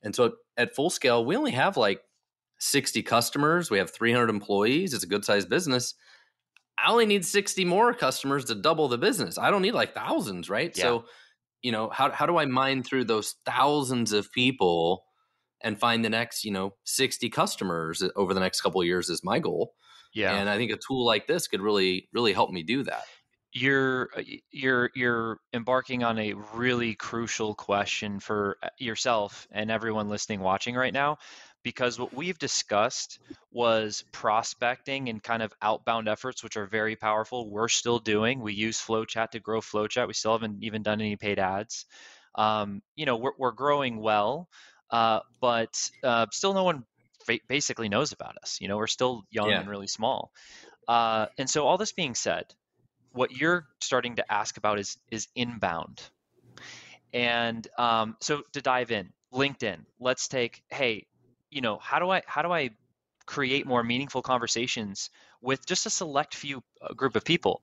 And 0.03 0.15
so 0.15 0.33
at 0.55 0.75
full 0.75 0.91
scale, 0.91 1.25
we 1.25 1.35
only 1.35 1.51
have 1.51 1.75
like 1.77 2.01
60 2.59 3.01
customers. 3.03 3.71
We 3.71 3.79
have 3.79 3.91
300 3.91 4.29
employees. 4.29 4.93
It's 4.93 5.03
a 5.03 5.07
good 5.07 5.25
sized 5.25 5.49
business. 5.49 5.95
I 6.77 6.91
only 6.91 7.05
need 7.05 7.25
60 7.25 7.65
more 7.65 7.93
customers 7.93 8.45
to 8.45 8.55
double 8.55 8.87
the 8.87 8.97
business. 8.97 9.37
I 9.37 9.49
don't 9.49 9.61
need 9.61 9.73
like 9.73 9.95
thousands, 9.95 10.49
right? 10.49 10.71
Yeah. 10.77 10.83
So, 10.83 11.05
you 11.63 11.71
know, 11.71 11.89
how, 11.89 12.11
how 12.11 12.25
do 12.25 12.37
I 12.37 12.45
mine 12.45 12.83
through 12.83 13.05
those 13.05 13.35
thousands 13.45 14.13
of 14.13 14.31
people 14.31 15.05
and 15.61 15.79
find 15.79 16.03
the 16.03 16.09
next, 16.09 16.43
you 16.45 16.51
know, 16.51 16.73
60 16.83 17.29
customers 17.29 18.03
over 18.15 18.33
the 18.33 18.39
next 18.39 18.61
couple 18.61 18.81
of 18.81 18.87
years 18.87 19.09
is 19.09 19.23
my 19.23 19.39
goal. 19.39 19.73
Yeah. 20.13 20.35
And 20.35 20.49
I 20.49 20.57
think 20.57 20.71
a 20.71 20.77
tool 20.77 21.05
like 21.05 21.27
this 21.27 21.47
could 21.47 21.61
really, 21.61 22.07
really 22.13 22.33
help 22.33 22.51
me 22.51 22.63
do 22.63 22.83
that. 22.83 23.03
you're 23.55 24.09
uh, 24.15 24.21
you're 24.51 24.91
you're 24.93 25.39
embarking 25.53 26.03
on 26.03 26.19
a 26.19 26.33
really 26.53 26.93
crucial 26.93 27.55
question 27.55 28.19
for 28.19 28.57
uh, 28.61 28.67
yourself 28.77 29.47
and 29.51 29.71
everyone 29.71 30.09
listening 30.09 30.41
watching 30.41 30.75
right 30.75 30.93
now 30.93 31.17
because 31.63 31.97
what 31.97 32.13
we've 32.13 32.37
discussed 32.37 33.17
was 33.51 34.03
prospecting 34.11 35.07
and 35.09 35.23
kind 35.23 35.41
of 35.41 35.53
outbound 35.61 36.09
efforts 36.09 36.43
which 36.43 36.57
are 36.57 36.67
very 36.67 36.97
powerful 36.97 37.49
we're 37.49 37.69
still 37.69 37.97
doing 37.97 38.41
we 38.41 38.53
use 38.53 38.79
flowchat 38.79 39.31
to 39.31 39.39
grow 39.39 39.61
flowchat 39.61 40.05
we 40.05 40.13
still 40.13 40.33
haven't 40.33 40.61
even 40.61 40.83
done 40.83 40.99
any 40.99 41.15
paid 41.15 41.39
ads 41.39 41.85
um, 42.35 42.81
you 42.97 43.05
know 43.05 43.15
we're, 43.15 43.31
we're 43.39 43.51
growing 43.53 44.01
well 44.01 44.49
uh, 44.91 45.19
but 45.41 45.89
uh, 46.03 46.25
still 46.31 46.53
no 46.53 46.63
one 46.63 46.83
ba- 47.27 47.39
basically 47.47 47.89
knows 47.89 48.11
about 48.11 48.37
us 48.41 48.57
you 48.61 48.67
know 48.67 48.77
we're 48.77 48.87
still 48.87 49.23
young 49.31 49.49
Yeah. 49.49 49.59
and 49.59 49.69
really 49.69 49.87
small 49.87 50.31
uh, 50.87 51.27
and 51.37 51.49
so 51.49 51.65
all 51.67 51.77
this 51.77 51.93
being 51.93 52.15
said 52.15 52.45
what 53.13 53.31
you're 53.31 53.65
starting 53.81 54.17
to 54.17 54.31
ask 54.31 54.57
about 54.57 54.79
is 54.79 54.97
is 55.11 55.27
inbound 55.35 56.01
and 57.13 57.67
um, 57.77 58.15
so 58.21 58.41
to 58.53 58.61
dive 58.61 58.91
in 58.91 59.11
linkedin 59.33 59.79
let's 59.99 60.27
take 60.27 60.61
hey 60.69 61.05
you 61.49 61.61
know 61.61 61.77
how 61.79 61.99
do 61.99 62.09
i 62.09 62.21
how 62.25 62.41
do 62.41 62.51
i 62.51 62.69
create 63.25 63.65
more 63.65 63.83
meaningful 63.83 64.21
conversations 64.21 65.09
with 65.41 65.65
just 65.65 65.85
a 65.85 65.89
select 65.89 66.35
few 66.35 66.61
uh, 66.81 66.93
group 66.93 67.15
of 67.15 67.25
people 67.25 67.61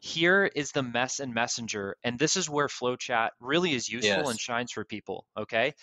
here 0.00 0.50
is 0.56 0.72
the 0.72 0.82
mess 0.82 1.20
and 1.20 1.32
messenger 1.34 1.96
and 2.02 2.18
this 2.18 2.36
is 2.36 2.48
where 2.50 2.66
flowchat 2.66 3.30
really 3.40 3.72
is 3.74 3.88
useful 3.88 4.24
Yes. 4.24 4.30
and 4.30 4.40
shines 4.40 4.72
for 4.72 4.84
people 4.84 5.26
okay 5.36 5.74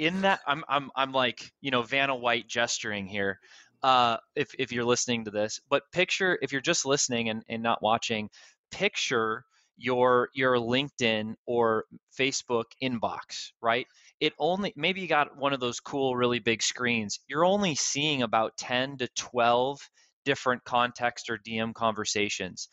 in 0.00 0.22
that 0.22 0.40
i'm 0.46 0.64
i'm, 0.68 0.90
I'm 0.96 1.12
like 1.12 1.52
you 1.60 1.70
know 1.70 1.82
vanna 1.82 2.16
white 2.16 2.48
gesturing 2.48 3.06
here 3.06 3.38
uh, 3.82 4.18
if, 4.36 4.50
if 4.58 4.72
you're 4.72 4.84
listening 4.84 5.24
to 5.24 5.30
this 5.30 5.58
but 5.70 5.84
picture 5.90 6.38
if 6.42 6.52
you're 6.52 6.60
just 6.60 6.84
listening 6.84 7.30
and, 7.30 7.42
and 7.48 7.62
not 7.62 7.82
watching 7.82 8.28
picture 8.70 9.44
your 9.78 10.28
your 10.34 10.56
linkedin 10.56 11.34
or 11.46 11.84
facebook 12.18 12.64
inbox 12.82 13.52
right? 13.62 13.86
It 14.20 14.34
only 14.38 14.72
maybe 14.76 15.00
you 15.00 15.08
got 15.08 15.36
one 15.36 15.52
of 15.52 15.60
those 15.60 15.80
cool 15.80 16.14
really 16.14 16.38
big 16.38 16.62
screens. 16.62 17.20
You're 17.28 17.44
only 17.44 17.74
seeing 17.74 18.22
about 18.22 18.56
10 18.58 18.98
to 18.98 19.08
12 19.16 19.78
different 20.26 20.62
context 20.64 21.30
or 21.30 21.38
dm 21.38 21.72
conversations 21.72 22.68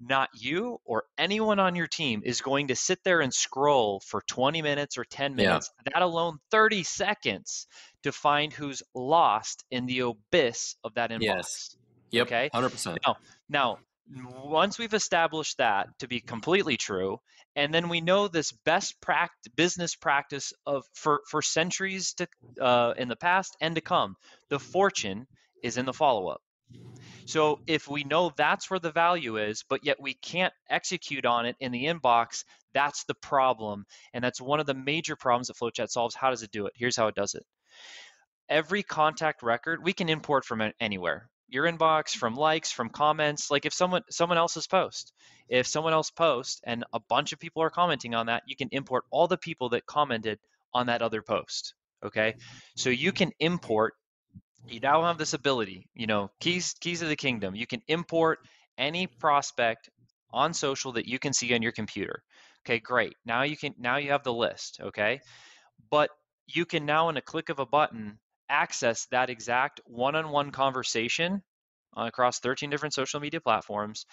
not 0.00 0.30
you 0.34 0.80
or 0.84 1.04
anyone 1.18 1.58
on 1.58 1.74
your 1.76 1.86
team 1.86 2.22
is 2.24 2.40
going 2.40 2.68
to 2.68 2.76
sit 2.76 2.98
there 3.04 3.20
and 3.20 3.32
scroll 3.32 4.00
for 4.00 4.22
20 4.22 4.62
minutes 4.62 4.96
or 4.96 5.04
10 5.04 5.32
Yeah. 5.32 5.48
minutes 5.48 5.70
that 5.84 6.02
alone 6.02 6.38
30 6.50 6.82
seconds 6.82 7.66
to 8.02 8.12
find 8.12 8.52
who's 8.52 8.82
lost 8.94 9.64
in 9.70 9.86
the 9.86 10.00
abyss 10.00 10.76
of 10.82 10.94
that 10.94 11.10
inbox 11.10 11.20
Yes. 11.22 11.76
Yep. 12.12 12.26
Okay. 12.26 12.50
100%. 12.52 12.96
now, 13.48 13.78
once 14.42 14.78
we've 14.78 14.94
established 14.94 15.58
that 15.58 15.86
to 16.00 16.08
be 16.08 16.18
completely 16.20 16.76
true, 16.76 17.20
and 17.54 17.72
then 17.72 17.88
we 17.88 18.00
know 18.00 18.26
this 18.26 18.50
best 18.64 19.00
pract- 19.00 19.28
business 19.54 19.94
practice 19.94 20.52
of 20.66 20.84
for 20.94 21.20
for 21.28 21.42
centuries 21.42 22.14
to 22.14 22.26
uh, 22.60 22.94
in 22.96 23.06
the 23.08 23.14
past 23.16 23.56
and 23.60 23.76
to 23.76 23.80
come, 23.80 24.16
the 24.48 24.58
fortune 24.58 25.26
is 25.62 25.76
in 25.76 25.86
the 25.86 25.92
follow 25.92 26.28
up. 26.28 26.40
So 27.26 27.60
if 27.66 27.88
we 27.88 28.04
know 28.04 28.32
that's 28.36 28.70
where 28.70 28.80
the 28.80 28.92
value 28.92 29.36
is, 29.36 29.64
but 29.68 29.84
yet 29.84 30.00
we 30.00 30.14
can't 30.14 30.52
execute 30.68 31.26
on 31.26 31.46
it 31.46 31.56
in 31.60 31.72
the 31.72 31.84
inbox, 31.86 32.44
that's 32.72 33.04
the 33.04 33.14
problem, 33.14 33.84
and 34.12 34.22
that's 34.22 34.40
one 34.40 34.60
of 34.60 34.66
the 34.66 34.74
major 34.74 35.16
problems 35.16 35.48
that 35.48 35.56
FlowChat 35.56 35.90
solves. 35.90 36.14
How 36.14 36.30
does 36.30 36.42
it 36.42 36.50
do 36.50 36.66
it? 36.66 36.72
Here's 36.76 36.96
how 36.96 37.08
it 37.08 37.14
does 37.14 37.34
it. 37.34 37.44
Every 38.48 38.82
contact 38.82 39.42
record 39.42 39.84
we 39.84 39.92
can 39.92 40.08
import 40.08 40.44
from 40.44 40.72
anywhere. 40.80 41.28
Your 41.48 41.64
inbox, 41.64 42.10
from 42.10 42.34
likes, 42.34 42.70
from 42.70 42.90
comments. 42.90 43.50
Like 43.50 43.66
if 43.66 43.72
someone 43.72 44.02
someone 44.10 44.38
else's 44.38 44.66
post, 44.68 45.12
if 45.48 45.66
someone 45.66 45.92
else 45.92 46.10
posts 46.10 46.60
and 46.64 46.84
a 46.92 47.00
bunch 47.00 47.32
of 47.32 47.40
people 47.40 47.62
are 47.62 47.70
commenting 47.70 48.14
on 48.14 48.26
that, 48.26 48.44
you 48.46 48.54
can 48.54 48.68
import 48.70 49.04
all 49.10 49.26
the 49.26 49.36
people 49.36 49.70
that 49.70 49.86
commented 49.86 50.38
on 50.72 50.86
that 50.86 51.02
other 51.02 51.22
post. 51.22 51.74
Okay, 52.04 52.36
so 52.76 52.90
you 52.90 53.12
can 53.12 53.32
import. 53.40 53.94
You 54.66 54.80
now 54.80 55.04
have 55.04 55.18
this 55.18 55.34
ability. 55.34 55.88
You 55.94 56.06
know, 56.06 56.30
keys 56.40 56.74
keys 56.80 57.02
of 57.02 57.08
the 57.08 57.16
kingdom. 57.16 57.54
You 57.54 57.66
can 57.66 57.82
import 57.88 58.40
any 58.78 59.06
prospect 59.06 59.90
on 60.32 60.54
social 60.54 60.92
that 60.92 61.06
you 61.06 61.18
can 61.18 61.32
see 61.32 61.54
on 61.54 61.62
your 61.62 61.72
computer. 61.72 62.22
Okay, 62.64 62.78
great. 62.78 63.14
Now 63.24 63.42
you 63.42 63.56
can 63.56 63.74
now 63.78 63.96
you 63.96 64.12
have 64.12 64.22
the 64.24 64.32
list. 64.32 64.80
Okay, 64.82 65.20
but 65.90 66.10
you 66.46 66.66
can 66.66 66.86
now 66.86 67.08
in 67.08 67.16
a 67.16 67.22
click 67.22 67.48
of 67.48 67.58
a 67.58 67.66
button 67.66 68.18
access 68.48 69.06
that 69.12 69.30
exact 69.30 69.80
one-on-one 69.86 70.50
conversation 70.52 71.42
across 71.96 72.40
13 72.40 72.70
different 72.70 72.94
social 72.94 73.20
media 73.20 73.40
platforms 73.40 74.06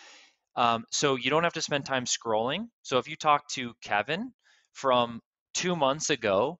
Um, 0.55 0.85
so 0.91 1.15
you 1.15 1.29
don't 1.29 1.43
have 1.43 1.53
to 1.53 1.61
spend 1.61 1.85
time 1.85 2.05
scrolling. 2.05 2.67
So 2.81 2.97
if 2.97 3.07
you 3.07 3.15
talk 3.15 3.47
to 3.49 3.73
Kevin 3.81 4.33
from 4.73 5.21
two 5.53 5.75
months 5.75 6.09
ago, 6.09 6.59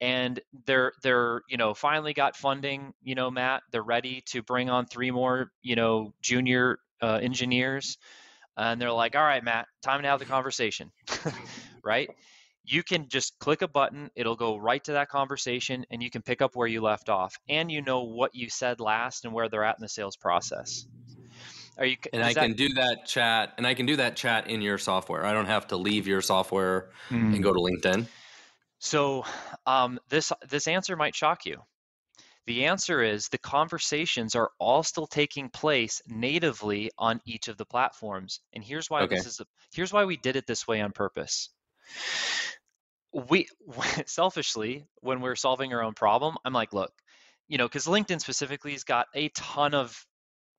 and 0.00 0.40
they're 0.66 0.92
they're 1.02 1.42
you 1.48 1.56
know 1.56 1.74
finally 1.74 2.14
got 2.14 2.36
funding, 2.36 2.92
you 3.02 3.14
know 3.14 3.30
Matt, 3.30 3.62
they're 3.72 3.82
ready 3.82 4.22
to 4.26 4.42
bring 4.42 4.70
on 4.70 4.86
three 4.86 5.10
more 5.10 5.50
you 5.62 5.76
know 5.76 6.14
junior 6.22 6.78
uh, 7.02 7.18
engineers, 7.22 7.98
and 8.56 8.80
they're 8.80 8.92
like, 8.92 9.16
all 9.16 9.22
right, 9.22 9.42
Matt, 9.42 9.66
time 9.82 10.02
to 10.02 10.08
have 10.08 10.18
the 10.18 10.24
conversation, 10.36 10.90
right? 11.84 12.08
you 12.68 12.82
can 12.82 13.08
just 13.08 13.38
click 13.38 13.62
a 13.62 13.68
button 13.68 14.10
it'll 14.14 14.36
go 14.36 14.56
right 14.56 14.84
to 14.84 14.92
that 14.92 15.08
conversation 15.08 15.84
and 15.90 16.02
you 16.02 16.10
can 16.10 16.22
pick 16.22 16.42
up 16.42 16.54
where 16.54 16.66
you 16.66 16.80
left 16.80 17.08
off 17.08 17.36
and 17.48 17.70
you 17.70 17.82
know 17.82 18.02
what 18.02 18.34
you 18.34 18.48
said 18.50 18.80
last 18.80 19.24
and 19.24 19.32
where 19.32 19.48
they're 19.48 19.64
at 19.64 19.76
in 19.78 19.82
the 19.82 19.88
sales 19.88 20.16
process 20.16 20.86
are 21.78 21.86
you 21.86 21.96
and 22.12 22.22
i 22.22 22.32
that, 22.32 22.40
can 22.40 22.52
do 22.52 22.68
that 22.74 23.06
chat 23.06 23.54
and 23.56 23.66
i 23.66 23.74
can 23.74 23.86
do 23.86 23.96
that 23.96 24.16
chat 24.16 24.48
in 24.48 24.60
your 24.60 24.78
software 24.78 25.24
i 25.24 25.32
don't 25.32 25.46
have 25.46 25.66
to 25.66 25.76
leave 25.76 26.06
your 26.06 26.20
software 26.20 26.90
mm. 27.08 27.34
and 27.34 27.42
go 27.42 27.52
to 27.52 27.58
linkedin 27.58 28.06
so 28.78 29.24
um, 29.66 29.98
this 30.08 30.32
this 30.48 30.68
answer 30.68 30.96
might 30.96 31.14
shock 31.14 31.46
you 31.46 31.62
the 32.46 32.64
answer 32.64 33.02
is 33.02 33.28
the 33.28 33.38
conversations 33.38 34.34
are 34.34 34.50
all 34.58 34.82
still 34.82 35.06
taking 35.06 35.50
place 35.50 36.00
natively 36.06 36.90
on 36.96 37.20
each 37.26 37.48
of 37.48 37.56
the 37.56 37.66
platforms 37.66 38.40
and 38.52 38.64
here's 38.64 38.88
why 38.88 39.02
okay. 39.02 39.16
this 39.16 39.26
is 39.26 39.40
a, 39.40 39.44
here's 39.72 39.92
why 39.92 40.04
we 40.04 40.16
did 40.16 40.36
it 40.36 40.46
this 40.46 40.66
way 40.66 40.80
on 40.80 40.92
purpose 40.92 41.50
we 43.12 43.46
selfishly 44.06 44.86
when 45.00 45.20
we're 45.20 45.36
solving 45.36 45.72
our 45.72 45.82
own 45.82 45.94
problem 45.94 46.36
i'm 46.44 46.52
like 46.52 46.72
look 46.72 46.92
you 47.48 47.58
know 47.58 47.66
because 47.66 47.86
linkedin 47.86 48.20
specifically 48.20 48.72
has 48.72 48.84
got 48.84 49.06
a 49.14 49.28
ton 49.30 49.74
of 49.74 50.06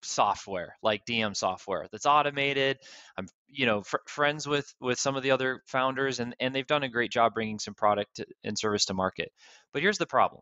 software 0.01 0.77
like 0.81 1.05
dm 1.05 1.35
software 1.35 1.87
that's 1.91 2.05
automated. 2.05 2.77
I'm 3.17 3.27
you 3.47 3.65
know 3.65 3.81
fr- 3.83 3.97
friends 4.07 4.47
with 4.47 4.73
with 4.79 4.99
some 4.99 5.15
of 5.15 5.23
the 5.23 5.31
other 5.31 5.61
founders 5.65 6.19
and 6.19 6.35
and 6.39 6.53
they've 6.53 6.67
done 6.67 6.83
a 6.83 6.89
great 6.89 7.11
job 7.11 7.33
bringing 7.33 7.59
some 7.59 7.73
product 7.73 8.21
and 8.43 8.57
service 8.57 8.85
to 8.85 8.93
market. 8.93 9.31
But 9.73 9.81
here's 9.81 9.97
the 9.97 10.07
problem. 10.07 10.41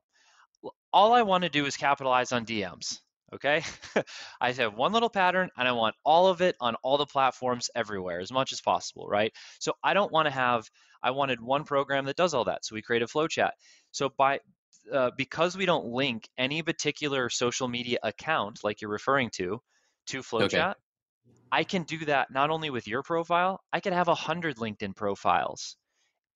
All 0.93 1.13
i 1.13 1.21
want 1.21 1.43
to 1.43 1.49
do 1.49 1.65
is 1.65 1.77
capitalize 1.77 2.31
on 2.31 2.45
dms 2.45 2.99
okay? 3.33 3.61
I 4.41 4.53
have 4.53 4.75
one 4.75 4.93
little 4.93 5.09
pattern 5.09 5.49
and 5.57 5.67
i 5.67 5.71
want 5.71 5.95
all 6.03 6.27
of 6.27 6.41
it 6.41 6.55
on 6.61 6.75
all 6.83 6.97
the 6.97 7.05
platforms 7.05 7.69
everywhere 7.75 8.19
as 8.19 8.31
much 8.31 8.53
as 8.53 8.61
possible 8.61 9.07
right? 9.07 9.33
So 9.59 9.73
i 9.83 9.93
don't 9.93 10.11
want 10.11 10.27
to 10.27 10.31
have 10.31 10.69
i 11.03 11.11
wanted 11.11 11.41
one 11.41 11.63
program 11.63 12.05
that 12.05 12.15
does 12.15 12.33
all 12.33 12.45
that 12.45 12.65
so 12.65 12.75
we 12.75 12.81
create 12.81 12.99
created 13.05 13.09
flowchat 13.09 13.51
so 13.91 14.09
by 14.17 14.39
uh, 14.93 15.11
because 15.17 15.57
we 15.57 15.65
don't 15.65 15.85
link 15.85 16.27
any 16.37 16.61
particular 16.61 17.29
social 17.29 17.67
media 17.67 17.99
account 18.03 18.59
like 18.63 18.81
you're 18.81 18.91
referring 18.91 19.29
to 19.29 19.61
to 20.05 20.19
flowchat 20.19 20.71
okay. 20.71 20.73
i 21.51 21.63
can 21.63 21.83
do 21.83 22.05
that 22.05 22.31
not 22.31 22.49
only 22.49 22.69
with 22.69 22.87
your 22.87 23.03
profile 23.03 23.59
i 23.73 23.79
could 23.79 23.93
have 23.93 24.07
a 24.07 24.15
hundred 24.15 24.57
linkedin 24.57 24.95
profiles 24.95 25.77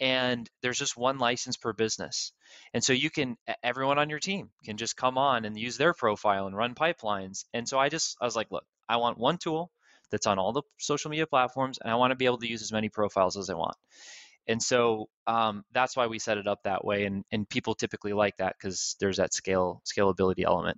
and 0.02 0.50
there's 0.64 0.80
just 0.80 0.98
one 0.98 1.20
license 1.20 1.58
per 1.58 1.74
business. 1.74 2.34
And 2.74 2.84
so 2.84 2.92
you 2.92 3.12
can 3.12 3.38
everyone 3.64 4.00
on 4.00 4.10
your 4.10 4.20
team 4.20 4.50
can 4.66 4.76
just 4.76 4.98
come 4.98 5.18
on 5.18 5.46
and 5.46 5.58
use 5.58 5.78
their 5.78 5.94
profile 5.94 6.48
and 6.48 6.58
run 6.58 6.74
pipelines. 6.74 7.46
And 7.54 7.70
so 7.70 7.78
I 7.78 7.90
just 7.90 8.18
I 8.20 8.26
was 8.26 8.36
like, 8.36 8.48
look, 8.50 8.66
I 8.90 8.98
want 8.98 9.20
one 9.20 9.38
tool 9.38 9.72
that's 10.10 10.26
on 10.26 10.40
all 10.40 10.54
the 10.54 10.64
social 10.80 11.12
media 11.12 11.28
platforms, 11.28 11.78
and 11.80 11.90
I 11.90 11.96
want 11.96 12.12
to 12.12 12.16
be 12.16 12.26
able 12.26 12.40
to 12.40 12.50
use 12.50 12.64
as 12.64 12.72
many 12.72 12.90
profiles 12.90 13.38
as 13.38 13.50
I 13.50 13.54
want. 13.54 13.78
And 14.48 14.62
so 14.62 15.08
um, 15.28 15.64
that's 15.72 15.96
why 15.96 16.08
we 16.08 16.20
set 16.20 16.38
it 16.38 16.48
up 16.48 16.64
that 16.64 16.84
way, 16.84 17.06
and 17.06 17.24
and 17.32 17.48
people 17.48 17.76
typically 17.76 18.14
like 18.14 18.38
that 18.38 18.56
because 18.60 18.96
there's 19.00 19.18
that 19.18 19.34
scale 19.34 19.82
scalability 19.86 20.44
element. 20.46 20.78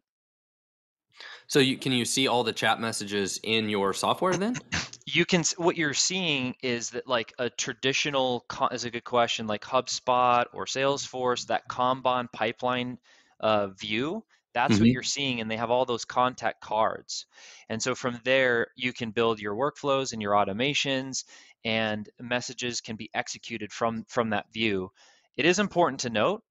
So 1.48 1.60
you 1.60 1.78
can 1.78 1.92
you 1.92 2.06
see 2.06 2.28
all 2.28 2.44
the 2.44 2.54
chat 2.54 2.80
messages 2.80 3.40
in 3.44 3.70
your 3.70 3.94
software 3.94 4.36
then? 4.36 4.56
you 5.06 5.26
can 5.26 5.44
what 5.58 5.78
you're 5.78 5.94
seeing 5.94 6.56
is 6.62 6.92
that 6.92 7.08
like 7.08 7.34
a 7.40 7.50
traditional 7.50 8.46
is 8.72 8.86
a 8.86 8.90
good 8.90 9.04
question 9.04 9.48
like 9.48 9.64
HubSpot 9.64 10.46
or 10.54 10.66
Salesforce 10.66 11.48
that 11.48 11.68
Kanban 11.70 12.32
pipeline 12.32 12.98
uh, 13.40 13.68
view 13.68 14.24
that's 14.54 14.76
mm-hmm. 14.76 14.84
what 14.84 14.90
you're 14.90 15.04
seeing 15.04 15.42
and 15.42 15.50
they 15.50 15.58
have 15.58 15.72
all 15.72 15.86
those 15.86 16.06
contact 16.06 16.62
cards 16.62 17.26
and 17.70 17.82
so 17.82 17.96
from 17.96 18.20
there 18.24 18.68
you 18.76 18.94
can 18.94 19.12
build 19.12 19.40
your 19.40 19.56
workflows 19.56 20.14
and 20.14 20.22
your 20.22 20.34
automations 20.34 21.26
and 21.66 22.10
messages 22.20 22.82
can 22.82 22.96
be 22.96 23.10
executed 23.14 23.72
from 23.72 24.06
from 24.08 24.32
that 24.32 24.46
view 24.54 24.92
it 25.38 25.46
is 25.46 25.60
important 25.60 26.02
to 26.02 26.10
note 26.10 26.44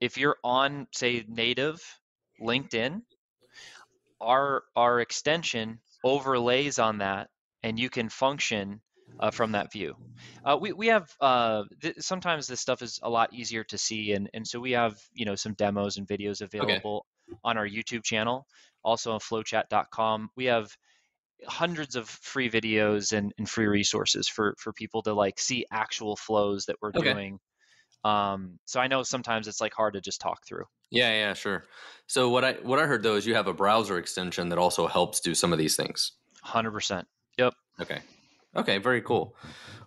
if 0.00 0.16
you're 0.16 0.38
on 0.44 0.86
say 0.92 1.24
native 1.28 1.80
linkedin 2.40 3.02
our 4.20 4.62
our 4.76 5.00
extension 5.00 5.78
overlays 6.04 6.78
on 6.78 6.98
that 6.98 7.28
and 7.62 7.78
you 7.78 7.90
can 7.90 8.08
function 8.08 8.80
uh, 9.20 9.30
from 9.30 9.52
that 9.52 9.72
view. 9.72 9.96
Uh, 10.44 10.56
we, 10.60 10.72
we 10.72 10.88
have 10.88 11.10
uh, 11.20 11.64
th- 11.80 11.96
sometimes 11.98 12.46
this 12.46 12.60
stuff 12.60 12.82
is 12.82 13.00
a 13.02 13.10
lot 13.10 13.32
easier 13.32 13.64
to 13.64 13.78
see, 13.78 14.12
and, 14.12 14.30
and 14.34 14.46
so 14.46 14.60
we 14.60 14.72
have 14.72 14.96
you 15.12 15.24
know 15.24 15.34
some 15.34 15.54
demos 15.54 15.96
and 15.96 16.06
videos 16.06 16.40
available 16.40 17.06
okay. 17.28 17.38
on 17.44 17.58
our 17.58 17.66
YouTube 17.66 18.04
channel, 18.04 18.46
also 18.84 19.12
on 19.12 19.20
flowchat.com. 19.20 20.30
We 20.36 20.46
have 20.46 20.70
hundreds 21.46 21.96
of 21.96 22.08
free 22.08 22.50
videos 22.50 23.12
and, 23.12 23.32
and 23.38 23.48
free 23.48 23.66
resources 23.66 24.28
for 24.28 24.54
for 24.58 24.72
people 24.72 25.02
to 25.02 25.12
like 25.12 25.38
see 25.38 25.64
actual 25.70 26.16
flows 26.16 26.66
that 26.66 26.76
we're 26.80 26.90
okay. 26.90 27.12
doing. 27.12 27.38
Um, 28.04 28.58
so 28.64 28.80
I 28.80 28.86
know 28.86 29.02
sometimes 29.02 29.48
it's 29.48 29.60
like 29.60 29.74
hard 29.74 29.94
to 29.94 30.00
just 30.00 30.20
talk 30.20 30.46
through. 30.46 30.64
Yeah, 30.90 31.10
yeah, 31.10 31.34
sure. 31.34 31.64
So 32.06 32.30
what 32.30 32.44
I 32.44 32.52
what 32.62 32.78
I 32.78 32.86
heard 32.86 33.02
though 33.02 33.16
is 33.16 33.26
you 33.26 33.34
have 33.34 33.46
a 33.46 33.52
browser 33.52 33.98
extension 33.98 34.48
that 34.48 34.58
also 34.58 34.86
helps 34.86 35.20
do 35.20 35.34
some 35.34 35.52
of 35.52 35.58
these 35.58 35.76
things. 35.76 36.12
Hundred 36.42 36.72
percent. 36.72 37.06
Yep. 37.36 37.54
Okay. 37.80 38.00
Okay. 38.56 38.78
Very 38.78 39.02
cool. 39.02 39.36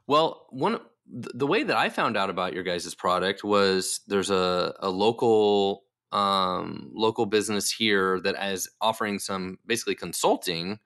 Well, 0.08 0.46
one 0.50 0.80
the 1.08 1.48
way 1.48 1.64
that 1.64 1.76
I 1.76 1.90
found 1.90 2.16
out 2.16 2.30
about 2.30 2.54
your 2.54 2.64
guys' 2.64 2.94
product 2.96 3.44
was 3.44 4.02
there's 4.08 4.30
a, 4.30 4.74
a 4.80 4.90
local 4.90 5.84
um, 6.12 6.92
local 6.94 7.26
business 7.26 7.72
here 7.72 8.20
that 8.22 8.36
is 8.52 8.70
offering 8.80 9.20
some 9.20 9.58
basically 9.66 9.96
consulting 9.96 10.80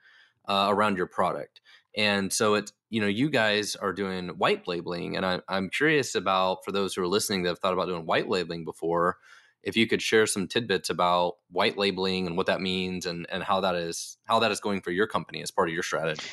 uh, 0.48 0.68
around 0.70 0.98
your 0.98 1.08
product, 1.08 1.62
and 1.96 2.32
so 2.32 2.56
it's 2.56 2.74
you 2.90 3.02
know 3.02 3.08
you 3.08 3.30
guys 3.30 3.76
are 3.76 3.94
doing 3.94 4.30
white 4.30 4.68
labeling, 4.68 5.18
and 5.18 5.26
I, 5.26 5.40
I'm 5.48 5.70
curious 5.70 6.16
about 6.16 6.66
for 6.66 6.72
those 6.72 6.96
who 6.96 7.02
are 7.04 7.08
listening 7.08 7.44
that 7.44 7.50
have 7.50 7.60
thought 7.60 7.74
about 7.74 7.88
doing 7.88 8.06
white 8.06 8.30
labeling 8.30 8.66
before 8.66 9.18
if 9.66 9.76
you 9.76 9.88
could 9.88 10.02
share 10.02 10.28
some 10.28 10.48
tidbits 10.48 10.92
about 10.92 11.38
white 11.50 11.78
labeling 11.78 12.28
and 12.28 12.38
what 12.38 12.46
that 12.46 12.62
means 12.62 13.08
and, 13.08 13.26
and 13.32 13.44
how 13.44 13.62
that 13.62 13.76
is 13.76 14.18
how 14.26 14.40
that 14.40 14.52
is 14.52 14.60
going 14.60 14.80
for 14.80 14.92
your 14.92 15.08
company 15.08 15.42
as 15.42 15.52
part 15.52 15.68
of 15.68 15.74
your 15.74 15.84
strategy. 15.84 16.28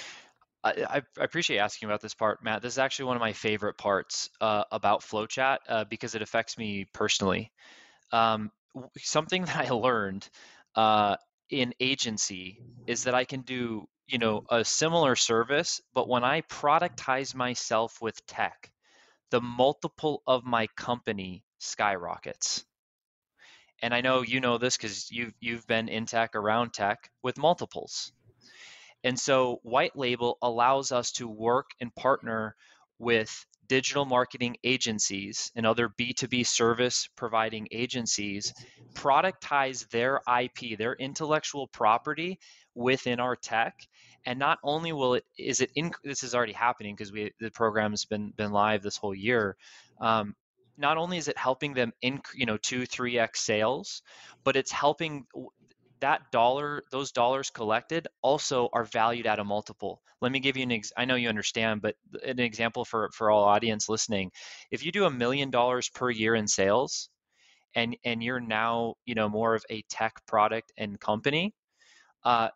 I, 0.64 1.02
I, 1.18 1.22
appreciate 1.24 1.58
asking 1.58 1.88
about 1.88 2.00
this 2.00 2.14
part, 2.14 2.44
Matt. 2.44 2.62
This 2.62 2.74
is 2.74 2.78
actually 2.78 3.06
one 3.06 3.16
of 3.16 3.20
my 3.20 3.32
favorite 3.32 3.76
parts 3.78 4.30
uh, 4.40 4.62
about 4.70 5.00
FlowChat 5.00 5.58
uh, 5.68 5.84
because 5.84 6.14
it 6.14 6.22
affects 6.22 6.56
me 6.56 6.86
personally. 6.92 7.50
Um, 8.12 8.52
something 8.98 9.44
that 9.46 9.56
I 9.56 9.70
learned 9.70 10.28
uh, 10.76 11.16
in 11.50 11.74
agency 11.80 12.60
is 12.86 13.04
that 13.04 13.14
I 13.14 13.24
can 13.24 13.40
do, 13.40 13.88
you 14.12 14.18
know, 14.18 14.42
mm-hmm. 14.42 14.54
a 14.54 14.64
similar 14.64 15.16
service, 15.16 15.80
but 15.94 16.08
when 16.08 16.22
I 16.24 16.42
productize 16.42 17.34
myself 17.34 18.00
with 18.00 18.24
tech, 18.26 18.70
the 19.30 19.40
multiple 19.40 20.22
of 20.26 20.44
my 20.44 20.68
company 20.76 21.44
skyrockets. 21.58 22.64
And 23.82 23.92
I 23.92 24.00
know 24.02 24.22
you 24.22 24.40
know 24.40 24.58
this 24.58 24.76
because 24.76 25.10
you've 25.10 25.34
you've 25.40 25.66
been 25.66 25.88
in 25.88 26.06
tech 26.06 26.36
around 26.36 26.72
tech 26.72 27.10
with 27.22 27.38
multiples 27.38 28.12
and 29.04 29.18
so 29.18 29.60
white 29.62 29.96
label 29.96 30.38
allows 30.42 30.92
us 30.92 31.12
to 31.12 31.28
work 31.28 31.70
and 31.80 31.94
partner 31.94 32.54
with 32.98 33.46
digital 33.72 34.04
marketing 34.04 34.54
agencies 34.64 35.50
and 35.56 35.64
other 35.64 35.88
B2B 35.88 36.46
service 36.46 37.08
providing 37.16 37.68
agencies, 37.70 38.52
productize 38.92 39.88
their 39.88 40.20
IP, 40.28 40.76
their 40.76 40.92
intellectual 40.92 41.68
property 41.68 42.38
within 42.74 43.18
our 43.18 43.34
tech. 43.34 43.74
And 44.26 44.38
not 44.38 44.58
only 44.62 44.92
will 44.92 45.14
it 45.14 45.24
is 45.38 45.62
it 45.62 45.70
in, 45.74 45.90
this 46.04 46.22
is 46.22 46.34
already 46.34 46.52
happening 46.52 46.94
because 46.94 47.12
we 47.12 47.32
the 47.40 47.50
program 47.50 47.92
has 47.92 48.04
been 48.04 48.34
been 48.36 48.52
live 48.52 48.82
this 48.82 48.98
whole 48.98 49.14
year. 49.14 49.56
Um, 50.02 50.34
not 50.76 50.98
only 50.98 51.16
is 51.16 51.28
it 51.28 51.38
helping 51.38 51.72
them 51.72 51.92
in 52.02 52.20
you 52.34 52.44
know 52.44 52.58
two 52.58 52.84
three 52.84 53.18
x 53.18 53.40
sales, 53.40 54.02
but 54.44 54.54
it's 54.54 54.70
helping 54.70 55.24
that 56.02 56.30
dollar, 56.32 56.84
those 56.92 57.12
dollars 57.12 57.50
collected 57.50 58.08
also 58.22 58.70
are 58.74 58.84
valued 58.84 59.26
at 59.26 59.40
a 59.40 59.44
multiple. 59.44 60.02
Let 60.22 60.32
me 60.32 60.40
give 60.40 60.56
you 60.58 60.64
an 60.64 60.72
ex- 60.72 60.92
I 60.96 61.06
know 61.06 61.16
you 61.16 61.30
understand, 61.30 61.82
but 61.82 61.96
an 62.24 62.40
example 62.40 62.84
for 62.86 63.10
for 63.14 63.30
all 63.30 63.44
audience 63.44 63.88
listening. 63.90 64.32
If 64.72 64.84
you 64.84 64.92
do 64.92 65.06
a 65.06 65.10
million 65.10 65.50
dollars 65.50 65.88
per 65.90 66.10
year 66.10 66.36
in 66.36 66.48
sales 66.48 67.10
and 67.74 67.96
and 68.04 68.22
you're 68.22 68.40
now, 68.40 68.96
you 69.06 69.14
know, 69.14 69.28
more 69.28 69.54
of 69.54 69.64
a 69.70 69.82
tech 69.90 70.14
product 70.26 70.72
and 70.78 71.00
company, 71.00 71.54
uh, 72.24 72.48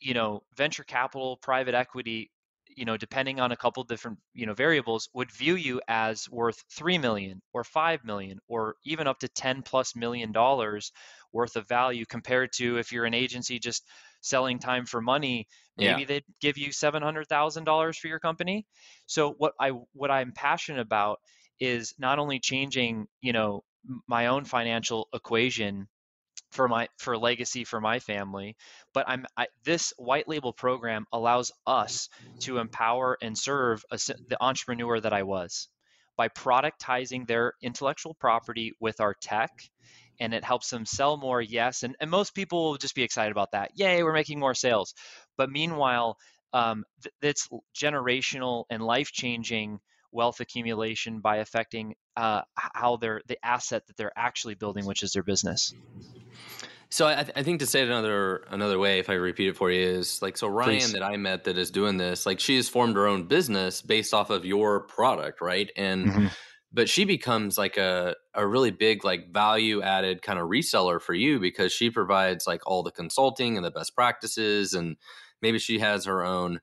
you 0.00 0.14
know, 0.14 0.42
venture 0.56 0.84
capital, 0.84 1.36
private 1.38 1.74
equity, 1.74 2.30
you 2.76 2.84
know 2.84 2.96
depending 2.96 3.40
on 3.40 3.52
a 3.52 3.56
couple 3.56 3.82
different 3.84 4.18
you 4.32 4.46
know 4.46 4.54
variables 4.54 5.08
would 5.14 5.30
view 5.30 5.54
you 5.54 5.80
as 5.88 6.28
worth 6.30 6.62
3 6.70 6.98
million 6.98 7.40
or 7.52 7.64
5 7.64 8.04
million 8.04 8.38
or 8.48 8.76
even 8.84 9.06
up 9.06 9.18
to 9.20 9.28
10 9.28 9.62
plus 9.62 9.96
million 9.96 10.32
dollars 10.32 10.92
worth 11.32 11.56
of 11.56 11.68
value 11.68 12.04
compared 12.06 12.50
to 12.52 12.78
if 12.78 12.92
you're 12.92 13.04
an 13.04 13.14
agency 13.14 13.58
just 13.58 13.86
selling 14.20 14.58
time 14.58 14.86
for 14.86 15.00
money 15.00 15.46
maybe 15.76 16.00
yeah. 16.00 16.06
they'd 16.06 16.24
give 16.40 16.56
you 16.56 16.68
$700,000 16.68 17.96
for 17.96 18.08
your 18.08 18.20
company 18.20 18.66
so 19.06 19.34
what 19.38 19.52
I 19.60 19.70
what 19.92 20.10
I'm 20.10 20.32
passionate 20.32 20.80
about 20.80 21.18
is 21.60 21.94
not 21.98 22.18
only 22.18 22.38
changing 22.40 23.06
you 23.20 23.32
know 23.32 23.64
my 24.08 24.26
own 24.28 24.44
financial 24.44 25.08
equation 25.12 25.88
for 26.54 26.68
my 26.68 26.88
for 26.98 27.18
legacy 27.18 27.64
for 27.64 27.80
my 27.80 27.98
family 27.98 28.56
but 28.92 29.04
i'm 29.08 29.26
I, 29.36 29.48
this 29.64 29.92
white 29.98 30.28
label 30.28 30.52
program 30.52 31.04
allows 31.12 31.52
us 31.66 32.08
to 32.40 32.58
empower 32.58 33.18
and 33.20 33.36
serve 33.36 33.84
a, 33.90 33.98
the 34.28 34.38
entrepreneur 34.40 35.00
that 35.00 35.12
i 35.12 35.22
was. 35.22 35.68
By 36.16 36.28
productizing 36.28 37.26
their 37.26 37.54
intellectual 37.60 38.14
property 38.14 38.72
with 38.78 39.00
our 39.00 39.14
tech 39.20 39.50
and 40.20 40.32
it 40.32 40.44
helps 40.44 40.70
them 40.70 40.86
sell 40.86 41.16
more 41.16 41.42
yes 41.42 41.82
and, 41.82 41.96
and 42.00 42.08
most 42.08 42.36
people 42.36 42.70
will 42.70 42.76
just 42.76 42.94
be 42.94 43.02
excited 43.02 43.32
about 43.32 43.50
that. 43.50 43.72
Yay 43.74 44.04
we're 44.04 44.12
making 44.12 44.38
more 44.38 44.54
sales. 44.54 44.94
But 45.36 45.50
meanwhile 45.50 46.16
um, 46.52 46.84
th- 47.02 47.12
it's 47.20 47.48
generational 47.74 48.64
and 48.70 48.80
life 48.80 49.10
changing 49.10 49.80
wealth 50.14 50.40
accumulation 50.40 51.20
by 51.20 51.38
affecting 51.38 51.94
uh, 52.16 52.42
how 52.54 52.96
they're 52.96 53.20
the 53.26 53.38
asset 53.44 53.86
that 53.86 53.96
they're 53.96 54.16
actually 54.16 54.54
building, 54.54 54.86
which 54.86 55.02
is 55.02 55.12
their 55.12 55.22
business. 55.22 55.74
So 56.90 57.08
I, 57.08 57.14
th- 57.14 57.32
I, 57.34 57.42
think 57.42 57.58
to 57.58 57.66
say 57.66 57.80
it 57.80 57.88
another 57.88 58.44
another 58.50 58.78
way, 58.78 59.00
if 59.00 59.10
I 59.10 59.14
repeat 59.14 59.48
it 59.48 59.56
for 59.56 59.68
you, 59.68 59.84
is 59.84 60.22
like 60.22 60.36
so 60.36 60.46
Ryan 60.46 60.78
Please. 60.78 60.92
that 60.92 61.02
I 61.02 61.16
met 61.16 61.44
that 61.44 61.58
is 61.58 61.72
doing 61.72 61.96
this, 61.96 62.24
like 62.24 62.38
she 62.38 62.54
has 62.54 62.68
formed 62.68 62.94
her 62.94 63.08
own 63.08 63.26
business 63.26 63.82
based 63.82 64.14
off 64.14 64.30
of 64.30 64.44
your 64.44 64.80
product, 64.86 65.40
right? 65.40 65.68
And 65.76 66.06
mm-hmm. 66.06 66.26
but 66.72 66.88
she 66.88 67.04
becomes 67.04 67.58
like 67.58 67.78
a 67.78 68.14
a 68.32 68.46
really 68.46 68.70
big 68.70 69.04
like 69.04 69.32
value 69.32 69.82
added 69.82 70.22
kind 70.22 70.38
of 70.38 70.48
reseller 70.48 71.00
for 71.00 71.14
you 71.14 71.40
because 71.40 71.72
she 71.72 71.90
provides 71.90 72.46
like 72.46 72.62
all 72.64 72.84
the 72.84 72.92
consulting 72.92 73.56
and 73.56 73.66
the 73.66 73.72
best 73.72 73.96
practices, 73.96 74.72
and 74.72 74.96
maybe 75.42 75.58
she 75.58 75.80
has 75.80 76.04
her 76.04 76.24
own 76.24 76.60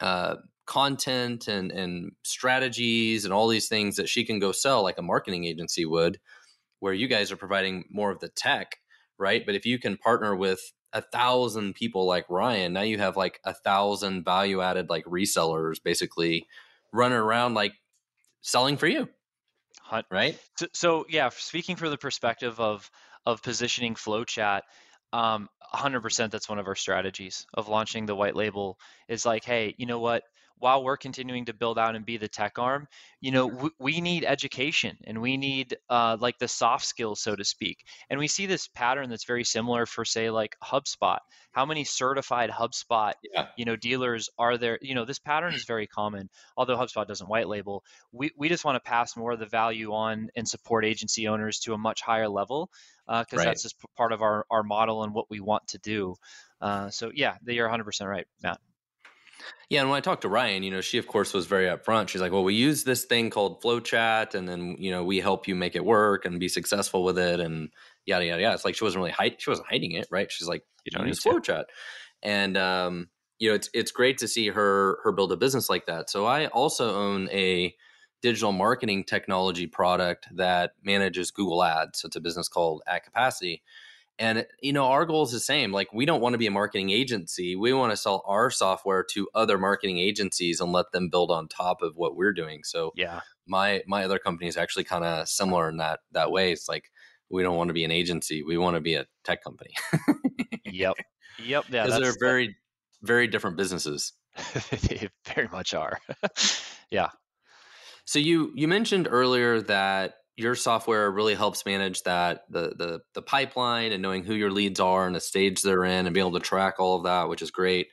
uh, 0.00 0.36
content 0.66 1.48
and 1.48 1.70
and 1.72 2.12
strategies 2.22 3.24
and 3.24 3.34
all 3.34 3.48
these 3.48 3.68
things 3.68 3.96
that 3.96 4.08
she 4.08 4.24
can 4.24 4.38
go 4.38 4.52
sell 4.52 4.82
like 4.82 4.98
a 4.98 5.02
marketing 5.02 5.44
agency 5.44 5.84
would 5.84 6.18
where 6.78 6.92
you 6.92 7.08
guys 7.08 7.32
are 7.32 7.36
providing 7.36 7.84
more 7.90 8.10
of 8.10 8.20
the 8.20 8.28
tech 8.28 8.76
right? 9.18 9.46
But 9.46 9.54
if 9.54 9.66
you 9.66 9.78
can 9.78 9.96
partner 9.96 10.34
with 10.34 10.72
a 10.92 11.00
thousand 11.00 11.74
people 11.74 12.06
like 12.06 12.26
ryan 12.28 12.72
now 12.72 12.82
you 12.82 12.98
have 12.98 13.16
like 13.16 13.40
a 13.44 13.54
thousand 13.54 14.24
value 14.24 14.60
added 14.60 14.90
like 14.90 15.04
resellers 15.06 15.82
basically 15.82 16.46
running 16.92 17.16
around 17.16 17.54
like 17.54 17.72
selling 18.42 18.76
for 18.76 18.86
you 18.86 19.08
right? 20.10 20.38
so, 20.58 20.66
so 20.72 21.06
yeah 21.08 21.30
speaking 21.30 21.76
from 21.76 21.90
the 21.90 21.98
perspective 21.98 22.60
of 22.60 22.90
of 23.24 23.42
positioning 23.42 23.94
flowchat 23.94 24.62
um, 25.14 25.48
100% 25.74 26.30
that's 26.30 26.48
one 26.48 26.58
of 26.58 26.66
our 26.66 26.74
strategies 26.74 27.46
of 27.54 27.68
launching 27.68 28.06
the 28.06 28.14
white 28.14 28.36
label 28.36 28.78
is 29.08 29.24
like 29.24 29.44
hey 29.44 29.74
you 29.78 29.86
know 29.86 29.98
what 29.98 30.22
while 30.62 30.84
we're 30.84 30.96
continuing 30.96 31.44
to 31.44 31.52
build 31.52 31.76
out 31.76 31.96
and 31.96 32.06
be 32.06 32.16
the 32.16 32.28
tech 32.28 32.56
arm, 32.56 32.86
you 33.20 33.32
know, 33.32 33.48
we, 33.48 33.70
we 33.80 34.00
need 34.00 34.24
education 34.24 34.96
and 35.08 35.20
we 35.20 35.36
need 35.36 35.76
uh, 35.90 36.16
like 36.20 36.38
the 36.38 36.46
soft 36.46 36.84
skills, 36.84 37.20
so 37.20 37.34
to 37.34 37.44
speak. 37.44 37.78
And 38.08 38.20
we 38.20 38.28
see 38.28 38.46
this 38.46 38.68
pattern 38.68 39.10
that's 39.10 39.24
very 39.24 39.42
similar 39.42 39.86
for, 39.86 40.04
say, 40.04 40.30
like 40.30 40.54
HubSpot. 40.62 41.18
How 41.50 41.66
many 41.66 41.82
certified 41.82 42.48
HubSpot, 42.48 43.14
yeah. 43.34 43.48
you 43.56 43.64
know, 43.64 43.74
dealers 43.74 44.30
are 44.38 44.56
there? 44.56 44.78
You 44.80 44.94
know, 44.94 45.04
this 45.04 45.18
pattern 45.18 45.52
is 45.52 45.64
very 45.64 45.88
common. 45.88 46.30
Although 46.56 46.76
HubSpot 46.76 47.08
doesn't 47.08 47.28
white 47.28 47.48
label, 47.48 47.82
we 48.12 48.30
we 48.38 48.48
just 48.48 48.64
want 48.64 48.76
to 48.76 48.88
pass 48.88 49.16
more 49.16 49.32
of 49.32 49.40
the 49.40 49.46
value 49.46 49.92
on 49.92 50.28
and 50.36 50.46
support 50.46 50.84
agency 50.84 51.26
owners 51.26 51.58
to 51.60 51.74
a 51.74 51.78
much 51.78 52.02
higher 52.02 52.28
level 52.28 52.70
because 53.08 53.26
uh, 53.32 53.36
right. 53.36 53.44
that's 53.46 53.64
just 53.64 53.74
part 53.96 54.12
of 54.12 54.22
our 54.22 54.46
our 54.48 54.62
model 54.62 55.02
and 55.02 55.12
what 55.12 55.28
we 55.28 55.40
want 55.40 55.66
to 55.66 55.78
do. 55.78 56.14
Uh, 56.60 56.88
so 56.88 57.10
yeah, 57.12 57.34
you're 57.44 57.68
100% 57.68 58.08
right, 58.08 58.26
Matt. 58.44 58.60
Yeah, 59.68 59.80
and 59.80 59.90
when 59.90 59.96
I 59.96 60.00
talked 60.00 60.22
to 60.22 60.28
Ryan, 60.28 60.62
you 60.62 60.70
know, 60.70 60.80
she 60.80 60.98
of 60.98 61.06
course 61.06 61.32
was 61.32 61.46
very 61.46 61.66
upfront. 61.66 62.08
She's 62.08 62.20
like, 62.20 62.32
"Well, 62.32 62.44
we 62.44 62.54
use 62.54 62.84
this 62.84 63.04
thing 63.04 63.30
called 63.30 63.62
FlowChat, 63.62 64.34
and 64.34 64.48
then 64.48 64.76
you 64.78 64.90
know 64.90 65.04
we 65.04 65.20
help 65.20 65.48
you 65.48 65.54
make 65.54 65.76
it 65.76 65.84
work 65.84 66.24
and 66.24 66.38
be 66.38 66.48
successful 66.48 67.04
with 67.04 67.18
it, 67.18 67.40
and 67.40 67.70
yada 68.06 68.26
yada 68.26 68.42
yada." 68.42 68.54
It's 68.54 68.64
like 68.64 68.74
she 68.74 68.84
wasn't 68.84 69.00
really 69.00 69.12
hide- 69.12 69.40
she 69.40 69.50
wasn't 69.50 69.68
hiding 69.68 69.92
it, 69.92 70.08
right? 70.10 70.30
She's 70.30 70.48
like, 70.48 70.62
"You 70.84 70.90
don't 70.90 71.06
use 71.06 71.22
FlowChat," 71.22 71.64
and 72.22 72.56
um, 72.56 73.08
you 73.38 73.48
know, 73.48 73.54
it's 73.54 73.70
it's 73.74 73.92
great 73.92 74.18
to 74.18 74.28
see 74.28 74.48
her 74.48 74.98
her 75.04 75.12
build 75.12 75.32
a 75.32 75.36
business 75.36 75.70
like 75.70 75.86
that. 75.86 76.10
So 76.10 76.26
I 76.26 76.46
also 76.48 76.94
own 76.94 77.28
a 77.30 77.74
digital 78.20 78.52
marketing 78.52 79.04
technology 79.04 79.66
product 79.66 80.28
that 80.36 80.72
manages 80.82 81.30
Google 81.30 81.64
Ads. 81.64 82.00
So 82.00 82.06
it's 82.06 82.16
a 82.16 82.20
business 82.20 82.48
called 82.48 82.82
Ad 82.86 83.02
Capacity 83.04 83.62
and 84.22 84.38
uh, 84.38 84.42
you 84.60 84.72
know, 84.72 84.84
our 84.84 85.04
goal 85.04 85.24
is 85.24 85.32
the 85.32 85.40
same. 85.40 85.72
Like 85.72 85.92
we 85.92 86.06
don't 86.06 86.20
want 86.20 86.34
to 86.34 86.38
be 86.38 86.46
a 86.46 86.50
marketing 86.50 86.90
agency. 86.90 87.56
We 87.56 87.72
want 87.72 87.90
to 87.92 87.96
sell 87.96 88.22
our 88.26 88.50
software 88.50 89.04
to 89.10 89.28
other 89.34 89.58
marketing 89.58 89.98
agencies 89.98 90.60
and 90.60 90.70
let 90.70 90.92
them 90.92 91.10
build 91.10 91.32
on 91.32 91.48
top 91.48 91.82
of 91.82 91.96
what 91.96 92.14
we're 92.14 92.32
doing. 92.32 92.60
So 92.62 92.92
yeah, 92.96 93.20
my 93.46 93.82
my 93.88 94.04
other 94.04 94.20
company 94.20 94.48
is 94.48 94.56
actually 94.56 94.84
kind 94.84 95.04
of 95.04 95.28
similar 95.28 95.68
in 95.68 95.78
that 95.78 96.00
that 96.12 96.30
way. 96.30 96.52
It's 96.52 96.68
like 96.68 96.90
we 97.30 97.42
don't 97.42 97.56
want 97.56 97.68
to 97.68 97.74
be 97.74 97.84
an 97.84 97.90
agency. 97.90 98.44
We 98.44 98.56
want 98.56 98.76
to 98.76 98.80
be 98.80 98.94
a 98.94 99.06
tech 99.24 99.42
company. 99.42 99.72
yep. 100.64 100.94
Yep. 101.44 101.64
Yeah. 101.70 101.86
Because 101.86 102.00
they're 102.00 102.14
very, 102.20 102.56
very 103.02 103.26
different 103.26 103.56
businesses. 103.56 104.12
they 104.70 105.08
very 105.34 105.48
much 105.48 105.74
are. 105.74 105.98
yeah. 106.90 107.08
So 108.04 108.18
you 108.20 108.52
you 108.54 108.68
mentioned 108.68 109.08
earlier 109.10 109.60
that 109.62 110.14
your 110.36 110.54
software 110.54 111.10
really 111.10 111.34
helps 111.34 111.66
manage 111.66 112.02
that 112.02 112.44
the 112.48 112.74
the 112.76 113.00
the 113.14 113.22
pipeline 113.22 113.92
and 113.92 114.02
knowing 114.02 114.24
who 114.24 114.34
your 114.34 114.50
leads 114.50 114.80
are 114.80 115.06
and 115.06 115.14
the 115.14 115.20
stage 115.20 115.62
they're 115.62 115.84
in 115.84 116.06
and 116.06 116.14
being 116.14 116.26
able 116.26 116.38
to 116.38 116.44
track 116.44 116.76
all 116.78 116.96
of 116.96 117.04
that, 117.04 117.28
which 117.28 117.42
is 117.42 117.50
great. 117.50 117.88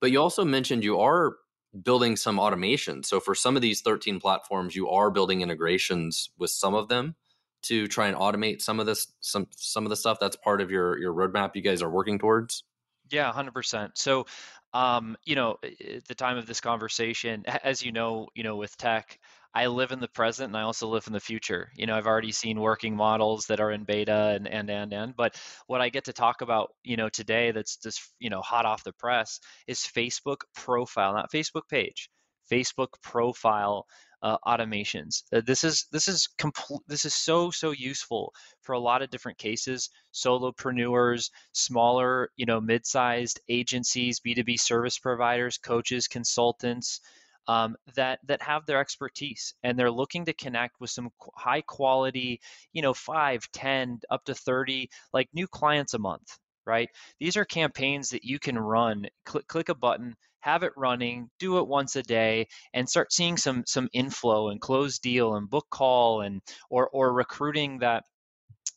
But 0.00 0.10
you 0.10 0.20
also 0.20 0.44
mentioned 0.44 0.84
you 0.84 1.00
are 1.00 1.36
building 1.82 2.16
some 2.16 2.38
automation. 2.38 3.02
So 3.02 3.20
for 3.20 3.34
some 3.34 3.56
of 3.56 3.62
these 3.62 3.80
13 3.80 4.20
platforms, 4.20 4.76
you 4.76 4.88
are 4.90 5.10
building 5.10 5.40
integrations 5.40 6.30
with 6.38 6.50
some 6.50 6.74
of 6.74 6.88
them 6.88 7.16
to 7.62 7.88
try 7.88 8.08
and 8.08 8.16
automate 8.16 8.60
some 8.60 8.78
of 8.80 8.86
this 8.86 9.12
some 9.20 9.46
some 9.56 9.84
of 9.84 9.90
the 9.90 9.96
stuff 9.96 10.18
that's 10.20 10.36
part 10.36 10.60
of 10.60 10.70
your 10.70 10.98
your 10.98 11.14
roadmap 11.14 11.52
you 11.54 11.62
guys 11.62 11.82
are 11.82 11.90
working 11.90 12.18
towards. 12.18 12.64
Yeah, 13.10 13.30
100%. 13.32 13.90
So 13.94 14.26
um, 14.72 15.16
you 15.24 15.36
know, 15.36 15.56
at 15.62 16.04
the 16.06 16.16
time 16.16 16.36
of 16.36 16.46
this 16.46 16.60
conversation, 16.60 17.44
as 17.46 17.82
you 17.82 17.92
know, 17.92 18.28
you 18.34 18.42
know, 18.42 18.56
with 18.56 18.76
tech, 18.76 19.20
I 19.54 19.66
live 19.68 19.92
in 19.92 20.00
the 20.00 20.08
present 20.08 20.48
and 20.48 20.56
I 20.56 20.62
also 20.62 20.88
live 20.88 21.06
in 21.06 21.12
the 21.12 21.20
future. 21.20 21.70
You 21.76 21.86
know, 21.86 21.96
I've 21.96 22.08
already 22.08 22.32
seen 22.32 22.60
working 22.60 22.96
models 22.96 23.46
that 23.46 23.60
are 23.60 23.70
in 23.70 23.84
beta 23.84 24.34
and 24.34 24.48
and 24.48 24.68
and 24.68 24.92
and. 24.92 25.16
But 25.16 25.40
what 25.68 25.80
I 25.80 25.90
get 25.90 26.04
to 26.04 26.12
talk 26.12 26.40
about, 26.40 26.70
you 26.82 26.96
know, 26.96 27.08
today 27.08 27.52
that's 27.52 27.76
just 27.76 28.00
you 28.18 28.30
know 28.30 28.40
hot 28.40 28.66
off 28.66 28.84
the 28.84 28.92
press 28.92 29.38
is 29.68 29.78
Facebook 29.80 30.38
profile, 30.56 31.14
not 31.14 31.30
Facebook 31.30 31.68
page, 31.70 32.10
Facebook 32.50 32.88
profile 33.02 33.86
uh, 34.22 34.38
automations. 34.46 35.22
Uh, 35.32 35.42
this 35.46 35.62
is 35.62 35.86
this 35.92 36.08
is 36.08 36.28
complete. 36.38 36.80
This 36.88 37.04
is 37.04 37.14
so 37.14 37.50
so 37.50 37.70
useful 37.70 38.32
for 38.62 38.72
a 38.72 38.80
lot 38.80 39.02
of 39.02 39.10
different 39.10 39.38
cases. 39.38 39.90
Solopreneurs, 40.12 41.30
smaller, 41.52 42.30
you 42.36 42.46
know, 42.46 42.60
mid-sized 42.60 43.38
agencies, 43.48 44.18
B 44.18 44.34
two 44.34 44.42
B 44.42 44.56
service 44.56 44.98
providers, 44.98 45.58
coaches, 45.58 46.08
consultants 46.08 47.00
um, 47.48 47.76
that 47.96 48.20
that 48.26 48.42
have 48.42 48.66
their 48.66 48.80
expertise 48.80 49.54
and 49.62 49.78
they're 49.78 49.90
looking 49.90 50.24
to 50.26 50.32
connect 50.32 50.80
with 50.80 50.90
some 50.90 51.10
high 51.36 51.62
quality 51.62 52.40
you 52.72 52.82
know 52.82 52.94
5 52.94 53.48
10 53.52 54.00
up 54.10 54.24
to 54.24 54.34
30 54.34 54.88
like 55.12 55.28
new 55.34 55.46
clients 55.46 55.94
a 55.94 55.98
month 55.98 56.38
right? 56.66 56.88
These 57.20 57.36
are 57.36 57.44
campaigns 57.44 58.08
that 58.10 58.24
you 58.24 58.38
can 58.38 58.58
run 58.58 59.06
click, 59.26 59.46
click 59.48 59.68
a 59.68 59.74
button 59.74 60.14
have 60.44 60.62
it 60.62 60.72
running 60.76 61.30
do 61.38 61.56
it 61.58 61.66
once 61.66 61.96
a 61.96 62.02
day 62.02 62.46
and 62.74 62.86
start 62.86 63.10
seeing 63.10 63.34
some 63.38 63.64
some 63.66 63.88
inflow 63.94 64.50
and 64.50 64.60
close 64.60 64.98
deal 64.98 65.36
and 65.36 65.48
book 65.48 65.66
call 65.70 66.20
and 66.20 66.42
or 66.68 66.88
or 66.90 67.14
recruiting 67.14 67.78
that 67.78 68.04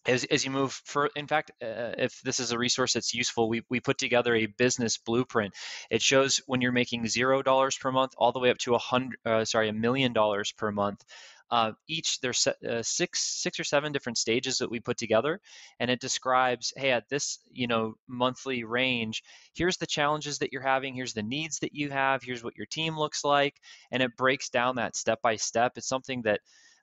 as, 0.05 0.23
as 0.25 0.45
you 0.45 0.51
move 0.51 0.71
for 0.85 1.09
in 1.15 1.27
fact 1.27 1.51
uh, 1.61 1.93
if 1.97 2.21
this 2.21 2.39
is 2.39 2.51
a 2.51 2.57
resource 2.57 2.93
that's 2.93 3.13
useful 3.13 3.49
we, 3.49 3.61
we 3.69 3.79
put 3.79 3.97
together 3.97 4.35
a 4.35 4.45
business 4.45 4.97
blueprint. 4.97 5.53
It 5.89 6.01
shows 6.01 6.41
when 6.45 6.61
you're 6.61 6.71
making 6.71 7.07
zero 7.07 7.41
dollars 7.41 7.77
per 7.77 7.91
month 7.91 8.13
all 8.17 8.31
the 8.31 8.39
way 8.39 8.49
up 8.49 8.57
to 8.59 8.75
a 8.75 8.79
hundred 8.79 9.19
uh, 9.25 9.45
sorry 9.45 9.69
a 9.69 9.73
million 9.73 10.13
dollars 10.13 10.51
per 10.51 10.71
month 10.71 11.03
uh, 11.49 11.71
each 11.87 12.19
there's 12.19 12.45
uh, 12.47 12.83
six 12.83 13.21
six 13.41 13.59
or 13.59 13.63
seven 13.63 13.91
different 13.91 14.17
stages 14.17 14.57
that 14.57 14.69
we 14.69 14.79
put 14.79 14.97
together 14.97 15.39
and 15.79 15.89
it 15.89 16.01
describes 16.01 16.73
hey 16.75 16.91
at 16.91 17.07
this 17.09 17.39
you 17.51 17.67
know 17.67 17.95
monthly 18.07 18.65
range 18.65 19.23
here's 19.53 19.77
the 19.77 19.87
challenges 19.87 20.39
that 20.39 20.51
you're 20.51 20.61
having 20.61 20.93
here's 20.93 21.13
the 21.13 21.23
needs 21.23 21.59
that 21.59 21.73
you 21.73 21.89
have 21.89 22.21
here's 22.21 22.43
what 22.43 22.57
your 22.57 22.65
team 22.65 22.97
looks 22.97 23.23
like 23.23 23.55
and 23.91 24.03
it 24.03 24.17
breaks 24.17 24.49
down 24.49 24.75
that 24.75 24.95
step 24.95 25.21
by 25.21 25.35
step. 25.35 25.73
It's 25.75 25.87
something 25.87 26.23
that 26.23 26.41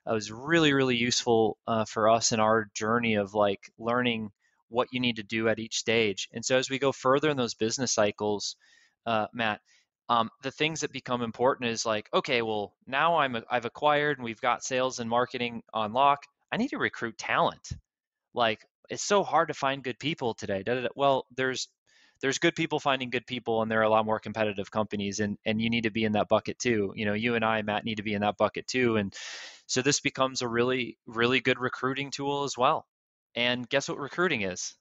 uh, 0.09 0.13
was 0.13 0.31
really 0.31 0.73
really 0.73 0.95
useful 0.95 1.57
uh, 1.67 1.85
for 1.85 2.09
us 2.09 2.31
in 2.31 2.39
our 2.39 2.69
journey 2.73 3.15
of 3.15 3.33
like 3.33 3.71
learning 3.77 4.31
what 4.69 4.87
you 4.91 4.99
need 4.99 5.17
to 5.17 5.23
do 5.23 5.47
at 5.47 5.59
each 5.59 5.77
stage 5.77 6.29
and 6.33 6.43
so 6.43 6.57
as 6.57 6.69
we 6.69 6.79
go 6.79 6.91
further 6.91 7.29
in 7.29 7.37
those 7.37 7.53
business 7.53 7.93
cycles 7.93 8.55
uh, 9.05 9.27
matt 9.33 9.61
um, 10.09 10.29
the 10.43 10.51
things 10.51 10.81
that 10.81 10.91
become 10.91 11.21
important 11.21 11.69
is 11.69 11.85
like, 11.85 12.09
okay, 12.13 12.41
well, 12.41 12.73
now 12.85 13.17
I'm 13.17 13.37
I've 13.49 13.65
acquired 13.65 14.17
and 14.17 14.25
we've 14.25 14.41
got 14.41 14.63
sales 14.63 14.99
and 14.99 15.09
marketing 15.09 15.63
on 15.73 15.93
lock. 15.93 16.23
I 16.51 16.57
need 16.57 16.69
to 16.69 16.77
recruit 16.77 17.17
talent. 17.17 17.69
Like, 18.33 18.59
it's 18.89 19.03
so 19.03 19.23
hard 19.23 19.47
to 19.47 19.53
find 19.53 19.83
good 19.83 19.97
people 19.97 20.35
today. 20.35 20.63
Well, 20.95 21.25
there's 21.35 21.69
there's 22.25 22.39
good 22.39 22.55
people 22.55 22.79
finding 22.79 23.11
good 23.11 23.27
people 23.27 23.61
and 23.61 23.69
there 23.69 23.79
are 23.79 23.83
a 23.83 23.89
lot 23.89 24.03
more 24.03 24.19
competitive 24.19 24.71
companies 24.71 25.19
and 25.19 25.37
and 25.45 25.61
you 25.61 25.69
need 25.69 25.83
to 25.83 25.91
be 25.91 26.05
in 26.05 26.13
that 26.13 26.27
bucket 26.27 26.57
too. 26.57 26.91
You 26.95 27.05
know 27.05 27.13
you 27.13 27.35
and 27.35 27.45
i 27.45 27.61
matt 27.61 27.85
need 27.85 27.97
to 27.97 28.03
be 28.03 28.15
in 28.15 28.21
that 28.21 28.35
bucket 28.35 28.65
too 28.65 28.95
and 28.95 29.13
so 29.67 29.83
this 29.83 29.99
becomes 29.99 30.41
a 30.41 30.47
really 30.47 30.97
really 31.05 31.39
good 31.39 31.59
recruiting 31.59 32.09
tool 32.09 32.43
as 32.43 32.57
well. 32.57 32.87
And 33.35 33.69
guess 33.69 33.87
what 33.87 33.99
recruiting 33.99 34.41
is? 34.41 34.73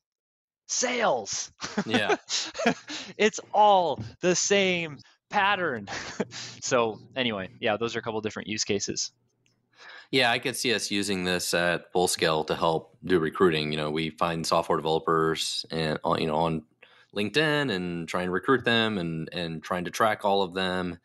Sales! 0.69 1.53
Yeah. 1.85 2.17
It's 3.19 3.41
all 3.53 4.01
the 4.23 4.35
same 4.35 5.01
pattern. 5.29 5.89
So 6.63 6.99
anyway 7.15 7.51
yeah 7.61 7.77
those 7.77 7.95
are 7.95 7.99
a 7.99 8.03
couple 8.03 8.23
different 8.23 8.49
use 8.49 8.65
cases. 8.65 9.13
Yeah, 10.11 10.31
I 10.31 10.39
could 10.39 10.57
see 10.57 10.73
us 10.73 10.91
using 10.91 11.25
this 11.25 11.53
at 11.55 11.91
full 11.93 12.07
scale 12.09 12.45
to 12.45 12.55
help 12.55 12.97
do 13.05 13.19
recruiting. 13.19 13.73
You 13.73 13.79
know, 13.79 13.91
we 13.91 14.11
find 14.11 14.47
software 14.47 14.79
developers 14.79 15.67
and 15.71 15.99
uh, 16.05 16.15
you 16.19 16.29
know 16.29 16.37
on 16.37 16.63
LinkedIn 17.15 17.71
and 17.71 18.09
trying 18.09 18.27
to 18.27 18.33
recruit 18.33 18.65
them 18.65 18.99
and 18.99 19.29
and 19.33 19.63
trying 19.63 19.85
to 19.85 19.91
track 19.91 20.25
all 20.25 20.43
of 20.43 20.55
them 20.55 20.99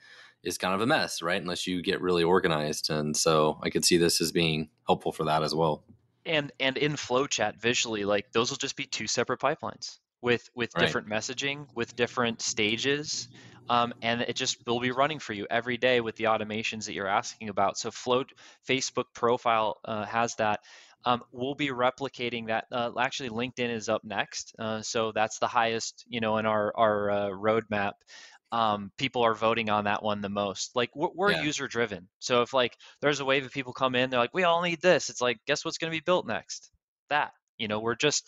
is 0.43 0.57
kind 0.57 0.73
of 0.73 0.81
a 0.81 0.85
mess, 0.85 1.21
right? 1.21 1.41
Unless 1.41 1.67
you 1.67 1.81
get 1.81 2.01
really 2.01 2.23
organized. 2.23 2.89
And 2.89 3.15
so 3.15 3.59
I 3.61 3.69
could 3.69 3.83
see 3.83 3.97
this 3.97 4.21
as 4.21 4.31
being 4.31 4.69
helpful 4.87 5.11
for 5.11 5.25
that 5.25 5.43
as 5.43 5.53
well. 5.53 5.83
And 6.25 6.51
and 6.59 6.77
in 6.77 6.93
FlowChat 6.93 7.59
visually, 7.59 8.05
like 8.05 8.31
those 8.31 8.49
will 8.49 8.57
just 8.57 8.75
be 8.75 8.85
two 8.85 9.07
separate 9.07 9.39
pipelines 9.39 9.99
with 10.21 10.49
with 10.55 10.71
right. 10.75 10.85
different 10.85 11.07
messaging, 11.07 11.67
with 11.75 11.95
different 11.95 12.41
stages. 12.41 13.27
Um, 13.69 13.93
and 14.01 14.21
it 14.21 14.35
just 14.35 14.65
will 14.65 14.79
be 14.79 14.91
running 14.91 15.19
for 15.19 15.33
you 15.33 15.45
every 15.49 15.77
day 15.77 16.01
with 16.01 16.15
the 16.15 16.25
automations 16.25 16.85
that 16.85 16.93
you're 16.93 17.07
asking 17.07 17.49
about. 17.49 17.77
So 17.77 17.91
Float 17.91 18.31
Facebook 18.67 19.05
profile 19.13 19.77
uh, 19.85 20.05
has 20.05 20.35
that. 20.35 20.61
Um, 21.05 21.23
we'll 21.31 21.55
be 21.55 21.69
replicating 21.69 22.47
that. 22.47 22.65
Uh, 22.71 22.91
actually, 22.99 23.29
LinkedIn 23.29 23.69
is 23.69 23.87
up 23.87 24.03
next, 24.03 24.53
uh, 24.59 24.81
so 24.81 25.13
that's 25.13 25.39
the 25.39 25.47
highest, 25.47 26.03
you 26.09 26.19
know, 26.19 26.37
in 26.37 26.45
our 26.45 26.73
our 26.75 27.09
uh, 27.09 27.29
roadmap. 27.29 27.93
Um, 28.51 28.91
people 28.97 29.21
are 29.21 29.35
voting 29.35 29.69
on 29.69 29.85
that 29.85 30.03
one 30.03 30.21
the 30.21 30.29
most. 30.29 30.75
Like 30.75 30.89
we're, 30.95 31.09
we're 31.13 31.31
yeah. 31.31 31.43
user 31.43 31.67
driven, 31.67 32.09
so 32.19 32.41
if 32.41 32.53
like 32.53 32.75
there's 32.99 33.21
a 33.21 33.25
wave 33.25 33.45
of 33.45 33.53
people 33.53 33.71
come 33.71 33.95
in, 33.95 34.09
they're 34.09 34.19
like, 34.19 34.33
we 34.33 34.43
all 34.43 34.61
need 34.61 34.81
this. 34.81 35.09
It's 35.09 35.21
like, 35.21 35.37
guess 35.45 35.63
what's 35.63 35.77
going 35.77 35.91
to 35.91 35.97
be 35.97 36.03
built 36.03 36.27
next? 36.27 36.69
That. 37.09 37.31
You 37.57 37.67
know, 37.67 37.79
we're 37.79 37.95
just 37.95 38.27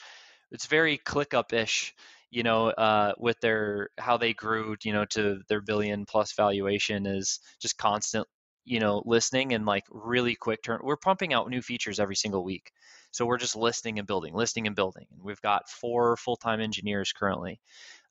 it's 0.51 0.65
very 0.67 0.97
ClickUp 0.97 1.53
ish 1.53 1.93
you 2.31 2.43
know, 2.43 2.69
uh, 2.69 3.13
with 3.19 3.39
their 3.41 3.89
how 3.97 4.17
they 4.17 4.33
grew, 4.33 4.75
you 4.83 4.93
know, 4.93 5.05
to 5.05 5.41
their 5.49 5.61
billion 5.61 6.05
plus 6.05 6.33
valuation 6.33 7.05
is 7.05 7.39
just 7.59 7.77
constant 7.77 8.27
you 8.63 8.79
know 8.79 9.01
listening 9.05 9.53
and 9.53 9.65
like 9.65 9.83
really 9.89 10.35
quick 10.35 10.61
turn 10.61 10.79
we're 10.83 10.95
pumping 10.95 11.33
out 11.33 11.49
new 11.49 11.61
features 11.61 11.99
every 11.99 12.15
single 12.15 12.43
week. 12.43 12.71
So 13.11 13.25
we're 13.25 13.37
just 13.37 13.55
listing 13.55 13.99
and 13.99 14.07
building 14.07 14.33
listing 14.33 14.67
and 14.67 14.75
building 14.75 15.05
and 15.11 15.21
we've 15.23 15.41
got 15.41 15.69
four 15.69 16.15
full-time 16.17 16.61
engineers 16.61 17.11
currently. 17.11 17.59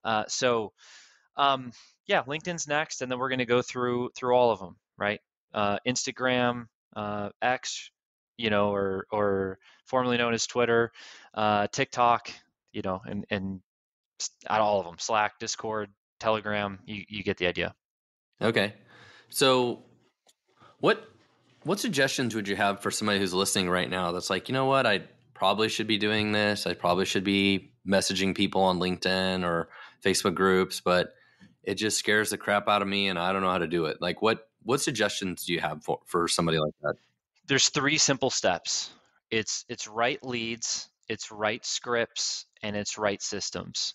Uh, 0.05 0.25
so 0.29 0.73
um, 1.37 1.73
yeah 2.07 2.23
linkedin's 2.25 2.67
next 2.67 3.03
and 3.03 3.11
then 3.11 3.19
we're 3.19 3.29
going 3.29 3.39
to 3.39 3.47
go 3.47 3.63
through 3.63 4.11
through 4.17 4.35
all 4.35 4.51
of 4.51 4.59
them 4.59 4.77
right? 4.99 5.21
Uh, 5.55 5.79
instagram 5.87 6.67
uh, 6.97 7.31
x 7.41 7.91
you 8.37 8.51
know 8.51 8.73
or 8.73 9.07
or 9.13 9.59
formerly 9.87 10.17
known 10.17 10.35
as 10.35 10.47
twitter 10.47 10.91
uh, 11.35 11.67
tiktok 11.69 12.31
you 12.73 12.83
know 12.83 13.01
and 13.07 13.25
and 13.31 13.61
at 14.49 14.61
all 14.61 14.81
of 14.81 14.87
them 14.87 14.97
slack 14.99 15.39
discord 15.39 15.89
telegram 16.19 16.79
you, 16.85 17.05
you 17.09 17.23
get 17.23 17.37
the 17.39 17.47
idea 17.47 17.75
okay 18.43 18.75
so 19.31 19.83
what 20.81 21.11
what 21.65 21.79
suggestions 21.79 22.35
would 22.35 22.49
you 22.49 22.57
have 22.57 22.81
for 22.81 22.91
somebody 22.91 23.19
who's 23.19 23.35
listening 23.35 23.69
right 23.69 23.89
now 23.89 24.13
that's 24.13 24.31
like, 24.31 24.49
you 24.49 24.55
know 24.55 24.65
what, 24.65 24.87
I 24.87 25.03
probably 25.35 25.69
should 25.69 25.87
be 25.87 25.99
doing 25.99 26.33
this. 26.33 26.67
I 26.67 26.75
probably 26.75 27.05
should 27.05 27.25
be 27.25 27.73
messaging 27.87 28.35
people 28.35 28.63
on 28.63 28.79
LinkedIn 28.79 29.45
or 29.45 29.69
Facebook 30.03 30.35
groups, 30.35 30.81
but 30.81 31.13
it 31.63 31.75
just 31.75 31.99
scares 31.99 32.31
the 32.31 32.39
crap 32.39 32.69
out 32.69 32.83
of 32.83 32.89
me 32.89 33.09
and 33.09 33.19
I 33.19 33.33
don't 33.33 33.43
know 33.43 33.51
how 33.51 33.59
to 33.59 33.67
do 33.67 33.87
it. 33.87 34.01
Like 34.01 34.23
what 34.23 34.49
what 34.63 34.81
suggestions 34.81 35.45
do 35.45 35.55
you 35.55 35.61
have 35.61 35.83
for, 35.83 36.01
for 36.05 36.29
somebody 36.29 36.59
like 36.59 36.75
that? 36.83 36.95
There's 37.47 37.69
three 37.69 37.99
simple 37.99 38.31
steps. 38.31 38.91
It's 39.31 39.65
it's 39.69 39.87
write 39.87 40.25
leads, 40.25 40.89
it's 41.09 41.31
write 41.31 41.65
scripts, 41.65 42.47
and 42.63 42.77
it's 42.77 42.99
write 42.99 43.23
systems 43.23 43.95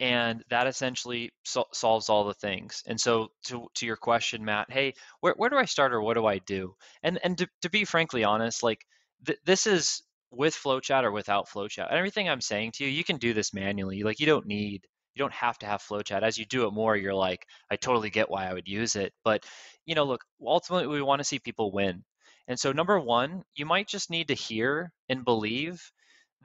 and 0.00 0.42
that 0.50 0.66
essentially 0.66 1.30
so- 1.44 1.68
solves 1.72 2.08
all 2.08 2.24
the 2.24 2.34
things. 2.34 2.82
And 2.86 3.00
so 3.00 3.28
to, 3.46 3.68
to 3.74 3.86
your 3.86 3.96
question 3.96 4.44
matt 4.44 4.70
hey 4.70 4.94
where, 5.20 5.34
where 5.36 5.50
do 5.50 5.56
i 5.56 5.64
start 5.64 5.92
or 5.92 6.00
what 6.02 6.14
do 6.14 6.26
i 6.26 6.38
do? 6.38 6.74
And 7.02 7.18
and 7.24 7.38
to, 7.38 7.48
to 7.62 7.70
be 7.70 7.84
frankly 7.84 8.24
honest 8.24 8.62
like 8.62 8.84
th- 9.26 9.38
this 9.44 9.66
is 9.66 10.02
with 10.30 10.54
flowchat 10.54 11.04
or 11.04 11.12
without 11.12 11.48
flowchat 11.48 11.90
everything 11.92 12.28
i'm 12.28 12.40
saying 12.40 12.72
to 12.72 12.84
you 12.84 12.90
you 12.90 13.04
can 13.04 13.16
do 13.18 13.32
this 13.34 13.54
manually. 13.54 14.02
Like 14.02 14.20
you 14.20 14.26
don't 14.26 14.46
need 14.46 14.84
you 15.14 15.20
don't 15.20 15.32
have 15.32 15.58
to 15.58 15.66
have 15.66 15.82
flowchat 15.82 16.22
as 16.22 16.38
you 16.38 16.44
do 16.46 16.66
it 16.66 16.72
more 16.72 16.96
you're 16.96 17.14
like 17.14 17.46
i 17.70 17.76
totally 17.76 18.10
get 18.10 18.30
why 18.30 18.48
i 18.48 18.52
would 18.52 18.68
use 18.68 18.96
it. 18.96 19.12
But 19.24 19.44
you 19.86 19.94
know 19.94 20.04
look 20.04 20.24
ultimately 20.44 20.88
we 20.88 21.02
want 21.02 21.20
to 21.20 21.24
see 21.24 21.38
people 21.38 21.70
win. 21.72 22.04
And 22.48 22.58
so 22.58 22.72
number 22.72 22.98
one 22.98 23.44
you 23.54 23.64
might 23.66 23.88
just 23.88 24.10
need 24.10 24.28
to 24.28 24.34
hear 24.34 24.92
and 25.08 25.24
believe 25.24 25.80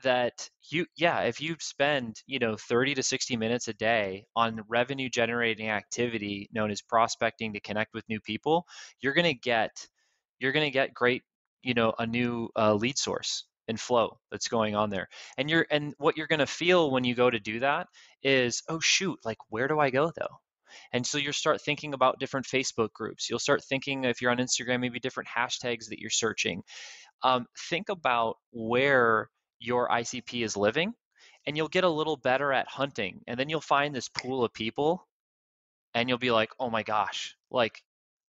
that 0.03 0.49
you 0.71 0.85
yeah 0.97 1.21
if 1.21 1.41
you 1.41 1.55
spend 1.59 2.17
you 2.25 2.39
know 2.39 2.55
30 2.55 2.95
to 2.95 3.03
60 3.03 3.37
minutes 3.37 3.67
a 3.67 3.73
day 3.73 4.25
on 4.35 4.61
revenue 4.67 5.09
generating 5.09 5.69
activity 5.69 6.49
known 6.53 6.71
as 6.71 6.81
prospecting 6.81 7.53
to 7.53 7.59
connect 7.59 7.93
with 7.93 8.07
new 8.09 8.19
people 8.19 8.65
you're 9.01 9.13
going 9.13 9.25
to 9.25 9.39
get 9.39 9.71
you're 10.39 10.51
going 10.51 10.65
to 10.65 10.71
get 10.71 10.93
great 10.93 11.23
you 11.63 11.73
know 11.73 11.93
a 11.99 12.05
new 12.05 12.49
uh, 12.55 12.73
lead 12.73 12.97
source 12.97 13.45
and 13.69 13.79
flow 13.79 14.17
that's 14.31 14.47
going 14.47 14.75
on 14.75 14.89
there. 14.89 15.07
And 15.37 15.49
you're 15.49 15.65
and 15.69 15.93
what 15.99 16.17
you're 16.17 16.27
going 16.27 16.39
to 16.39 16.47
feel 16.47 16.91
when 16.91 17.03
you 17.05 17.15
go 17.15 17.29
to 17.29 17.39
do 17.39 17.61
that 17.61 17.87
is 18.23 18.63
oh 18.67 18.79
shoot 18.79 19.19
like 19.23 19.37
where 19.49 19.67
do 19.69 19.79
i 19.79 19.91
go 19.91 20.11
though? 20.19 20.35
And 20.91 21.05
so 21.05 21.17
you'll 21.17 21.33
start 21.33 21.61
thinking 21.61 21.93
about 21.93 22.19
different 22.19 22.47
facebook 22.47 22.91
groups. 22.93 23.29
You'll 23.29 23.39
start 23.39 23.63
thinking 23.63 24.03
if 24.03 24.21
you're 24.21 24.31
on 24.31 24.37
instagram 24.37 24.81
maybe 24.81 24.99
different 24.99 25.29
hashtags 25.29 25.87
that 25.89 25.99
you're 25.99 26.09
searching. 26.09 26.63
Um, 27.23 27.45
think 27.69 27.89
about 27.89 28.37
where 28.51 29.29
your 29.59 29.89
ICP 29.89 30.43
is 30.43 30.57
living, 30.57 30.93
and 31.45 31.55
you'll 31.57 31.67
get 31.67 31.83
a 31.83 31.89
little 31.89 32.17
better 32.17 32.53
at 32.53 32.67
hunting. 32.67 33.21
And 33.27 33.39
then 33.39 33.49
you'll 33.49 33.61
find 33.61 33.93
this 33.93 34.09
pool 34.09 34.43
of 34.43 34.53
people, 34.53 35.07
and 35.93 36.09
you'll 36.09 36.17
be 36.17 36.31
like, 36.31 36.51
oh 36.59 36.69
my 36.69 36.83
gosh, 36.83 37.35
like 37.51 37.81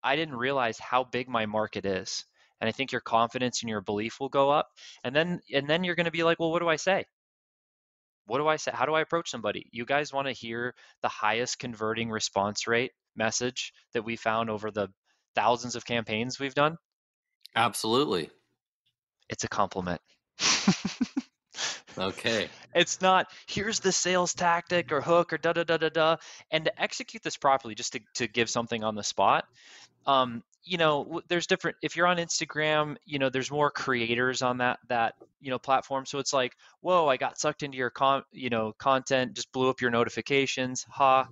I 0.03 0.17
didn't 0.17 0.37
realize 0.37 0.79
how 0.79 1.05
big 1.05 1.29
my 1.29 1.47
market 1.47 1.85
is. 1.85 2.25
And 2.61 2.69
I 2.69 2.73
think 2.73 2.93
your 2.93 3.01
confidence 3.01 3.63
and 3.63 3.69
your 3.69 3.81
belief 3.81 4.19
will 4.21 4.29
go 4.29 4.51
up. 4.51 4.69
And 5.05 5.15
then 5.15 5.41
and 5.53 5.69
then 5.69 5.85
you're 5.85 5.95
going 5.95 6.07
to 6.07 6.11
be 6.11 6.23
like, 6.23 6.39
well, 6.39 6.51
what 6.51 6.61
do 6.61 6.69
I 6.69 6.77
say? 6.77 7.05
What 8.27 8.39
do 8.39 8.49
I 8.49 8.57
say? 8.57 8.73
How 8.75 8.87
do 8.87 8.95
I 8.95 9.03
approach 9.03 9.31
somebody? 9.31 9.69
You 9.73 9.85
guys 9.85 10.13
want 10.13 10.27
to 10.27 10.33
hear 10.33 10.75
the 11.03 11.09
highest 11.09 11.59
converting 11.59 12.11
response 12.11 12.67
rate 12.67 12.93
message 13.15 13.73
that 13.93 14.05
we 14.05 14.17
found 14.17 14.51
over 14.51 14.71
the 14.71 14.89
thousands 15.35 15.77
of 15.77 15.85
campaigns 15.85 16.41
we've 16.41 16.55
done? 16.55 16.77
Absolutely. 17.55 18.31
It's 19.29 19.45
a 19.45 19.49
compliment. 19.49 20.01
Okay. 21.99 22.49
It's 22.75 23.01
not 23.01 23.31
here's 23.47 23.81
the 23.81 23.93
sales 23.93 24.35
tactic 24.35 24.93
or 24.93 25.01
hook 25.01 25.33
or 25.33 25.39
da 25.39 25.53
da 25.53 25.65
da 25.65 25.77
da 25.77 25.89
da. 25.89 26.17
And 26.51 26.65
to 26.65 26.83
execute 26.83 27.23
this 27.23 27.37
properly, 27.37 27.75
just 27.75 27.93
to, 27.95 28.01
to 28.15 28.27
give 28.27 28.51
something 28.51 28.85
on 28.85 28.95
the 28.95 29.03
spot, 29.03 29.47
um, 30.07 30.43
you 30.63 30.79
know, 30.79 31.23
there's 31.29 31.47
different. 31.47 31.77
If 31.81 31.97
you're 31.97 32.09
on 32.09 32.17
Instagram, 32.17 32.97
you 33.05 33.19
know, 33.19 33.31
there's 33.31 33.51
more 33.51 33.71
creators 33.71 34.43
on 34.43 34.59
that 34.59 34.81
that 34.89 35.15
you 35.41 35.51
know 35.51 35.59
platform. 35.59 36.07
So 36.07 36.19
it's 36.19 36.33
like, 36.33 36.57
whoa, 36.81 37.07
I 37.07 37.17
got 37.17 37.39
sucked 37.39 37.63
into 37.63 37.79
your 37.79 37.91
con, 37.91 38.25
you 38.33 38.51
know, 38.51 38.73
content, 38.79 39.35
just 39.35 39.53
blew 39.53 39.71
up 39.71 39.81
your 39.81 39.91
notifications. 39.91 40.85
Ha, 40.91 41.29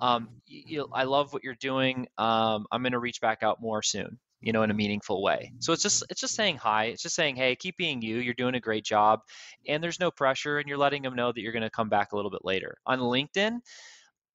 um, 0.00 0.28
you, 0.46 0.88
I 0.92 1.02
love 1.02 1.32
what 1.32 1.42
you're 1.42 1.54
doing. 1.54 2.06
Um, 2.16 2.66
I'm 2.70 2.82
gonna 2.82 3.00
reach 3.00 3.20
back 3.20 3.42
out 3.42 3.60
more 3.60 3.82
soon 3.82 4.18
you 4.46 4.52
know 4.52 4.62
in 4.62 4.70
a 4.70 4.74
meaningful 4.74 5.24
way. 5.24 5.52
So 5.58 5.72
it's 5.72 5.82
just 5.82 6.04
it's 6.08 6.20
just 6.20 6.36
saying 6.36 6.58
hi. 6.58 6.84
It's 6.84 7.02
just 7.02 7.16
saying 7.16 7.34
hey 7.34 7.56
keep 7.56 7.76
being 7.76 8.00
you. 8.00 8.18
You're 8.18 8.32
doing 8.32 8.54
a 8.54 8.60
great 8.60 8.84
job. 8.84 9.20
And 9.66 9.82
there's 9.82 9.98
no 9.98 10.12
pressure 10.12 10.58
and 10.58 10.68
you're 10.68 10.78
letting 10.78 11.02
them 11.02 11.16
know 11.16 11.32
that 11.32 11.40
you're 11.40 11.52
going 11.52 11.64
to 11.64 11.70
come 11.70 11.88
back 11.88 12.12
a 12.12 12.16
little 12.16 12.30
bit 12.30 12.44
later. 12.44 12.78
On 12.86 13.00
linkedin 13.00 13.58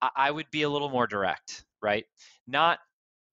I, 0.01 0.29
would 0.31 0.47
be 0.51 0.63
a 0.63 0.69
little 0.69 0.89
more 0.89 1.07
direct 1.07 1.63
right? 1.81 2.03
Not 2.45 2.79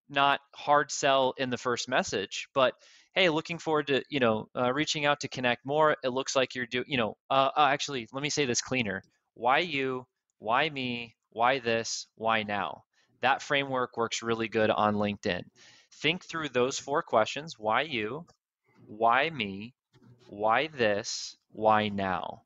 not 0.08 0.38
hard 0.54 0.92
sell 0.92 1.34
in 1.36 1.50
the 1.50 1.58
first 1.58 1.88
message 1.88 2.46
but 2.54 2.74
hey 3.12 3.28
looking 3.28 3.58
forward 3.58 3.88
to 3.88 4.02
you 4.08 4.20
know 4.20 4.46
uh, 4.56 4.72
reaching 4.72 5.04
out 5.04 5.18
to 5.20 5.28
connect 5.28 5.66
more. 5.66 5.96
It 6.04 6.10
looks 6.10 6.36
like 6.36 6.54
you're 6.54 6.66
doing 6.66 6.86
you 6.86 6.96
know 6.96 7.16
uh, 7.28 7.50
uh, 7.56 7.66
actually 7.72 8.06
let 8.12 8.22
me 8.22 8.30
say 8.30 8.44
this 8.44 8.62
cleaner. 8.62 9.02
Why 9.34 9.58
you? 9.58 10.06
Why 10.38 10.70
me? 10.70 11.16
Why 11.30 11.58
this? 11.58 12.06
Why 12.14 12.44
now? 12.44 12.84
That 13.20 13.42
framework 13.42 13.96
works 13.96 14.22
really 14.22 14.46
good 14.46 14.70
on 14.70 14.94
linkedin 14.94 15.42
Think 15.92 16.24
through 16.24 16.50
those 16.50 16.78
four 16.78 17.02
questions 17.02 17.58
why 17.58 17.82
you, 17.82 18.26
why 18.86 19.30
me, 19.30 19.74
why 20.26 20.68
this, 20.68 21.36
why 21.52 21.88
now? 21.88 22.44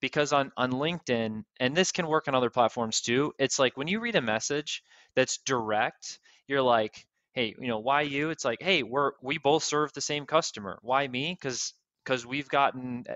because 0.00 0.32
on 0.32 0.52
on 0.56 0.72
LinkedIn 0.72 1.44
and 1.60 1.76
this 1.76 1.92
can 1.92 2.06
work 2.06 2.28
on 2.28 2.34
other 2.34 2.50
platforms 2.50 3.00
too. 3.00 3.34
It's 3.38 3.58
like 3.58 3.76
when 3.76 3.88
you 3.88 4.00
read 4.00 4.16
a 4.16 4.20
message 4.22 4.82
that's 5.14 5.38
direct, 5.38 6.18
you're 6.48 6.62
like, 6.62 7.06
"Hey, 7.32 7.54
you 7.58 7.68
know, 7.68 7.78
why 7.78 8.02
you?" 8.02 8.30
It's 8.30 8.44
like, 8.44 8.62
"Hey, 8.62 8.82
we're 8.82 9.12
we 9.22 9.38
both 9.38 9.64
serve 9.64 9.92
the 9.92 10.00
same 10.00 10.26
customer. 10.26 10.78
Why 10.82 11.08
me?" 11.08 11.36
Cuz 11.36 11.74
cuz 12.04 12.26
we've 12.26 12.48
gotten 12.48 13.06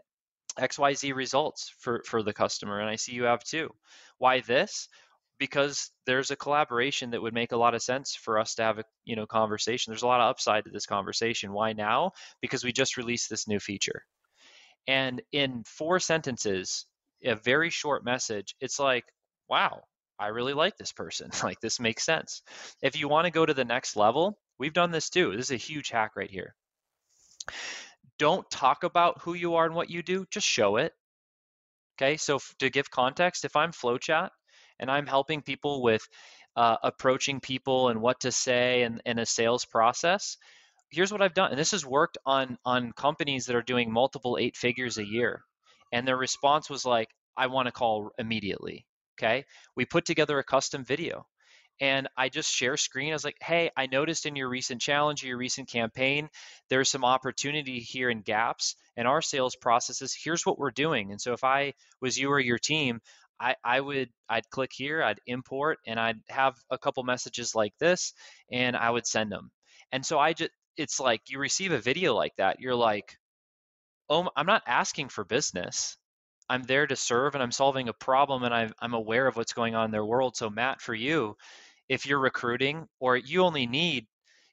XYZ 0.58 1.12
results 1.12 1.70
for 1.78 2.02
for 2.06 2.22
the 2.22 2.32
customer 2.32 2.80
and 2.80 2.88
I 2.90 2.96
see 2.96 3.12
you 3.12 3.24
have 3.24 3.44
too. 3.44 3.74
Why 4.18 4.40
this? 4.40 4.88
Because 5.38 5.90
there's 6.06 6.30
a 6.30 6.36
collaboration 6.36 7.10
that 7.10 7.20
would 7.20 7.34
make 7.34 7.52
a 7.52 7.56
lot 7.56 7.74
of 7.74 7.82
sense 7.82 8.14
for 8.14 8.38
us 8.38 8.54
to 8.54 8.62
have 8.62 8.78
a 8.78 8.84
you 9.04 9.16
know 9.16 9.26
conversation. 9.26 9.90
There's 9.90 10.02
a 10.02 10.06
lot 10.06 10.20
of 10.20 10.30
upside 10.30 10.64
to 10.64 10.70
this 10.70 10.86
conversation. 10.86 11.52
Why 11.52 11.72
now? 11.72 12.12
Because 12.40 12.64
we 12.64 12.72
just 12.72 12.96
released 12.96 13.28
this 13.28 13.46
new 13.46 13.60
feature. 13.60 14.02
And 14.88 15.22
in 15.32 15.64
four 15.66 15.98
sentences, 16.00 16.86
a 17.24 17.34
very 17.34 17.70
short 17.70 18.04
message, 18.04 18.54
it's 18.60 18.78
like, 18.78 19.04
wow, 19.48 19.82
I 20.18 20.28
really 20.28 20.54
like 20.54 20.76
this 20.76 20.92
person. 20.92 21.30
like 21.42 21.60
this 21.60 21.80
makes 21.80 22.04
sense. 22.04 22.42
If 22.82 22.98
you 22.98 23.08
want 23.08 23.26
to 23.26 23.30
go 23.30 23.44
to 23.44 23.54
the 23.54 23.64
next 23.64 23.96
level, 23.96 24.38
we've 24.58 24.72
done 24.72 24.90
this 24.90 25.10
too. 25.10 25.32
This 25.36 25.46
is 25.46 25.50
a 25.52 25.56
huge 25.56 25.90
hack 25.90 26.12
right 26.16 26.30
here. 26.30 26.54
Don't 28.18 28.48
talk 28.50 28.82
about 28.82 29.20
who 29.22 29.34
you 29.34 29.56
are 29.56 29.66
and 29.66 29.74
what 29.74 29.90
you 29.90 30.02
do, 30.02 30.24
just 30.30 30.46
show 30.46 30.76
it. 30.76 30.92
Okay, 31.98 32.16
so 32.16 32.38
to 32.58 32.70
give 32.70 32.90
context, 32.90 33.44
if 33.44 33.56
I'm 33.56 33.72
Flowchat 33.72 34.30
and 34.78 34.90
I'm 34.90 35.06
helping 35.06 35.42
people 35.42 35.82
with 35.82 36.06
uh, 36.56 36.76
approaching 36.82 37.40
people 37.40 37.88
and 37.88 38.00
what 38.00 38.20
to 38.20 38.32
say 38.32 38.82
and 38.82 39.00
in 39.04 39.18
a 39.18 39.26
sales 39.26 39.64
process, 39.64 40.36
here's 40.90 41.12
what 41.12 41.22
I've 41.22 41.34
done, 41.34 41.50
and 41.50 41.58
this 41.58 41.72
has 41.72 41.84
worked 41.84 42.18
on 42.24 42.58
on 42.64 42.92
companies 42.92 43.46
that 43.46 43.56
are 43.56 43.62
doing 43.62 43.92
multiple 43.92 44.38
eight 44.40 44.56
figures 44.56 44.98
a 44.98 45.06
year, 45.06 45.44
and 45.92 46.06
their 46.06 46.16
response 46.16 46.70
was 46.70 46.84
like, 46.84 47.08
"I 47.36 47.46
want 47.48 47.66
to 47.66 47.72
call 47.72 48.10
immediately." 48.18 48.86
Okay, 49.18 49.44
we 49.74 49.84
put 49.84 50.04
together 50.04 50.38
a 50.38 50.44
custom 50.44 50.84
video, 50.84 51.26
and 51.80 52.08
I 52.16 52.28
just 52.28 52.52
share 52.52 52.76
screen. 52.76 53.10
I 53.10 53.14
was 53.14 53.24
like, 53.24 53.38
"Hey, 53.42 53.70
I 53.76 53.86
noticed 53.86 54.26
in 54.26 54.36
your 54.36 54.48
recent 54.48 54.80
challenge, 54.80 55.22
your 55.22 55.38
recent 55.38 55.68
campaign, 55.68 56.28
there's 56.70 56.90
some 56.90 57.04
opportunity 57.04 57.80
here 57.80 58.10
in 58.10 58.22
gaps 58.22 58.76
in 58.96 59.06
our 59.06 59.22
sales 59.22 59.56
processes. 59.56 60.14
Here's 60.14 60.46
what 60.46 60.58
we're 60.58 60.70
doing." 60.70 61.10
And 61.10 61.20
so, 61.20 61.32
if 61.32 61.44
I 61.44 61.74
was 62.00 62.18
you 62.18 62.30
or 62.30 62.40
your 62.40 62.58
team, 62.58 63.00
I, 63.40 63.56
I 63.64 63.80
would 63.80 64.08
I'd 64.28 64.48
click 64.50 64.70
here, 64.72 65.02
I'd 65.02 65.20
import, 65.26 65.78
and 65.86 66.00
I'd 66.00 66.20
have 66.28 66.54
a 66.70 66.78
couple 66.78 67.02
messages 67.04 67.54
like 67.54 67.72
this, 67.78 68.12
and 68.50 68.76
I 68.76 68.90
would 68.90 69.06
send 69.06 69.30
them. 69.30 69.50
And 69.92 70.04
so 70.04 70.18
I 70.18 70.32
just 70.32 70.50
it's 70.76 71.00
like 71.00 71.22
you 71.28 71.38
receive 71.38 71.72
a 71.72 71.78
video 71.78 72.14
like 72.14 72.34
that, 72.36 72.60
you're 72.60 72.74
like, 72.74 73.16
oh, 74.08 74.28
I'm 74.36 74.46
not 74.46 74.62
asking 74.66 75.08
for 75.08 75.24
business. 75.24 75.96
I'm 76.48 76.62
there 76.62 76.86
to 76.86 76.96
serve 76.96 77.34
and 77.34 77.42
I'm 77.42 77.50
solving 77.50 77.88
a 77.88 77.92
problem 77.92 78.44
and 78.44 78.54
I'm, 78.54 78.72
I'm 78.80 78.94
aware 78.94 79.26
of 79.26 79.36
what's 79.36 79.52
going 79.52 79.74
on 79.74 79.86
in 79.86 79.90
their 79.90 80.04
world. 80.04 80.36
So, 80.36 80.48
Matt, 80.48 80.80
for 80.80 80.94
you, 80.94 81.36
if 81.88 82.06
you're 82.06 82.20
recruiting 82.20 82.86
or 83.00 83.16
you 83.16 83.42
only 83.42 83.66
need, 83.66 84.06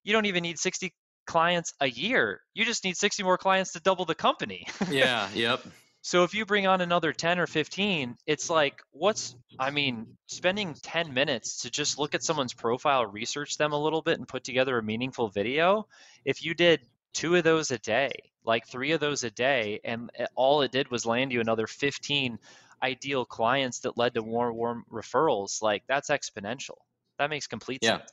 you 0.03 0.13
don't 0.13 0.25
even 0.25 0.43
need 0.43 0.57
60 0.57 0.93
clients 1.27 1.73
a 1.79 1.87
year, 1.87 2.41
you 2.53 2.65
just 2.65 2.83
need 2.83 2.97
60 2.97 3.23
more 3.23 3.37
clients 3.37 3.73
to 3.73 3.79
double 3.79 4.05
the 4.05 4.15
company. 4.15 4.65
yeah, 4.89 5.29
yep. 5.33 5.63
So 6.05 6.25
if 6.25 6.33
you 6.33 6.45
bring 6.45 6.67
on 6.67 6.81
another 6.81 7.13
10 7.13 7.39
or 7.39 7.47
15, 7.47 8.17
it's 8.27 8.49
like, 8.49 8.81
what's, 8.91 9.37
I 9.57 9.71
mean, 9.71 10.17
spending 10.27 10.73
10 10.73 11.13
minutes 11.13 11.61
to 11.61 11.71
just 11.71 11.97
look 11.97 12.13
at 12.13 12.21
someone's 12.21 12.53
profile, 12.53 13.05
research 13.05 13.57
them 13.57 13.71
a 13.71 13.81
little 13.81 14.01
bit, 14.01 14.17
and 14.17 14.27
put 14.27 14.43
together 14.43 14.77
a 14.77 14.83
meaningful 14.83 15.29
video. 15.29 15.87
If 16.25 16.43
you 16.43 16.55
did 16.55 16.81
two 17.13 17.37
of 17.37 17.45
those 17.45 17.71
a 17.71 17.79
day, 17.79 18.11
like 18.43 18.67
three 18.67 18.91
of 18.91 18.99
those 18.99 19.23
a 19.23 19.31
day, 19.31 19.79
and 19.85 20.11
all 20.35 20.61
it 20.61 20.73
did 20.73 20.91
was 20.91 21.05
land 21.05 21.31
you 21.31 21.39
another 21.39 21.67
15 21.67 22.37
ideal 22.83 23.23
clients 23.23 23.79
that 23.79 23.97
led 23.97 24.15
to 24.15 24.21
warm, 24.21 24.57
warm 24.57 24.83
referrals, 24.91 25.61
like 25.61 25.83
that's 25.87 26.09
exponential. 26.09 26.79
That 27.17 27.29
makes 27.29 27.47
complete 27.47 27.79
yeah. 27.81 27.99
sense. 27.99 28.11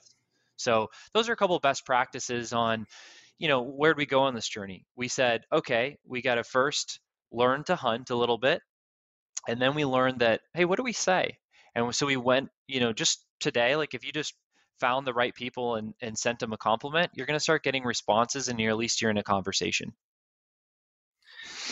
So 0.55 0.91
those 1.13 1.29
are 1.29 1.33
a 1.33 1.37
couple 1.37 1.57
of 1.57 1.63
best 1.63 1.85
practices 1.85 2.53
on, 2.53 2.87
you 3.41 3.49
know, 3.49 3.63
where'd 3.63 3.97
we 3.97 4.07
go 4.07 4.21
on 4.21 4.37
this 4.37 4.49
journey? 4.49 4.85
We 4.95 5.09
said, 5.09 5.45
okay, 5.51 5.99
we 6.07 6.23
got 6.23 6.37
to 6.37 6.45
first 6.45 7.01
learned 7.33 7.67
to 7.67 7.77
hunt 7.77 8.11
a 8.11 8.17
little 8.17 8.39
bit. 8.39 8.63
And 9.49 9.61
then 9.61 9.75
we 9.75 9.85
learned 9.85 10.21
that, 10.21 10.41
hey, 10.55 10.65
what 10.65 10.77
do 10.77 10.83
we 10.83 10.93
say? 10.93 11.39
And 11.75 11.95
so 11.95 12.07
we 12.07 12.17
went, 12.17 12.51
you 12.67 12.81
know, 12.81 12.93
just 12.93 13.25
today, 13.39 13.77
like 13.77 13.95
if 13.95 14.05
you 14.05 14.13
just 14.13 14.35
found 14.81 15.07
the 15.07 15.15
right 15.15 15.35
people 15.35 15.77
and, 15.77 15.95
and 16.01 16.19
sent 16.19 16.39
them 16.39 16.53
a 16.53 16.59
compliment, 16.59 17.11
you're 17.15 17.27
going 17.27 17.39
to 17.39 17.43
start 17.43 17.63
getting 17.63 17.85
responses 17.85 18.49
and 18.49 18.59
you're 18.59 18.71
at 18.71 18.77
least 18.77 19.01
you're 19.01 19.11
in 19.11 19.19
a 19.19 19.23
conversation. 19.23 19.93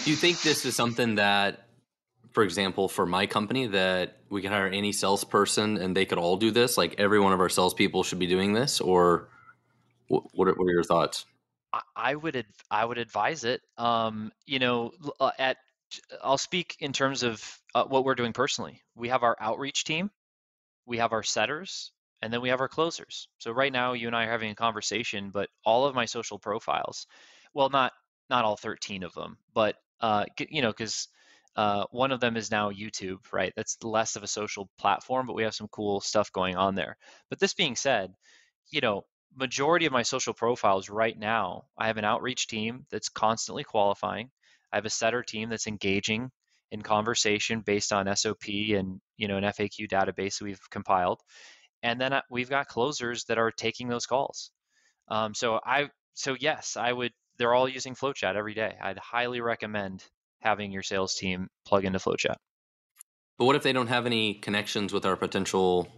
Do 0.05 0.11
you 0.11 0.17
think 0.17 0.41
this 0.43 0.65
is 0.65 0.77
something 0.77 1.17
that, 1.17 1.67
for 2.33 2.43
example, 2.43 2.89
for 2.89 3.05
my 3.05 3.27
company, 3.27 3.67
that 3.69 4.19
we 4.31 4.43
can 4.43 4.53
hire 4.53 4.69
any 4.69 4.93
salesperson 4.93 5.77
and 5.77 5.97
they 5.97 6.05
could 6.05 6.19
all 6.19 6.37
do 6.37 6.51
this? 6.51 6.79
Like 6.79 6.95
every 6.99 7.19
one 7.19 7.33
of 7.33 7.41
our 7.41 7.49
salespeople 7.49 8.05
should 8.05 8.19
be 8.19 8.27
doing 8.27 8.53
this, 8.53 8.81
or 8.81 9.29
what? 10.07 10.23
Are, 10.49 10.55
what 10.55 10.67
are 10.67 10.73
your 10.73 10.85
thoughts? 10.85 11.27
I 11.97 12.15
would 12.15 12.47
I 12.71 12.85
would 12.85 12.99
advise 12.99 13.45
it. 13.45 13.61
Um, 13.77 14.33
you 14.47 14.59
know, 14.59 14.93
uh, 15.21 15.31
at 15.39 15.59
I'll 16.23 16.39
speak 16.39 16.77
in 16.81 16.93
terms 16.93 17.23
of 17.23 17.43
uh, 17.75 17.85
what 17.85 18.05
we're 18.05 18.15
doing 18.15 18.33
personally. 18.33 18.83
We 18.95 19.09
have 19.09 19.23
our 19.23 19.37
outreach 19.41 19.85
team, 19.85 20.11
we 20.87 20.99
have 20.99 21.13
our 21.13 21.23
setters, 21.23 21.93
and 22.23 22.33
then 22.33 22.41
we 22.41 22.51
have 22.51 22.61
our 22.61 22.69
closers. 22.69 23.29
So 23.39 23.53
right 23.53 23.73
now, 23.73 23.93
you 23.93 24.07
and 24.07 24.17
I 24.17 24.25
are 24.25 24.31
having 24.33 24.51
a 24.51 24.55
conversation, 24.57 25.31
but 25.31 25.51
all 25.65 25.87
of 25.87 25.95
my 25.95 26.07
social 26.07 26.39
profiles, 26.39 27.07
well, 27.55 27.71
not 27.71 27.93
not 28.31 28.45
all 28.45 28.57
13 28.57 29.03
of 29.03 29.15
them, 29.15 29.39
but 29.55 29.77
uh, 30.01 30.25
you 30.51 30.63
know, 30.63 30.71
because 30.71 31.09
uh, 31.57 31.85
one 31.91 32.13
of 32.13 32.21
them 32.21 32.37
is 32.37 32.51
now 32.51 32.71
YouTube, 32.71 33.21
right? 33.33 33.53
That's 33.57 33.83
less 33.83 34.17
of 34.17 34.23
a 34.23 34.29
social 34.29 34.69
platform, 34.79 35.27
but 35.27 35.35
we 35.35 35.43
have 35.45 35.55
some 35.55 35.69
cool 35.69 36.01
stuff 36.01 36.33
going 36.33 36.57
on 36.57 36.75
there. 36.75 36.97
But 37.31 37.41
this 37.41 37.55
being 37.55 37.77
said, 37.77 38.15
you 38.71 38.81
know, 38.81 39.05
majority 39.35 39.87
of 39.87 39.93
my 39.93 40.03
social 40.03 40.35
profiles 40.35 40.89
right 40.89 41.19
now, 41.19 41.65
I 41.77 41.87
have 41.87 41.97
an 41.97 42.05
outreach 42.05 42.47
team 42.47 42.87
that's 42.91 43.09
constantly 43.09 43.65
qualifying. 43.65 44.31
I 44.73 44.77
have 44.77 44.87
a 44.87 44.91
setter 44.91 45.23
team 45.23 45.49
that's 45.49 45.67
engaging 45.67 46.31
in 46.71 46.83
conversation 46.83 47.61
based 47.61 47.93
on 47.93 48.15
SOP 48.15 48.49
and 48.49 49.01
you 49.17 49.29
know 49.29 49.39
an 49.39 49.45
FAQ 49.45 49.89
database 49.89 50.43
we've 50.43 50.61
compiled, 50.71 51.21
and 51.83 52.01
then 52.01 52.21
we've 52.31 52.51
got 52.51 52.69
closers 52.69 53.25
that 53.25 53.39
are 53.39 53.51
taking 53.51 53.89
those 53.89 54.07
calls. 54.07 54.51
Um, 55.09 55.35
so 55.35 55.61
I 55.65 55.89
so 56.15 56.37
yes, 56.39 56.77
I 56.77 56.93
would. 56.93 57.13
They're 57.39 57.55
all 57.55 57.69
using 57.69 57.95
FlowChat 57.95 58.35
every 58.35 58.55
day. 58.55 58.77
I'd 58.81 58.99
highly 58.99 59.41
recommend 59.41 60.05
having 60.41 60.73
your 60.73 60.83
sales 60.83 61.15
team 61.15 61.49
plug 61.65 61.85
into 61.85 62.01
FlowChat. 62.01 62.35
But 63.39 63.45
what 63.45 63.55
if 63.55 63.63
they 63.63 63.73
don't 63.73 63.87
have 63.87 64.07
any 64.07 64.35
connections 64.35 64.93
with 64.93 65.07
our 65.07 65.17
potential 65.17 65.89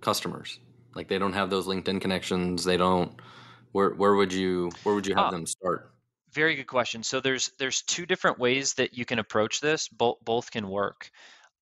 customers? 0.00 0.58
Like 0.94 1.08
they 1.08 1.18
don't 1.18 1.32
have 1.32 1.50
those 1.50 1.66
LinkedIn 1.66 2.00
connections. 2.00 2.64
They 2.64 2.76
don't. 2.76 3.12
Where 3.72 3.90
where 3.90 4.14
would 4.14 4.32
you 4.32 4.70
where 4.82 4.94
would 4.94 5.06
you 5.06 5.14
have 5.14 5.26
uh, 5.26 5.30
them 5.30 5.46
start? 5.46 5.90
Very 6.32 6.56
good 6.56 6.66
question. 6.66 7.02
So 7.02 7.20
there's 7.20 7.50
there's 7.58 7.82
two 7.82 8.06
different 8.06 8.38
ways 8.38 8.74
that 8.74 8.96
you 8.96 9.04
can 9.04 9.18
approach 9.18 9.60
this. 9.60 9.88
Both 9.88 10.18
both 10.22 10.50
can 10.50 10.68
work. 10.68 11.10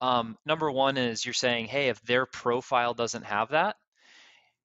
Um, 0.01 0.37
number 0.45 0.71
one 0.71 0.97
is 0.97 1.25
you're 1.25 1.35
saying, 1.35 1.67
hey, 1.67 1.89
if 1.89 2.01
their 2.03 2.27
profile 2.27 2.95
doesn't 2.95 3.25
have 3.25 3.51
that, 3.51 3.77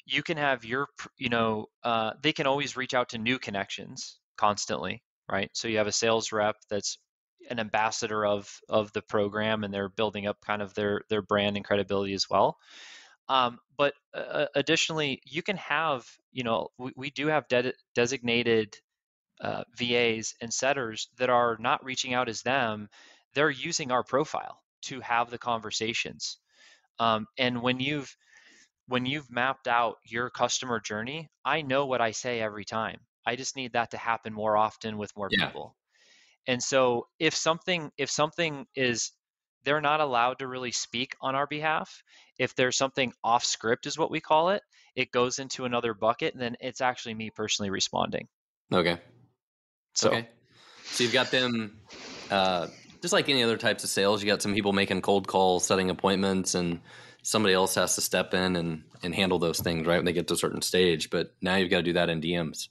you 0.05 0.23
can 0.23 0.37
have 0.37 0.65
your, 0.65 0.87
you 1.17 1.29
know, 1.29 1.67
uh, 1.83 2.11
they 2.21 2.33
can 2.33 2.47
always 2.47 2.75
reach 2.75 2.93
out 2.93 3.09
to 3.09 3.17
new 3.17 3.39
connections 3.39 4.19
constantly, 4.35 5.01
right? 5.29 5.49
So 5.53 5.67
you 5.67 5.77
have 5.77 5.87
a 5.87 5.91
sales 5.91 6.31
rep 6.31 6.57
that's 6.69 6.97
an 7.49 7.59
ambassador 7.59 8.25
of 8.25 8.49
of 8.69 8.91
the 8.93 9.01
program, 9.01 9.63
and 9.63 9.73
they're 9.73 9.89
building 9.89 10.27
up 10.27 10.37
kind 10.45 10.61
of 10.61 10.73
their 10.73 11.01
their 11.09 11.21
brand 11.21 11.55
and 11.55 11.65
credibility 11.65 12.13
as 12.13 12.29
well. 12.29 12.57
Um, 13.31 13.59
but 13.77 13.93
uh, 14.13 14.47
additionally, 14.55 15.21
you 15.25 15.41
can 15.41 15.55
have, 15.55 16.05
you 16.33 16.43
know, 16.43 16.67
we, 16.77 16.91
we 16.97 17.09
do 17.11 17.27
have 17.27 17.47
de- 17.47 17.73
designated 17.95 18.77
uh, 19.41 19.63
VAs 19.77 20.35
and 20.41 20.53
setters 20.53 21.09
that 21.17 21.29
are 21.29 21.57
not 21.59 21.85
reaching 21.85 22.13
out 22.13 22.29
as 22.29 22.41
them. 22.41 22.89
They're 23.33 23.49
using 23.49 23.91
our 23.91 24.03
profile 24.03 24.61
to 24.83 24.99
have 25.01 25.29
the 25.29 25.37
conversations. 25.37 26.39
Um, 26.99 27.27
and 27.37 27.61
when 27.61 27.79
you've 27.79 28.15
when 28.87 29.05
you've 29.05 29.31
mapped 29.31 29.67
out 29.67 29.97
your 30.05 30.29
customer 30.29 30.79
journey, 30.81 31.29
I 31.45 31.61
know 31.61 31.85
what 31.85 32.01
I 32.01 32.11
say 32.11 32.41
every 32.41 32.65
time. 32.65 32.99
I 33.25 33.37
just 33.37 33.55
need 33.55 33.73
that 33.73 33.91
to 33.91 33.97
happen 33.97 34.33
more 34.33 34.57
often 34.57 34.97
with 34.97 35.15
more 35.15 35.29
yeah. 35.29 35.51
people. 35.51 35.77
And 36.47 36.61
so 36.61 37.07
if 37.19 37.35
something 37.35 37.91
if 37.97 38.09
something 38.11 38.67
is 38.75 39.11
they're 39.63 39.81
not 39.81 40.01
allowed 40.01 40.39
to 40.39 40.47
really 40.47 40.71
speak 40.71 41.15
on 41.21 41.35
our 41.35 41.47
behalf. 41.47 42.03
If 42.37 42.55
there's 42.55 42.77
something 42.77 43.13
off 43.23 43.43
script, 43.43 43.85
is 43.85 43.97
what 43.97 44.11
we 44.11 44.19
call 44.19 44.49
it, 44.49 44.63
it 44.95 45.11
goes 45.11 45.39
into 45.39 45.65
another 45.65 45.93
bucket, 45.93 46.33
and 46.33 46.41
then 46.41 46.57
it's 46.59 46.81
actually 46.81 47.13
me 47.13 47.29
personally 47.29 47.69
responding. 47.69 48.27
Okay. 48.73 48.97
So, 49.95 50.09
okay. 50.09 50.27
so 50.85 51.03
you've 51.03 51.13
got 51.13 51.31
them, 51.31 51.77
uh, 52.29 52.67
just 53.01 53.13
like 53.13 53.29
any 53.29 53.43
other 53.43 53.57
types 53.57 53.83
of 53.83 53.89
sales. 53.89 54.21
You 54.21 54.27
got 54.27 54.41
some 54.41 54.53
people 54.53 54.73
making 54.73 55.01
cold 55.01 55.27
calls, 55.27 55.65
setting 55.65 55.89
appointments, 55.89 56.55
and 56.55 56.81
somebody 57.23 57.53
else 57.53 57.75
has 57.75 57.95
to 57.95 58.01
step 58.01 58.33
in 58.33 58.55
and 58.55 58.83
and 59.03 59.13
handle 59.13 59.39
those 59.39 59.59
things 59.59 59.87
right 59.87 59.97
when 59.97 60.05
they 60.05 60.13
get 60.13 60.27
to 60.27 60.33
a 60.33 60.37
certain 60.37 60.61
stage. 60.61 61.09
But 61.09 61.33
now 61.41 61.55
you've 61.55 61.71
got 61.71 61.77
to 61.77 61.83
do 61.83 61.93
that 61.93 62.09
in 62.09 62.21
DMs. 62.21 62.69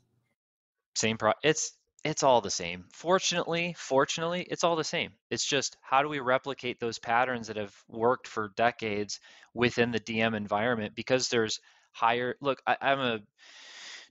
Same 0.94 1.18
pro. 1.18 1.32
It's 1.42 1.72
it's 2.04 2.22
all 2.22 2.40
the 2.40 2.50
same. 2.50 2.84
Fortunately, 2.92 3.74
fortunately, 3.76 4.46
it's 4.48 4.64
all 4.64 4.76
the 4.76 4.84
same. 4.84 5.10
It's 5.30 5.44
just 5.44 5.76
how 5.82 6.02
do 6.02 6.08
we 6.08 6.20
replicate 6.20 6.80
those 6.80 6.98
patterns 6.98 7.48
that 7.48 7.56
have 7.56 7.74
worked 7.88 8.26
for 8.26 8.52
decades 8.56 9.20
within 9.54 9.90
the 9.90 10.00
DM 10.00 10.34
environment? 10.34 10.94
Because 10.94 11.28
there's 11.28 11.60
higher. 11.92 12.36
Look, 12.40 12.62
I, 12.66 12.76
am 12.80 13.00
a 13.00 13.20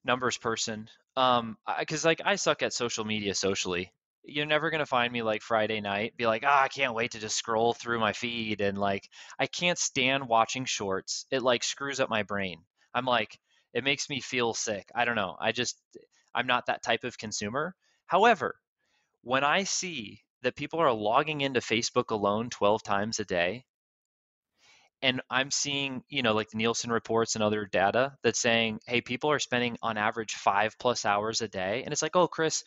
numbers 0.03 0.37
person. 0.37 0.89
Um, 1.15 1.57
because 1.79 2.05
like 2.05 2.21
I 2.23 2.35
suck 2.35 2.61
at 2.63 2.73
social 2.73 3.05
media 3.05 3.33
socially. 3.33 3.91
You're 4.23 4.45
never 4.45 4.69
gonna 4.69 4.85
find 4.85 5.11
me 5.11 5.23
like 5.23 5.41
Friday 5.41 5.81
night, 5.81 6.15
be 6.15 6.27
like, 6.27 6.43
ah, 6.45 6.63
I 6.63 6.67
can't 6.67 6.93
wait 6.93 7.11
to 7.11 7.19
just 7.19 7.37
scroll 7.37 7.73
through 7.73 7.99
my 7.99 8.13
feed 8.13 8.61
and 8.61 8.77
like 8.77 9.09
I 9.39 9.47
can't 9.47 9.77
stand 9.77 10.27
watching 10.27 10.65
shorts. 10.65 11.25
It 11.31 11.41
like 11.41 11.63
screws 11.63 11.99
up 11.99 12.09
my 12.09 12.23
brain. 12.23 12.59
I'm 12.93 13.05
like, 13.05 13.39
it 13.73 13.83
makes 13.83 14.09
me 14.09 14.19
feel 14.19 14.53
sick. 14.53 14.89
I 14.93 15.05
don't 15.05 15.15
know. 15.15 15.35
I 15.39 15.51
just 15.51 15.79
I'm 16.33 16.47
not 16.47 16.67
that 16.67 16.83
type 16.83 17.03
of 17.03 17.17
consumer. 17.17 17.75
However, 18.07 18.55
when 19.23 19.43
I 19.43 19.63
see 19.63 20.21
that 20.41 20.55
people 20.55 20.79
are 20.79 20.93
logging 20.93 21.41
into 21.41 21.59
Facebook 21.59 22.11
alone 22.11 22.49
12 22.49 22.83
times 22.83 23.19
a 23.19 23.25
day, 23.25 23.65
and 25.01 25.21
I'm 25.29 25.51
seeing, 25.51 26.03
you 26.09 26.23
know, 26.23 26.33
like 26.33 26.49
the 26.49 26.57
Nielsen 26.57 26.91
reports 26.91 27.35
and 27.35 27.43
other 27.43 27.65
data 27.65 28.13
that's 28.23 28.39
saying, 28.39 28.79
hey, 28.85 29.01
people 29.01 29.31
are 29.31 29.39
spending 29.39 29.77
on 29.81 29.97
average 29.97 30.33
five 30.33 30.77
plus 30.77 31.05
hours 31.05 31.41
a 31.41 31.47
day. 31.47 31.83
And 31.83 31.93
it's 31.93 32.01
like, 32.01 32.15
oh, 32.15 32.27
Chris, 32.27 32.63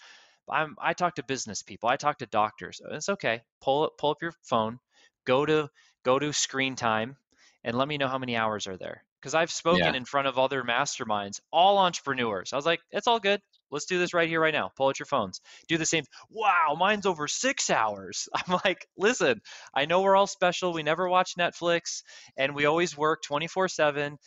I'm, 0.48 0.76
I 0.80 0.94
talk 0.94 1.16
to 1.16 1.24
business 1.24 1.62
people, 1.62 1.88
I 1.88 1.96
talk 1.96 2.18
to 2.18 2.26
doctors. 2.26 2.80
It's 2.90 3.08
okay. 3.10 3.42
Pull 3.60 3.84
up, 3.84 3.92
pull 3.98 4.10
up 4.10 4.22
your 4.22 4.32
phone, 4.42 4.78
go 5.24 5.46
to 5.46 5.68
go 6.04 6.18
to 6.18 6.32
screen 6.32 6.74
time, 6.74 7.16
and 7.64 7.76
let 7.76 7.86
me 7.88 7.98
know 7.98 8.08
how 8.08 8.18
many 8.18 8.36
hours 8.36 8.66
are 8.66 8.76
there. 8.76 9.04
Because 9.22 9.34
I've 9.34 9.52
spoken 9.52 9.84
yeah. 9.84 9.94
in 9.94 10.04
front 10.04 10.26
of 10.26 10.36
other 10.36 10.64
masterminds, 10.64 11.38
all 11.52 11.78
entrepreneurs. 11.78 12.52
I 12.52 12.56
was 12.56 12.66
like, 12.66 12.80
it's 12.90 13.06
all 13.06 13.20
good. 13.20 13.40
Let's 13.70 13.86
do 13.86 13.98
this 13.98 14.12
right 14.12 14.28
here, 14.28 14.40
right 14.40 14.52
now. 14.52 14.70
Pull 14.76 14.88
out 14.88 14.98
your 14.98 15.06
phones. 15.06 15.40
Do 15.68 15.78
the 15.78 15.86
same. 15.86 16.04
Wow, 16.28 16.76
mine's 16.78 17.06
over 17.06 17.28
six 17.28 17.70
hours. 17.70 18.28
I'm 18.34 18.58
like, 18.64 18.86
listen, 18.98 19.40
I 19.74 19.86
know 19.86 20.02
we're 20.02 20.16
all 20.16 20.26
special. 20.26 20.72
We 20.72 20.82
never 20.82 21.08
watch 21.08 21.36
Netflix 21.38 22.02
and 22.36 22.54
we 22.54 22.66
always 22.66 22.96
work 22.96 23.22
24 23.22 23.68
7 23.68 24.18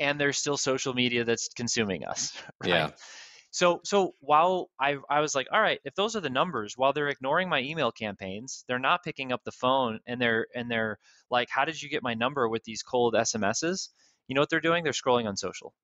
and 0.00 0.20
there's 0.20 0.38
still 0.38 0.56
social 0.56 0.94
media 0.94 1.24
that's 1.24 1.48
consuming 1.48 2.04
us. 2.04 2.32
Right? 2.60 2.70
Yeah. 2.70 2.90
So 3.50 3.80
so 3.84 4.14
while 4.20 4.68
I 4.80 4.96
I 5.08 5.20
was 5.20 5.34
like, 5.34 5.46
all 5.52 5.60
right, 5.60 5.80
if 5.84 5.94
those 5.94 6.16
are 6.16 6.20
the 6.20 6.28
numbers, 6.28 6.74
while 6.76 6.92
they're 6.92 7.08
ignoring 7.08 7.48
my 7.48 7.60
email 7.60 7.90
campaigns, 7.90 8.64
they're 8.68 8.78
not 8.78 9.04
picking 9.04 9.32
up 9.32 9.42
the 9.44 9.52
phone 9.52 10.00
and 10.06 10.20
they're 10.20 10.46
and 10.54 10.70
they're 10.70 10.98
like, 11.30 11.48
how 11.50 11.64
did 11.64 11.80
you 11.80 11.88
get 11.88 12.02
my 12.02 12.14
number 12.14 12.48
with 12.48 12.64
these 12.64 12.82
cold 12.82 13.14
SMSs? 13.14 13.88
You 14.28 14.34
know 14.34 14.42
what 14.42 14.50
they're 14.50 14.60
doing? 14.60 14.84
They're 14.84 14.92
scrolling 14.92 15.26
on 15.26 15.36
social. 15.36 15.74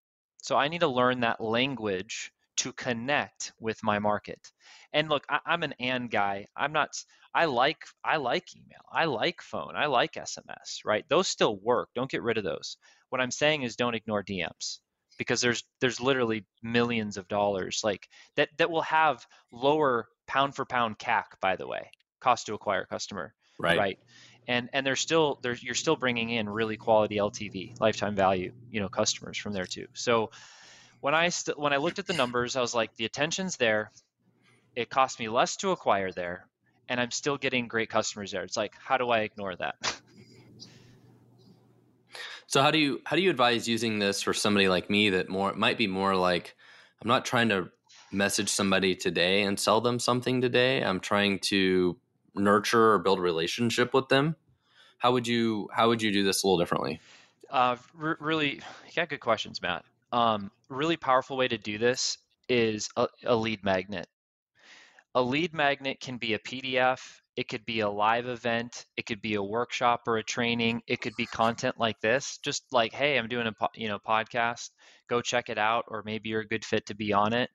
So 0.43 0.57
I 0.57 0.69
need 0.69 0.81
to 0.81 0.89
learn 0.89 1.21
that 1.21 1.41
language 1.41 2.31
to 2.57 2.73
connect 2.73 3.53
with 3.59 3.83
my 3.83 3.99
market. 3.99 4.53
And 4.93 5.09
look, 5.09 5.25
I, 5.29 5.41
am 5.47 5.63
an 5.63 5.75
and 5.81 6.11
guy. 6.11 6.47
I'm 6.57 6.73
not. 6.73 6.91
I 7.35 7.47
like 7.47 7.85
I 8.05 8.19
like 8.19 8.55
email. 8.55 8.85
I 8.93 9.07
like 9.07 9.43
phone. 9.43 9.75
I 9.75 9.87
like 9.87 10.13
SMS. 10.13 10.85
Right? 10.85 11.05
Those 11.09 11.29
still 11.29 11.57
work. 11.57 11.89
Don't 11.95 12.11
get 12.11 12.23
rid 12.23 12.39
of 12.39 12.45
those. 12.45 12.77
What 13.09 13.21
I'm 13.21 13.31
saying 13.31 13.63
is 13.63 13.77
don't 13.77 13.95
ignore 13.95 14.23
DMs 14.23 14.79
because 15.19 15.41
there's 15.41 15.65
there's 15.81 16.01
literally 16.01 16.45
millions 16.63 17.17
of 17.17 17.29
dollars 17.29 17.81
like 17.83 18.09
that 18.37 18.51
that 18.59 18.71
will 18.71 18.83
have 18.83 19.27
lower 19.51 20.07
pound 20.27 20.55
for 20.55 20.65
pound 20.65 20.99
CAC. 20.99 21.25
By 21.41 21.57
the 21.57 21.67
way, 21.67 21.91
cost 22.21 22.47
to 22.47 22.55
acquire 22.55 22.85
customer. 22.85 23.35
Right. 23.59 23.79
Right. 23.79 23.99
And 24.47 24.69
and 24.73 24.87
there's 24.87 25.01
still 25.01 25.39
there's 25.43 25.63
you're 25.63 25.75
still 25.75 25.97
bringing 25.97 26.31
in 26.31 26.49
really 26.49 26.77
quality 26.77 27.17
LTV 27.17 27.81
lifetime 27.81 28.15
value 28.15 28.53
you 28.71 28.81
know 28.81 28.89
customers 28.89 29.39
from 29.39 29.53
there 29.53 29.67
too. 29.67 29.87
So 29.95 30.31
when 31.01 31.15
I 31.15 31.29
st- 31.29 31.59
when 31.59 31.73
I 31.73 31.77
looked 31.77 31.99
at 31.99 32.07
the 32.07 32.15
numbers, 32.15 32.57
I 32.57 32.61
was 32.61 32.75
like, 32.75 32.97
the 32.97 33.05
attention's 33.05 33.57
there. 33.57 33.91
It 34.75 34.91
cost 34.91 35.21
me 35.21 35.29
less 35.29 35.57
to 35.59 35.71
acquire 35.71 36.11
there, 36.13 36.47
and 36.89 37.01
I'm 37.01 37.11
still 37.11 37.37
getting 37.37 37.69
great 37.69 37.89
customers 37.91 38.33
there. 38.33 38.43
It's 38.43 38.57
like, 38.57 38.73
how 38.83 38.97
do 38.97 39.11
I 39.11 39.21
ignore 39.21 39.55
that? 39.57 39.77
so 42.47 42.63
how 42.63 42.71
do 42.71 42.79
you 42.79 43.01
how 43.05 43.17
do 43.17 43.23
you 43.23 43.31
advise 43.31 43.69
using 43.69 43.99
this 43.99 44.23
for 44.23 44.33
somebody 44.33 44.69
like 44.69 44.91
me 44.91 45.11
that 45.11 45.29
more 45.29 45.53
might 45.55 45.79
be 45.79 45.87
more 45.87 46.17
like 46.17 46.55
I'm 47.03 47.09
not 47.09 47.25
trying 47.25 47.51
to 47.51 47.71
message 48.11 48.49
somebody 48.49 48.95
today 48.95 49.43
and 49.43 49.59
sell 49.59 49.81
them 49.81 49.99
something 49.99 50.41
today. 50.41 50.83
I'm 50.83 51.01
trying 51.01 51.41
to 51.51 51.99
nurture 52.35 52.93
or 52.93 52.99
build 52.99 53.19
a 53.19 53.23
relationship 53.23 53.95
with 53.95 54.09
them. 54.09 54.37
How 54.99 55.13
would 55.13 55.27
you 55.27 55.69
how 55.73 55.89
would 55.89 56.03
you 56.03 56.13
do 56.13 56.25
this 56.25 56.43
a 56.43 56.47
little 56.47 56.59
differently? 56.59 57.01
Uh, 57.51 57.77
really, 57.95 58.61
yeah, 58.97 59.07
good 59.07 59.21
questions, 59.21 59.61
Matt. 59.61 59.85
Um, 60.13 60.51
really 60.69 60.97
powerful 60.97 61.37
way 61.37 61.49
to 61.49 61.59
do 61.59 61.79
this 61.79 62.19
is 62.49 62.89
a, 62.97 63.09
a 63.25 63.37
lead 63.37 63.65
magnet. 63.65 64.09
A 65.15 65.23
lead 65.23 65.55
magnet 65.55 66.01
can 66.01 66.19
be 66.19 66.35
a 66.35 66.39
PDF, 66.41 67.21
it 67.37 67.49
could 67.49 67.65
be 67.65 67.81
a 67.81 67.89
live 67.89 68.27
event, 68.27 68.87
it 68.97 69.07
could 69.07 69.21
be 69.21 69.35
a 69.35 69.43
workshop 69.43 70.03
or 70.07 70.17
a 70.17 70.25
training, 70.25 70.83
it 70.87 71.01
could 71.01 71.15
be 71.17 71.27
content 71.27 71.79
like 71.79 72.01
this, 72.01 72.39
just 72.43 72.65
like, 72.73 72.93
hey, 72.93 73.19
I'm 73.19 73.29
doing 73.29 73.47
a 73.47 73.55
you 73.75 73.89
know 73.89 73.99
podcast, 73.99 74.71
go 75.09 75.21
check 75.21 75.49
it 75.49 75.59
out, 75.59 75.85
or 75.89 76.03
maybe 76.05 76.31
you're 76.31 76.41
a 76.41 76.47
good 76.47 76.65
fit 76.65 76.87
to 76.87 76.95
be 76.95 77.13
on 77.13 77.33
it. 77.33 77.51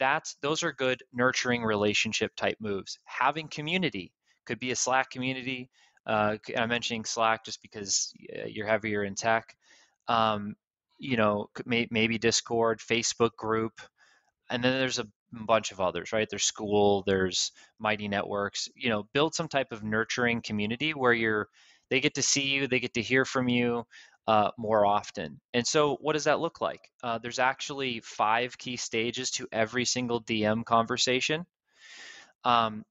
That's 0.00 0.36
those 0.42 0.64
are 0.64 0.72
good 0.72 1.04
nurturing 1.12 1.62
relationship 1.62 2.34
type 2.34 2.56
moves. 2.58 2.98
Having 3.04 3.48
community 3.48 4.12
could 4.46 4.58
be 4.58 4.72
a 4.72 4.76
Slack 4.76 5.10
community. 5.10 5.70
Uh, 6.06 6.38
I'm 6.56 6.70
mentioning 6.70 7.04
Slack 7.04 7.44
just 7.44 7.62
because 7.62 8.12
you're 8.46 8.66
heavier 8.66 9.04
in 9.04 9.14
tech. 9.14 9.54
Um, 10.08 10.56
you 10.98 11.16
know, 11.16 11.48
maybe 11.66 12.18
Discord, 12.18 12.80
Facebook 12.80 13.36
group, 13.36 13.80
and 14.50 14.64
then 14.64 14.78
there's 14.78 14.98
a 14.98 15.06
bunch 15.32 15.70
of 15.70 15.80
others, 15.80 16.12
right? 16.12 16.28
There's 16.28 16.50
Skool 16.50 17.04
there's 17.06 17.52
Mighty 17.78 18.08
Networks. 18.08 18.68
You 18.74 18.88
know, 18.88 19.06
build 19.12 19.34
some 19.34 19.48
type 19.48 19.68
of 19.70 19.84
nurturing 19.84 20.42
community 20.42 20.92
where 20.92 21.12
you're 21.12 21.48
they 21.90 22.00
get 22.00 22.14
to 22.14 22.22
see 22.22 22.48
you, 22.48 22.66
they 22.66 22.80
get 22.80 22.94
to 22.94 23.02
hear 23.02 23.24
from 23.24 23.48
you 23.48 23.84
uh, 24.30 24.52
more 24.56 24.86
often. 24.86 25.40
And 25.54 25.66
so, 25.66 25.96
what 26.00 26.12
does 26.12 26.24
that 26.24 26.38
look 26.38 26.60
like? 26.60 26.88
Uh, 27.02 27.18
there's 27.18 27.40
actually 27.40 28.00
five 28.00 28.56
key 28.56 28.76
stages 28.76 29.32
to 29.32 29.48
every 29.50 29.84
single 29.84 30.20
DM 30.20 30.62
conversation. 30.62 31.46
Um, 32.44 32.84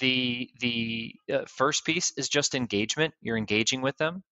the 0.00 0.50
the 0.60 1.14
uh, 1.30 1.44
first 1.46 1.84
piece 1.84 2.12
is 2.16 2.30
just 2.30 2.54
engagement. 2.54 3.12
You're 3.20 3.36
engaging 3.36 3.82
with 3.82 3.98
them. 3.98 4.22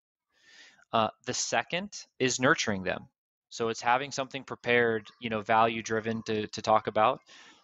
Uh, 0.95 1.11
the 1.27 1.35
second 1.35 1.93
is 2.19 2.41
nurturing 2.41 2.83
them. 2.85 3.09
So 3.51 3.69
it's 3.69 3.83
having 3.83 4.11
something 4.11 4.45
prepared, 4.45 5.09
you 5.21 5.29
know, 5.29 5.43
value 5.43 5.83
driven 5.83 6.23
to, 6.25 6.47
to 6.49 6.63
talk 6.63 6.87
about. 6.87 7.21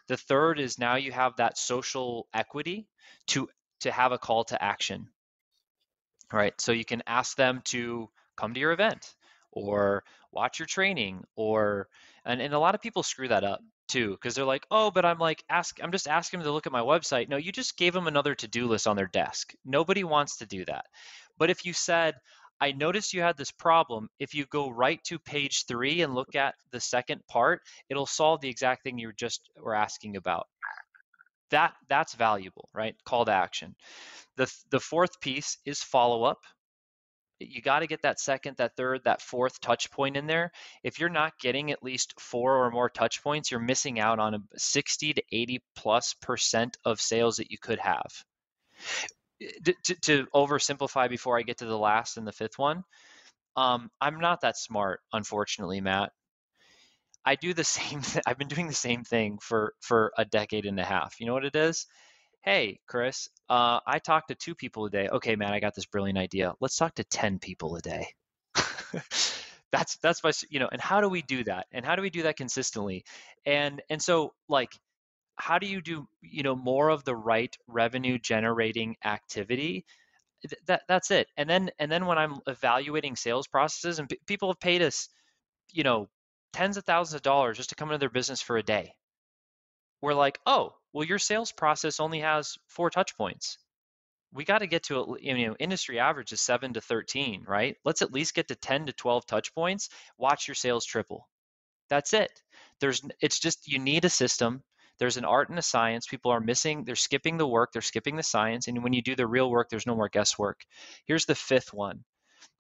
The 0.09 0.19
third 0.19 0.61
is 0.61 0.79
now 0.79 0.97
you 0.97 1.13
have 1.13 1.37
that 1.37 1.57
social 1.57 2.29
equity 2.35 2.89
to 3.29 3.49
to 3.81 3.91
have 3.91 4.13
a 4.13 4.19
call 4.19 4.45
to 4.45 4.63
action. 4.63 5.09
Right. 6.33 6.59
So 6.61 6.73
you 6.73 6.85
can 6.85 7.03
ask 7.07 7.37
them 7.37 7.63
to 7.67 8.11
come 8.43 8.55
to 8.55 8.61
your 8.61 8.73
event 8.73 9.15
or 9.53 10.03
watch 10.33 10.59
your 10.59 10.67
training 10.67 11.23
or 11.37 11.89
and, 12.25 12.43
and 12.43 12.55
a 12.55 12.59
lot 12.59 12.75
of 12.75 12.81
people 12.81 13.03
screw 13.03 13.29
that 13.29 13.45
up 13.45 13.61
too 13.89 14.13
because 14.13 14.35
they're 14.35 14.45
like 14.45 14.67
oh 14.71 14.91
but 14.91 15.05
i'm 15.05 15.19
like 15.19 15.45
ask 15.49 15.79
i'm 15.83 15.93
just 15.93 16.09
asking 16.09 16.41
them 16.41 16.47
to 16.47 16.53
look 16.53 16.67
at 16.67 16.73
my 16.73 16.81
website 16.81 17.29
no 17.29 17.37
you 17.37 17.53
just 17.53 17.77
gave 17.77 17.93
them 17.93 18.07
another 18.07 18.35
to-do 18.35 18.67
list 18.67 18.87
on 18.87 18.97
their 18.97 19.07
desk 19.07 19.53
nobody 19.65 20.03
wants 20.03 20.39
to 20.39 20.47
do 20.47 20.65
that 20.65 20.87
but 21.39 21.51
if 21.51 21.65
you 21.65 21.73
said 21.73 22.15
I 22.61 22.71
noticed 22.71 23.13
you 23.13 23.23
had 23.23 23.37
this 23.37 23.51
problem. 23.51 24.09
If 24.21 24.37
you 24.37 24.47
go 24.47 24.71
right 24.71 25.03
to 25.07 25.19
page 25.19 25.67
three 25.67 26.03
and 26.03 26.15
look 26.15 26.37
at 26.37 26.55
the 26.71 26.79
second 26.79 27.27
part, 27.27 27.61
it'll 27.89 28.07
solve 28.07 28.41
the 28.41 28.49
exact 28.49 28.85
thing 28.85 28.99
you 28.99 29.13
just 29.13 29.51
were 29.61 29.75
asking 29.75 30.15
about. 30.15 30.47
That 31.51 31.75
that's 31.89 32.15
valuable, 32.15 32.69
right? 32.73 32.95
Call 33.05 33.25
to 33.25 33.33
action. 33.33 33.75
The 34.37 34.47
the 34.71 34.79
fourth 34.79 35.21
piece 35.21 35.59
is 35.67 35.83
follow 35.83 36.23
up. 36.23 36.39
You 37.41 37.61
got 37.63 37.81
to 37.81 37.87
get 37.87 38.03
that 38.03 38.21
second, 38.21 38.57
that 38.59 38.77
third, 38.77 39.03
that 39.05 39.21
fourth 39.21 39.61
touch 39.61 39.91
point 39.91 40.17
in 40.17 40.27
there. 40.27 40.53
If 40.85 41.01
you're 41.01 41.09
not 41.09 41.39
getting 41.41 41.73
at 41.73 41.83
least 41.83 42.15
four 42.21 42.65
or 42.65 42.71
more 42.71 42.89
touch 42.89 43.23
points, 43.23 43.51
you're 43.51 43.61
missing 43.61 43.99
out 43.99 44.19
on 44.19 44.35
a 44.35 44.39
60 44.57 45.15
to 45.15 45.23
80 45.33 45.63
plus 45.75 46.15
percent 46.15 46.77
of 46.85 47.01
sales 47.01 47.37
that 47.37 47.51
you 47.51 47.59
could 47.59 47.81
have 47.81 48.25
to, 49.85 49.95
to 50.03 50.27
oversimplify 50.35 51.09
before 51.09 51.39
I 51.39 51.43
get 51.43 51.59
to 51.59 51.67
the 51.67 51.79
last 51.79 52.17
and 52.17 52.27
the 52.27 52.33
fifth 52.33 52.59
one, 52.59 52.85
um, 53.57 53.91
I'm 54.01 54.21
not 54.21 54.41
that 54.43 54.57
smart, 54.57 55.01
unfortunately, 55.13 55.81
Matt. 55.81 56.13
I 57.25 57.37
do 57.37 57.55
the 57.55 57.65
same. 57.79 58.03
Th- 58.03 58.23
I've 58.27 58.39
been 58.39 58.49
doing 58.49 58.67
the 58.67 58.75
same 58.75 59.05
thing 59.05 59.39
for 59.41 59.75
for 59.81 60.13
a 60.17 60.25
decade 60.25 60.67
and 60.67 60.79
a 60.81 60.85
half. 60.85 61.21
You 61.21 61.27
know 61.27 61.35
what 61.35 61.45
it 61.45 61.57
is? 61.57 61.87
Hey, 62.43 62.81
Chris, 62.87 63.29
uh, 63.49 63.81
I 63.87 63.99
talked 63.99 64.29
to 64.29 64.35
two 64.35 64.55
people 64.55 64.85
a 64.87 64.91
day. 64.91 65.09
Okay, 65.09 65.37
man, 65.37 65.53
I 65.53 65.61
got 65.61 65.75
this 65.75 65.87
brilliant 65.87 66.19
idea. 66.19 66.55
Let's 66.61 66.77
talk 66.77 66.95
to 66.97 67.05
ten 67.05 67.39
people 67.39 67.77
a 67.77 67.81
day. 67.81 68.09
that's 69.73 69.97
that's 70.03 70.23
my 70.25 70.33
you 70.51 70.59
know. 70.61 70.69
And 70.71 70.81
how 70.81 71.01
do 71.01 71.09
we 71.09 71.23
do 71.23 71.45
that? 71.45 71.67
And 71.73 71.85
how 71.85 71.97
do 71.97 72.03
we 72.03 72.11
do 72.11 72.25
that 72.25 72.37
consistently? 72.37 73.05
And 73.47 73.83
and 73.91 74.03
so 74.03 74.35
like 74.49 74.71
how 75.37 75.59
do 75.59 75.67
you 75.67 75.83
do 75.83 76.07
you 76.23 76.43
know 76.43 76.57
more 76.57 76.91
of 76.91 77.05
the 77.05 77.17
right 77.17 77.57
revenue 77.69 78.19
generating 78.19 78.97
activity 79.05 79.85
that 80.67 80.83
that's 80.89 81.11
it 81.11 81.29
and 81.37 81.49
then 81.51 81.71
and 81.79 81.91
then 81.91 82.07
when 82.07 82.19
i'm 82.19 82.39
evaluating 82.47 83.17
sales 83.17 83.47
processes 83.49 83.99
and 83.99 84.09
p- 84.09 84.19
people 84.27 84.51
have 84.51 84.61
paid 84.61 84.83
us 84.83 85.09
you 85.73 85.85
know 85.85 86.09
tens 86.53 86.77
of 86.77 86.85
thousands 86.85 87.15
of 87.17 87.23
dollars 87.23 87.57
just 87.59 87.71
to 87.71 87.75
come 87.77 87.89
into 87.91 87.99
their 87.99 88.11
business 88.11 88.43
for 88.43 88.57
a 88.59 88.63
day 88.63 88.93
we're 90.03 90.15
like, 90.15 90.39
oh, 90.45 90.75
well, 90.93 91.07
your 91.07 91.19
sales 91.19 91.53
process 91.53 92.01
only 92.01 92.21
has 92.21 92.59
four 92.69 92.91
touch 92.91 93.17
points. 93.17 93.57
We 94.35 94.45
got 94.45 94.59
to 94.59 94.67
get 94.67 94.85
to 94.85 95.17
you 95.21 95.47
know 95.47 95.57
industry 95.59 95.99
average 95.99 96.33
is 96.33 96.41
seven 96.41 96.73
to 96.75 96.81
thirteen, 96.81 97.45
right? 97.47 97.77
Let's 97.85 98.03
at 98.03 98.13
least 98.13 98.35
get 98.35 98.49
to 98.49 98.55
ten 98.55 98.87
to 98.87 98.93
twelve 98.93 99.27
touch 99.27 99.55
points. 99.55 99.89
Watch 100.19 100.49
your 100.49 100.55
sales 100.55 100.85
triple. 100.85 101.29
That's 101.89 102.15
it. 102.15 102.31
There's 102.81 103.03
it's 103.21 103.39
just 103.39 103.69
you 103.69 103.79
need 103.79 104.05
a 104.05 104.11
system. 104.11 104.63
There's 104.99 105.17
an 105.17 105.25
art 105.25 105.51
and 105.51 105.59
a 105.59 105.63
science. 105.63 106.07
People 106.07 106.31
are 106.31 106.41
missing, 106.41 106.85
they're 106.85 106.95
skipping 106.95 107.37
the 107.37 107.47
work, 107.47 107.73
they're 107.73 107.83
skipping 107.83 108.17
the 108.17 108.23
science. 108.23 108.69
And 108.69 108.83
when 108.85 108.93
you 108.93 109.03
do 109.03 109.17
the 109.17 109.27
real 109.27 109.51
work, 109.51 109.69
there's 109.69 109.87
no 109.87 109.97
more 109.97 110.09
guesswork. 110.09 110.61
Here's 111.07 111.27
the 111.27 111.35
fifth 111.35 111.73
one. 111.73 112.05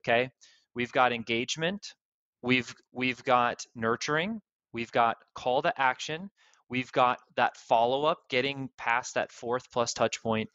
Okay. 0.02 0.30
We've 0.74 0.92
got 0.92 1.12
engagement, 1.12 1.94
we've 2.42 2.74
we've 2.92 3.22
got 3.24 3.64
nurturing, 3.74 4.40
we've 4.72 4.92
got 4.92 5.18
call 5.34 5.62
to 5.62 5.80
action, 5.80 6.30
We've 6.72 6.90
got 6.92 7.18
that 7.36 7.58
follow 7.58 8.06
up, 8.06 8.20
getting 8.30 8.70
past 8.78 9.16
that 9.16 9.30
fourth 9.30 9.70
plus 9.70 9.92
touch 9.92 10.22
point. 10.22 10.48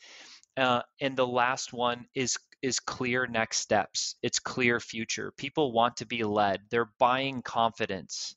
Uh, 0.57 0.82
and 0.99 1.15
the 1.15 1.28
last 1.28 1.74
one 1.74 2.07
is 2.15 2.38
is 2.63 2.80
clear 2.80 3.28
next 3.28 3.59
steps. 3.59 4.15
It's 4.24 4.39
clear 4.39 4.80
future. 4.80 5.32
People 5.38 5.72
want 5.72 5.97
to 5.97 6.07
be 6.07 6.24
led. 6.24 6.61
They're 6.72 6.91
buying 6.97 7.43
confidence. 7.43 8.36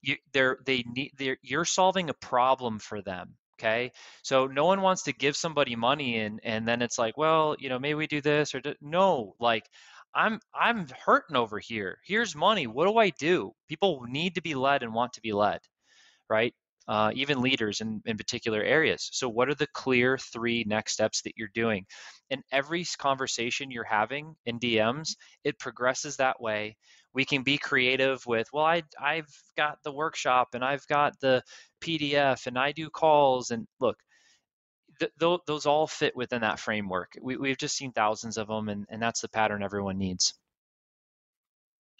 You, 0.00 0.14
they're 0.32 0.58
they 0.64 0.84
need. 0.94 1.10
They're, 1.18 1.38
you're 1.42 1.64
solving 1.64 2.08
a 2.08 2.14
problem 2.14 2.78
for 2.78 3.02
them. 3.02 3.34
Okay, 3.58 3.90
so 4.22 4.46
no 4.46 4.66
one 4.66 4.80
wants 4.80 5.02
to 5.04 5.12
give 5.12 5.36
somebody 5.36 5.74
money 5.74 6.20
and 6.20 6.38
and 6.44 6.68
then 6.68 6.82
it's 6.82 6.98
like, 7.00 7.16
well, 7.18 7.56
you 7.58 7.68
know, 7.68 7.80
maybe 7.80 7.94
we 7.94 8.06
do 8.06 8.20
this 8.20 8.54
or 8.54 8.60
do, 8.60 8.74
no. 8.80 9.34
Like, 9.40 9.64
I'm 10.14 10.38
I'm 10.54 10.86
hurting 11.04 11.36
over 11.36 11.58
here. 11.58 11.98
Here's 12.06 12.36
money. 12.36 12.68
What 12.68 12.86
do 12.86 12.96
I 12.98 13.10
do? 13.10 13.52
People 13.68 14.04
need 14.08 14.36
to 14.36 14.42
be 14.42 14.54
led 14.54 14.84
and 14.84 14.94
want 14.94 15.14
to 15.14 15.20
be 15.20 15.32
led, 15.32 15.58
right? 16.30 16.54
Uh, 16.88 17.10
even 17.14 17.42
leaders 17.42 17.82
in, 17.82 18.00
in 18.06 18.16
particular 18.16 18.62
areas. 18.62 19.10
So, 19.12 19.28
what 19.28 19.48
are 19.48 19.54
the 19.54 19.66
clear 19.74 20.16
three 20.16 20.64
next 20.66 20.94
steps 20.94 21.22
that 21.22 21.34
you're 21.36 21.50
doing? 21.54 21.84
In 22.30 22.42
every 22.50 22.84
conversation 22.98 23.70
you're 23.70 23.84
having 23.84 24.34
in 24.46 24.58
DMs, 24.58 25.10
it 25.44 25.58
progresses 25.58 26.16
that 26.16 26.40
way. 26.40 26.76
We 27.14 27.24
can 27.24 27.42
be 27.42 27.58
creative 27.58 28.24
with, 28.26 28.48
well, 28.52 28.64
I, 28.64 28.82
I've 29.00 29.28
got 29.56 29.78
the 29.82 29.92
workshop 29.92 30.48
and 30.54 30.64
I've 30.64 30.86
got 30.86 31.18
the 31.20 31.42
PDF 31.82 32.46
and 32.46 32.58
I 32.58 32.72
do 32.72 32.90
calls. 32.90 33.50
And 33.50 33.66
look, 33.80 33.96
th- 34.98 35.12
th- 35.18 35.40
those 35.46 35.66
all 35.66 35.86
fit 35.86 36.16
within 36.16 36.40
that 36.42 36.58
framework. 36.58 37.12
We, 37.20 37.36
we've 37.36 37.58
just 37.58 37.76
seen 37.76 37.92
thousands 37.92 38.38
of 38.38 38.48
them, 38.48 38.68
and, 38.68 38.86
and 38.88 39.00
that's 39.00 39.20
the 39.20 39.28
pattern 39.28 39.62
everyone 39.62 39.98
needs. 39.98 40.34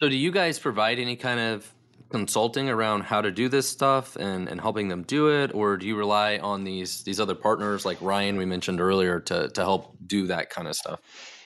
So, 0.01 0.09
do 0.09 0.17
you 0.17 0.31
guys 0.31 0.57
provide 0.57 0.99
any 0.99 1.15
kind 1.15 1.39
of 1.39 1.71
consulting 2.09 2.69
around 2.69 3.01
how 3.01 3.21
to 3.21 3.31
do 3.31 3.49
this 3.49 3.67
stuff 3.67 4.15
and, 4.15 4.47
and 4.47 4.59
helping 4.59 4.87
them 4.87 5.03
do 5.03 5.29
it? 5.29 5.53
Or 5.53 5.77
do 5.77 5.87
you 5.87 5.95
rely 5.95 6.37
on 6.37 6.63
these 6.63 7.03
these 7.03 7.19
other 7.19 7.35
partners 7.35 7.85
like 7.85 7.97
ryan 8.01 8.37
we 8.37 8.45
mentioned 8.45 8.81
earlier 8.81 9.19
to 9.21 9.49
to 9.49 9.61
help 9.61 9.95
do 10.05 10.27
that 10.27 10.49
kind 10.49 10.67
of 10.67 10.75
stuff? 10.75 10.99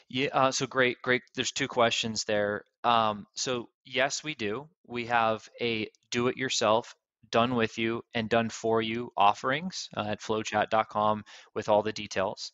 Yeah 0.09 0.30
uh, 0.34 0.51
so 0.51 0.68
great 0.68 1.01
great 1.01 1.22
there's 1.36 1.51
two 1.51 1.68
questions 1.68 2.24
there. 2.26 2.66
Um, 2.84 3.26
so 3.34 3.70
yes 3.86 4.24
we 4.24 4.36
do. 4.36 4.68
We 4.88 5.05
have 5.07 5.47
a 5.61 5.88
do 6.11 6.28
it 6.28 6.38
yourself 6.38 6.95
done 7.32 7.55
with 7.55 7.78
you 7.80 8.03
and 8.14 8.30
done 8.30 8.49
for 8.49 8.82
you 8.82 9.11
offerings 9.18 9.89
uh, 9.97 10.05
at 10.07 10.22
flowchat.com 10.22 11.24
with 11.55 11.68
all 11.68 11.82
the 11.82 11.91
details 11.91 12.51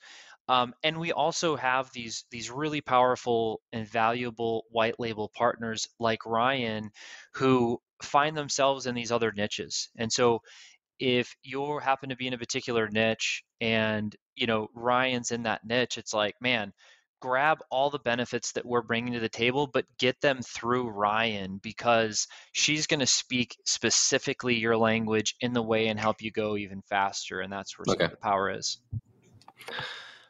um, 0.49 0.73
and 0.83 0.99
we 0.99 1.11
also 1.11 1.55
have 1.55 1.91
these 1.93 2.25
these 2.31 2.49
really 2.49 2.81
powerful 2.81 3.61
and 3.71 3.87
valuable 3.87 4.65
white 4.71 4.99
label 4.99 5.31
partners 5.35 5.87
like 5.99 6.25
Ryan, 6.25 6.89
who 7.35 7.79
find 8.01 8.35
themselves 8.35 8.87
in 8.87 8.95
these 8.95 9.11
other 9.11 9.31
niches. 9.31 9.89
And 9.95 10.11
so 10.11 10.41
if 10.99 11.35
you 11.43 11.77
happen 11.77 12.09
to 12.09 12.15
be 12.15 12.25
in 12.25 12.33
a 12.33 12.37
particular 12.39 12.89
niche 12.89 13.43
and 13.61 14.13
you 14.35 14.47
know 14.47 14.69
Ryan's 14.73 15.29
in 15.29 15.43
that 15.43 15.61
niche, 15.63 15.99
it's 15.99 16.15
like, 16.15 16.33
man, 16.41 16.73
grab 17.21 17.59
all 17.69 17.91
the 17.91 17.99
benefits 17.99 18.53
that 18.53 18.65
we're 18.65 18.81
bringing 18.81 19.13
to 19.13 19.19
the 19.19 19.29
table, 19.29 19.67
but 19.71 19.85
get 19.99 20.19
them 20.19 20.39
through 20.41 20.89
Ryan 20.89 21.59
because 21.61 22.27
she's 22.53 22.87
going 22.87 23.01
to 23.01 23.05
speak 23.05 23.55
specifically 23.67 24.55
your 24.55 24.77
language 24.77 25.35
in 25.41 25.53
the 25.53 25.61
way 25.61 25.89
and 25.89 25.99
help 25.99 26.23
you 26.23 26.31
go 26.31 26.57
even 26.57 26.81
faster. 26.89 27.39
And 27.41 27.53
that's 27.53 27.77
where 27.77 27.85
okay. 27.93 28.07
the 28.07 28.17
power 28.17 28.49
is. 28.49 28.79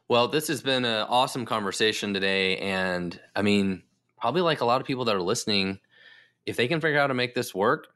Well, 0.09 0.27
this 0.27 0.47
has 0.47 0.61
been 0.63 0.85
an 0.85 1.05
awesome 1.07 1.45
conversation 1.45 2.15
today. 2.15 2.57
And 2.57 3.17
I 3.35 3.43
mean, 3.43 3.83
probably 4.19 4.41
like 4.41 4.61
a 4.61 4.65
lot 4.65 4.81
of 4.81 4.87
people 4.87 5.05
that 5.05 5.15
are 5.15 5.21
listening, 5.21 5.79
if 6.47 6.57
they 6.57 6.67
can 6.67 6.81
figure 6.81 6.97
out 6.97 7.03
how 7.03 7.07
to 7.07 7.13
make 7.13 7.35
this 7.35 7.53
work, 7.53 7.87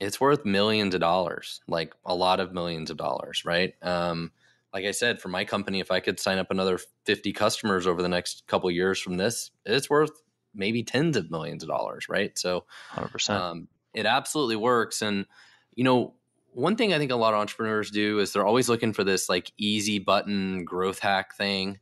it's 0.00 0.18
worth 0.18 0.46
millions 0.46 0.94
of 0.94 1.00
dollars, 1.02 1.60
like 1.68 1.94
a 2.06 2.14
lot 2.14 2.40
of 2.40 2.54
millions 2.54 2.90
of 2.90 2.96
dollars, 2.96 3.44
right? 3.44 3.74
Um, 3.82 4.32
like 4.72 4.86
I 4.86 4.92
said, 4.92 5.20
for 5.20 5.28
my 5.28 5.44
company, 5.44 5.80
if 5.80 5.90
I 5.90 6.00
could 6.00 6.18
sign 6.18 6.38
up 6.38 6.50
another 6.50 6.78
50 7.04 7.32
customers 7.32 7.86
over 7.86 8.00
the 8.00 8.08
next 8.08 8.46
couple 8.46 8.70
years 8.70 8.98
from 8.98 9.18
this, 9.18 9.50
it's 9.66 9.90
worth 9.90 10.22
maybe 10.54 10.82
tens 10.82 11.16
of 11.18 11.30
millions 11.30 11.62
of 11.62 11.68
dollars, 11.68 12.08
right? 12.08 12.36
So, 12.38 12.64
100%. 12.94 13.30
Um, 13.30 13.68
it 13.92 14.06
absolutely 14.06 14.56
works. 14.56 15.02
And, 15.02 15.26
you 15.74 15.84
know, 15.84 16.14
one 16.52 16.76
thing 16.76 16.92
I 16.92 16.98
think 16.98 17.10
a 17.10 17.16
lot 17.16 17.34
of 17.34 17.40
entrepreneurs 17.40 17.90
do 17.90 18.18
is 18.18 18.32
they're 18.32 18.46
always 18.46 18.68
looking 18.68 18.92
for 18.92 19.04
this 19.04 19.28
like 19.28 19.52
easy 19.56 19.98
button 19.98 20.64
growth 20.64 20.98
hack 20.98 21.34
thing. 21.36 21.78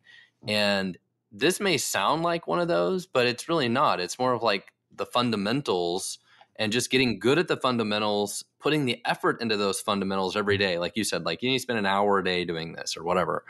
And 0.46 0.98
this 1.32 1.60
may 1.60 1.78
sound 1.78 2.22
like 2.22 2.46
one 2.46 2.60
of 2.60 2.68
those, 2.68 3.06
but 3.06 3.26
it's 3.26 3.48
really 3.48 3.68
not. 3.68 4.00
It's 4.00 4.18
more 4.18 4.32
of 4.32 4.42
like 4.42 4.72
the 4.94 5.06
fundamentals 5.06 6.18
and 6.58 6.72
just 6.72 6.90
getting 6.90 7.18
good 7.18 7.38
at 7.38 7.48
the 7.48 7.56
fundamentals, 7.56 8.44
putting 8.60 8.86
the 8.86 9.00
effort 9.04 9.40
into 9.42 9.56
those 9.56 9.80
fundamentals 9.80 10.36
every 10.36 10.56
day. 10.56 10.78
Like 10.78 10.96
you 10.96 11.04
said, 11.04 11.24
like 11.24 11.42
you 11.42 11.50
need 11.50 11.58
to 11.58 11.62
spend 11.62 11.78
an 11.78 11.86
hour 11.86 12.18
a 12.18 12.24
day 12.24 12.44
doing 12.44 12.72
this 12.72 12.96
or 12.96 13.04
whatever. 13.04 13.44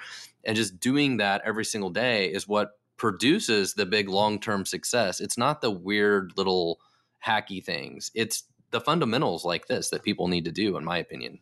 And 0.44 0.56
just 0.56 0.80
doing 0.80 1.18
that 1.18 1.42
every 1.44 1.64
single 1.64 1.90
day 1.90 2.26
is 2.26 2.48
what 2.48 2.72
produces 2.96 3.74
the 3.74 3.86
big 3.86 4.08
long 4.08 4.40
term 4.40 4.64
success. 4.64 5.20
It's 5.20 5.38
not 5.38 5.60
the 5.60 5.70
weird 5.70 6.32
little 6.36 6.80
hacky 7.24 7.64
things, 7.64 8.10
it's 8.14 8.44
the 8.70 8.80
fundamentals 8.80 9.44
like 9.44 9.66
this 9.66 9.90
that 9.90 10.02
people 10.02 10.28
need 10.28 10.44
to 10.44 10.52
do, 10.52 10.76
in 10.76 10.84
my 10.84 10.98
opinion. 10.98 11.38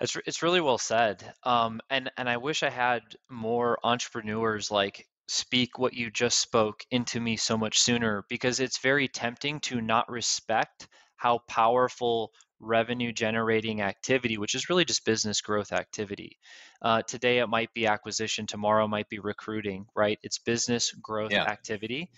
It's, 0.00 0.16
it's 0.26 0.42
really 0.42 0.60
well 0.60 0.78
said. 0.78 1.32
Um, 1.44 1.80
and, 1.90 2.10
and 2.16 2.28
I 2.28 2.36
wish 2.36 2.62
I 2.62 2.70
had 2.70 3.02
more 3.30 3.78
entrepreneurs 3.84 4.70
like 4.70 5.06
speak 5.28 5.78
what 5.78 5.94
you 5.94 6.10
just 6.10 6.40
spoke 6.40 6.84
into 6.90 7.20
me 7.20 7.36
so 7.36 7.56
much 7.56 7.80
sooner 7.80 8.24
because 8.28 8.60
it's 8.60 8.78
very 8.78 9.08
tempting 9.08 9.60
to 9.60 9.80
not 9.80 10.10
respect 10.10 10.88
how 11.16 11.38
powerful 11.48 12.32
revenue 12.60 13.12
generating 13.12 13.82
activity, 13.82 14.36
which 14.38 14.54
is 14.54 14.68
really 14.68 14.84
just 14.84 15.04
business 15.04 15.40
growth 15.40 15.72
activity. 15.72 16.38
Uh, 16.82 17.02
today 17.02 17.38
it 17.38 17.46
might 17.46 17.72
be 17.74 17.86
acquisition, 17.86 18.46
tomorrow 18.46 18.86
might 18.86 19.08
be 19.08 19.18
recruiting, 19.18 19.86
right? 19.94 20.18
It's 20.22 20.38
business 20.38 20.92
growth 20.92 21.32
yeah. 21.32 21.44
activity 21.44 22.10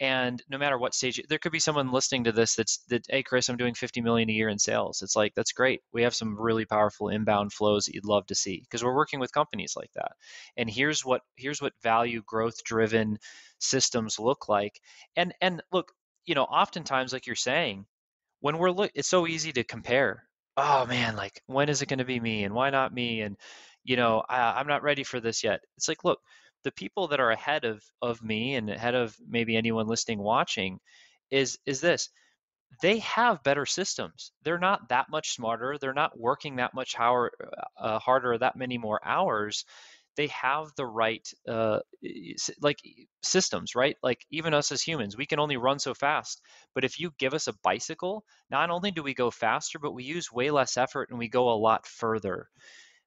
and 0.00 0.42
no 0.48 0.58
matter 0.58 0.78
what 0.78 0.94
stage 0.94 1.20
there 1.28 1.38
could 1.38 1.52
be 1.52 1.58
someone 1.58 1.92
listening 1.92 2.24
to 2.24 2.32
this 2.32 2.54
that's 2.54 2.78
that 2.88 3.04
hey 3.08 3.22
chris 3.22 3.48
i'm 3.48 3.56
doing 3.56 3.74
50 3.74 4.00
million 4.00 4.28
a 4.30 4.32
year 4.32 4.48
in 4.48 4.58
sales. 4.58 5.02
It's 5.02 5.16
like 5.16 5.34
that's 5.34 5.52
great. 5.52 5.80
We 5.92 6.02
have 6.02 6.14
some 6.14 6.38
really 6.38 6.64
powerful 6.64 7.08
inbound 7.08 7.52
flows 7.52 7.84
that 7.84 7.94
you'd 7.94 8.04
love 8.04 8.26
to 8.26 8.34
see 8.34 8.60
because 8.60 8.84
we're 8.84 8.94
working 8.94 9.20
with 9.20 9.32
companies 9.32 9.74
like 9.76 9.92
that. 9.94 10.12
And 10.56 10.70
here's 10.70 11.04
what 11.04 11.22
here's 11.36 11.62
what 11.62 11.72
value 11.82 12.22
growth 12.26 12.62
driven 12.64 13.18
systems 13.58 14.18
look 14.18 14.48
like. 14.48 14.80
And 15.16 15.34
and 15.40 15.62
look 15.72 15.92
you 16.26 16.34
know 16.34 16.44
oftentimes 16.44 17.12
like 17.12 17.26
you're 17.26 17.36
saying 17.36 17.86
when 18.40 18.58
we're 18.58 18.70
look 18.70 18.90
it's 18.94 19.08
so 19.08 19.26
easy 19.26 19.52
to 19.52 19.64
compare. 19.64 20.24
Oh 20.56 20.86
man 20.86 21.16
like 21.16 21.42
when 21.46 21.68
is 21.68 21.82
it 21.82 21.88
going 21.88 21.98
to 21.98 22.04
be 22.04 22.20
me 22.20 22.44
and 22.44 22.54
why 22.54 22.70
not 22.70 22.92
me 22.92 23.22
and 23.22 23.36
you 23.84 23.96
know 23.96 24.22
I, 24.28 24.58
i'm 24.58 24.66
not 24.66 24.82
ready 24.82 25.04
for 25.04 25.20
this 25.20 25.42
yet. 25.42 25.60
It's 25.76 25.88
like 25.88 26.04
look 26.04 26.20
the 26.64 26.72
people 26.72 27.08
that 27.08 27.20
are 27.20 27.30
ahead 27.30 27.64
of 27.64 27.82
of 28.02 28.22
me 28.22 28.54
and 28.56 28.70
ahead 28.70 28.94
of 28.94 29.16
maybe 29.28 29.56
anyone 29.56 29.86
listening 29.86 30.18
watching 30.20 30.78
is 31.30 31.58
is 31.66 31.80
this 31.80 32.10
they 32.82 32.98
have 33.00 33.42
better 33.42 33.66
systems. 33.66 34.32
They're 34.42 34.58
not 34.58 34.88
that 34.88 35.08
much 35.10 35.32
smarter. 35.32 35.76
They're 35.78 35.92
not 35.92 36.18
working 36.18 36.56
that 36.56 36.74
much 36.74 36.94
hour, 36.98 37.32
uh, 37.76 37.98
harder 37.98 38.38
that 38.38 38.56
many 38.56 38.78
more 38.78 39.00
hours. 39.04 39.64
They 40.16 40.28
have 40.28 40.68
the 40.76 40.86
right 40.86 41.26
uh, 41.48 41.80
like 42.60 42.78
systems 43.22 43.74
right? 43.74 43.96
Like 44.02 44.24
even 44.30 44.54
us 44.54 44.72
as 44.72 44.82
humans 44.82 45.16
we 45.16 45.26
can 45.26 45.38
only 45.38 45.56
run 45.56 45.78
so 45.78 45.94
fast. 45.94 46.40
But 46.74 46.84
if 46.84 46.98
you 47.00 47.12
give 47.18 47.34
us 47.34 47.48
a 47.48 47.54
bicycle 47.62 48.24
not 48.50 48.70
only 48.70 48.90
do 48.90 49.02
we 49.02 49.14
go 49.14 49.30
faster 49.30 49.78
but 49.78 49.92
we 49.92 50.04
use 50.04 50.32
way 50.32 50.50
less 50.50 50.76
effort 50.76 51.10
and 51.10 51.18
we 51.18 51.28
go 51.28 51.50
a 51.50 51.56
lot 51.56 51.86
further. 51.86 52.48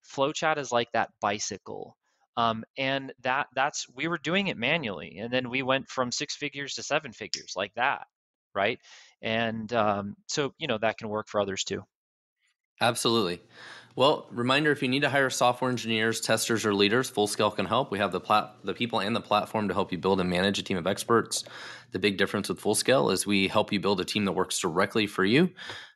Flowchat 0.03 0.57
is 0.57 0.71
like 0.71 0.91
that 0.93 1.11
bicycle 1.21 1.97
um, 2.37 2.63
and 2.77 3.13
that 3.21 3.47
that's 3.55 3.87
we 3.89 4.07
were 4.07 4.17
doing 4.17 4.47
it 4.47 4.57
manually 4.57 5.17
and 5.19 5.31
then 5.31 5.49
we 5.49 5.61
went 5.63 5.89
from 5.89 6.11
six 6.11 6.35
figures 6.35 6.75
to 6.75 6.83
seven 6.83 7.11
figures 7.13 7.53
like 7.55 7.73
that 7.75 8.07
right? 8.55 8.79
And 9.21 9.71
um, 9.73 10.15
so 10.27 10.53
you 10.57 10.67
know 10.67 10.77
that 10.77 10.97
can 10.97 11.09
work 11.09 11.27
for 11.27 11.41
others 11.41 11.63
too. 11.63 11.83
Absolutely. 12.81 13.41
Well 13.95 14.27
reminder 14.31 14.71
if 14.71 14.81
you 14.81 14.89
need 14.89 15.03
to 15.03 15.09
hire 15.09 15.29
software 15.29 15.69
engineers 15.69 16.19
testers 16.19 16.65
or 16.65 16.73
leaders 16.73 17.11
fullscale 17.11 17.55
can 17.55 17.65
help. 17.65 17.91
We 17.91 17.99
have 17.99 18.11
the 18.11 18.19
plat- 18.19 18.55
the 18.63 18.73
people 18.73 18.99
and 18.99 19.15
the 19.15 19.21
platform 19.21 19.67
to 19.67 19.73
help 19.73 19.91
you 19.91 19.97
build 19.97 20.19
and 20.19 20.29
manage 20.29 20.57
a 20.59 20.63
team 20.63 20.77
of 20.77 20.87
experts. 20.87 21.43
The 21.91 21.99
big 21.99 22.17
difference 22.17 22.49
with 22.49 22.59
fullscale 22.59 23.13
is 23.13 23.27
we 23.27 23.47
help 23.47 23.71
you 23.71 23.79
build 23.79 24.01
a 24.01 24.05
team 24.05 24.25
that 24.25 24.31
works 24.31 24.59
directly 24.59 25.05
for 25.05 25.23
you. 25.23 25.53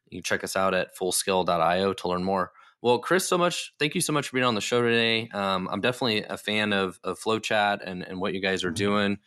You 0.09 0.21
check 0.21 0.43
us 0.43 0.55
out 0.55 0.73
at 0.73 0.95
fullscale.io 0.95 1.93
to 1.93 2.07
learn 2.07 2.23
more 2.23 2.53
Well, 2.81 2.99
Chris, 2.99 3.27
so 3.27 3.37
much. 3.37 3.73
Thank 3.79 3.95
you 3.95 4.01
so 4.01 4.13
much 4.13 4.29
for 4.29 4.35
being 4.35 4.45
on 4.45 4.55
the 4.55 4.61
show 4.61 4.81
today. 4.81 5.29
Um, 5.33 5.67
I'm 5.71 5.81
definitely 5.81 6.23
a 6.23 6.37
fan 6.37 6.73
of, 6.73 6.99
of 7.03 7.19
FlowChat 7.19 7.79
and, 7.83 8.03
and 8.03 8.19
what 8.19 8.33
you 8.33 8.41
guys 8.41 8.63
are 8.63 8.71
doing. 8.71 9.17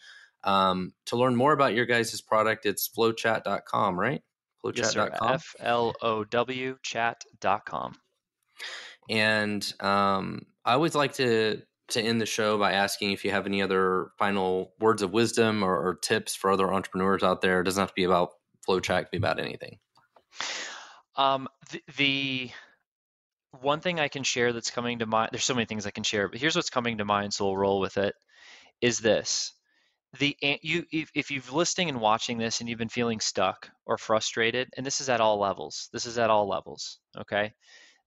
Um, 0.44 0.92
to 1.06 1.16
learn 1.16 1.36
more 1.36 1.52
about 1.52 1.74
your 1.74 1.86
guys' 1.86 2.20
product, 2.20 2.64
it's 2.64 2.88
flowchat.com, 2.88 3.98
right? 3.98 4.22
Flowchat.com. 4.64 5.30
Yes, 5.30 5.32
F 5.34 5.54
L 5.60 5.94
O 6.00 6.24
W 6.24 6.76
chat.com. 6.82 7.94
And 9.08 9.72
um, 9.80 10.46
I 10.64 10.74
always 10.74 10.94
like 10.94 11.14
to 11.14 11.62
to 11.88 12.00
end 12.00 12.20
the 12.20 12.26
show 12.26 12.56
by 12.56 12.72
asking 12.72 13.10
if 13.10 13.24
you 13.24 13.32
have 13.32 13.46
any 13.46 13.62
other 13.62 14.10
final 14.16 14.72
words 14.78 15.02
of 15.02 15.12
wisdom 15.12 15.64
or, 15.64 15.76
or 15.76 15.96
tips 15.96 16.36
for 16.36 16.52
other 16.52 16.72
entrepreneurs 16.72 17.24
out 17.24 17.40
there. 17.40 17.60
It 17.60 17.64
doesn't 17.64 17.80
have 17.80 17.88
to 17.88 17.94
be 17.94 18.04
about 18.04 18.30
FlowChat; 18.66 19.00
it 19.00 19.02
can 19.04 19.08
be 19.12 19.18
about 19.18 19.40
anything. 19.40 19.78
Um, 21.16 21.48
the, 21.70 21.82
the 21.96 22.50
one 23.52 23.80
thing 23.80 24.00
I 24.00 24.08
can 24.08 24.22
share 24.22 24.52
that's 24.52 24.70
coming 24.70 25.00
to 25.00 25.06
mind. 25.06 25.30
There's 25.32 25.44
so 25.44 25.54
many 25.54 25.66
things 25.66 25.86
I 25.86 25.90
can 25.90 26.04
share, 26.04 26.28
but 26.28 26.40
here's 26.40 26.56
what's 26.56 26.70
coming 26.70 26.98
to 26.98 27.04
mind, 27.04 27.34
so 27.34 27.46
we'll 27.46 27.56
roll 27.56 27.80
with 27.80 27.98
it. 27.98 28.14
Is 28.80 28.98
this 28.98 29.52
the 30.18 30.36
you 30.62 30.84
if, 30.90 31.10
if 31.14 31.30
you've 31.30 31.52
listening 31.52 31.88
and 31.88 32.00
watching 32.00 32.38
this 32.38 32.60
and 32.60 32.68
you've 32.68 32.78
been 32.78 32.88
feeling 32.88 33.20
stuck 33.20 33.70
or 33.86 33.96
frustrated 33.96 34.68
and 34.76 34.84
this 34.84 35.00
is 35.00 35.08
at 35.08 35.20
all 35.20 35.38
levels 35.38 35.88
this 35.92 36.04
is 36.06 36.18
at 36.18 36.30
all 36.30 36.48
levels 36.48 36.98
okay 37.16 37.52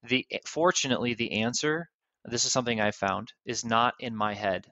the 0.04 0.26
eh, 0.32 0.40
fortunately 0.46 1.14
the 1.14 1.42
answer 1.42 1.90
this 2.26 2.46
is 2.46 2.52
something 2.52 2.82
i 2.82 2.92
found 2.92 3.32
is 3.46 3.64
not 3.64 3.94
in 4.00 4.16
my 4.16 4.34
head 4.34 4.68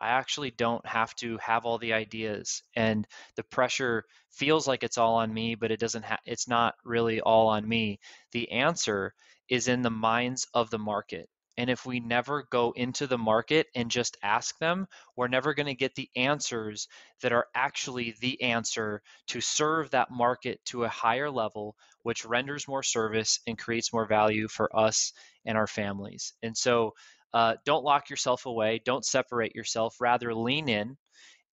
i 0.00 0.10
actually 0.10 0.50
don't 0.50 0.84
have 0.86 1.14
to 1.14 1.38
have 1.38 1.64
all 1.64 1.78
the 1.78 1.94
ideas 1.94 2.62
and 2.76 3.06
the 3.36 3.44
pressure 3.44 4.04
feels 4.30 4.68
like 4.68 4.82
it's 4.82 4.98
all 4.98 5.14
on 5.16 5.32
me 5.32 5.54
but 5.54 5.70
it 5.70 5.80
doesn't 5.80 6.04
ha- 6.04 6.18
it's 6.26 6.48
not 6.48 6.74
really 6.84 7.20
all 7.22 7.48
on 7.48 7.66
me 7.66 7.98
the 8.32 8.50
answer 8.52 9.14
is 9.48 9.68
in 9.68 9.82
the 9.82 9.90
minds 9.90 10.46
of 10.54 10.70
the 10.70 10.78
market 10.78 11.28
and 11.56 11.70
if 11.70 11.86
we 11.86 12.00
never 12.00 12.46
go 12.50 12.72
into 12.72 13.06
the 13.06 13.18
market 13.18 13.68
and 13.74 13.90
just 13.90 14.16
ask 14.22 14.58
them, 14.58 14.88
we're 15.16 15.28
never 15.28 15.54
going 15.54 15.66
to 15.66 15.74
get 15.74 15.94
the 15.94 16.10
answers 16.16 16.88
that 17.22 17.32
are 17.32 17.46
actually 17.54 18.16
the 18.20 18.42
answer 18.42 19.02
to 19.28 19.40
serve 19.40 19.90
that 19.90 20.10
market 20.10 20.60
to 20.66 20.84
a 20.84 20.88
higher 20.88 21.30
level, 21.30 21.76
which 22.02 22.24
renders 22.24 22.66
more 22.66 22.82
service 22.82 23.38
and 23.46 23.58
creates 23.58 23.92
more 23.92 24.06
value 24.06 24.48
for 24.48 24.74
us 24.76 25.12
and 25.46 25.56
our 25.56 25.68
families. 25.68 26.32
And 26.42 26.56
so 26.56 26.94
uh, 27.32 27.54
don't 27.64 27.84
lock 27.84 28.10
yourself 28.10 28.46
away, 28.46 28.80
don't 28.84 29.04
separate 29.04 29.54
yourself, 29.54 29.96
rather 30.00 30.34
lean 30.34 30.68
in. 30.68 30.96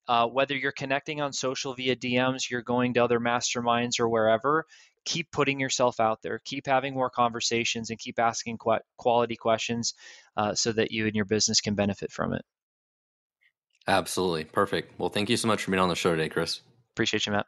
Uh, 0.07 0.25
whether 0.27 0.55
you're 0.55 0.71
connecting 0.71 1.21
on 1.21 1.31
social 1.31 1.75
via 1.75 1.95
DMs, 1.95 2.49
you're 2.49 2.63
going 2.63 2.95
to 2.95 3.03
other 3.03 3.19
masterminds 3.19 3.99
or 3.99 4.09
wherever, 4.09 4.65
keep 5.05 5.31
putting 5.31 5.59
yourself 5.59 5.99
out 5.99 6.21
there, 6.21 6.39
keep 6.45 6.67
having 6.67 6.93
more 6.93 7.09
conversations, 7.09 7.89
and 7.89 7.99
keep 7.99 8.19
asking 8.19 8.57
qu- 8.57 8.79
quality 8.97 9.35
questions 9.35 9.93
uh, 10.37 10.53
so 10.53 10.71
that 10.71 10.91
you 10.91 11.05
and 11.05 11.15
your 11.15 11.25
business 11.25 11.61
can 11.61 11.75
benefit 11.75 12.11
from 12.11 12.33
it. 12.33 12.43
Absolutely. 13.87 14.43
Perfect. 14.45 14.99
Well, 14.99 15.09
thank 15.09 15.29
you 15.29 15.37
so 15.37 15.47
much 15.47 15.63
for 15.63 15.71
being 15.71 15.81
on 15.81 15.89
the 15.89 15.95
show 15.95 16.11
today, 16.11 16.29
Chris. 16.29 16.61
Appreciate 16.93 17.25
you, 17.25 17.31
Matt. 17.31 17.47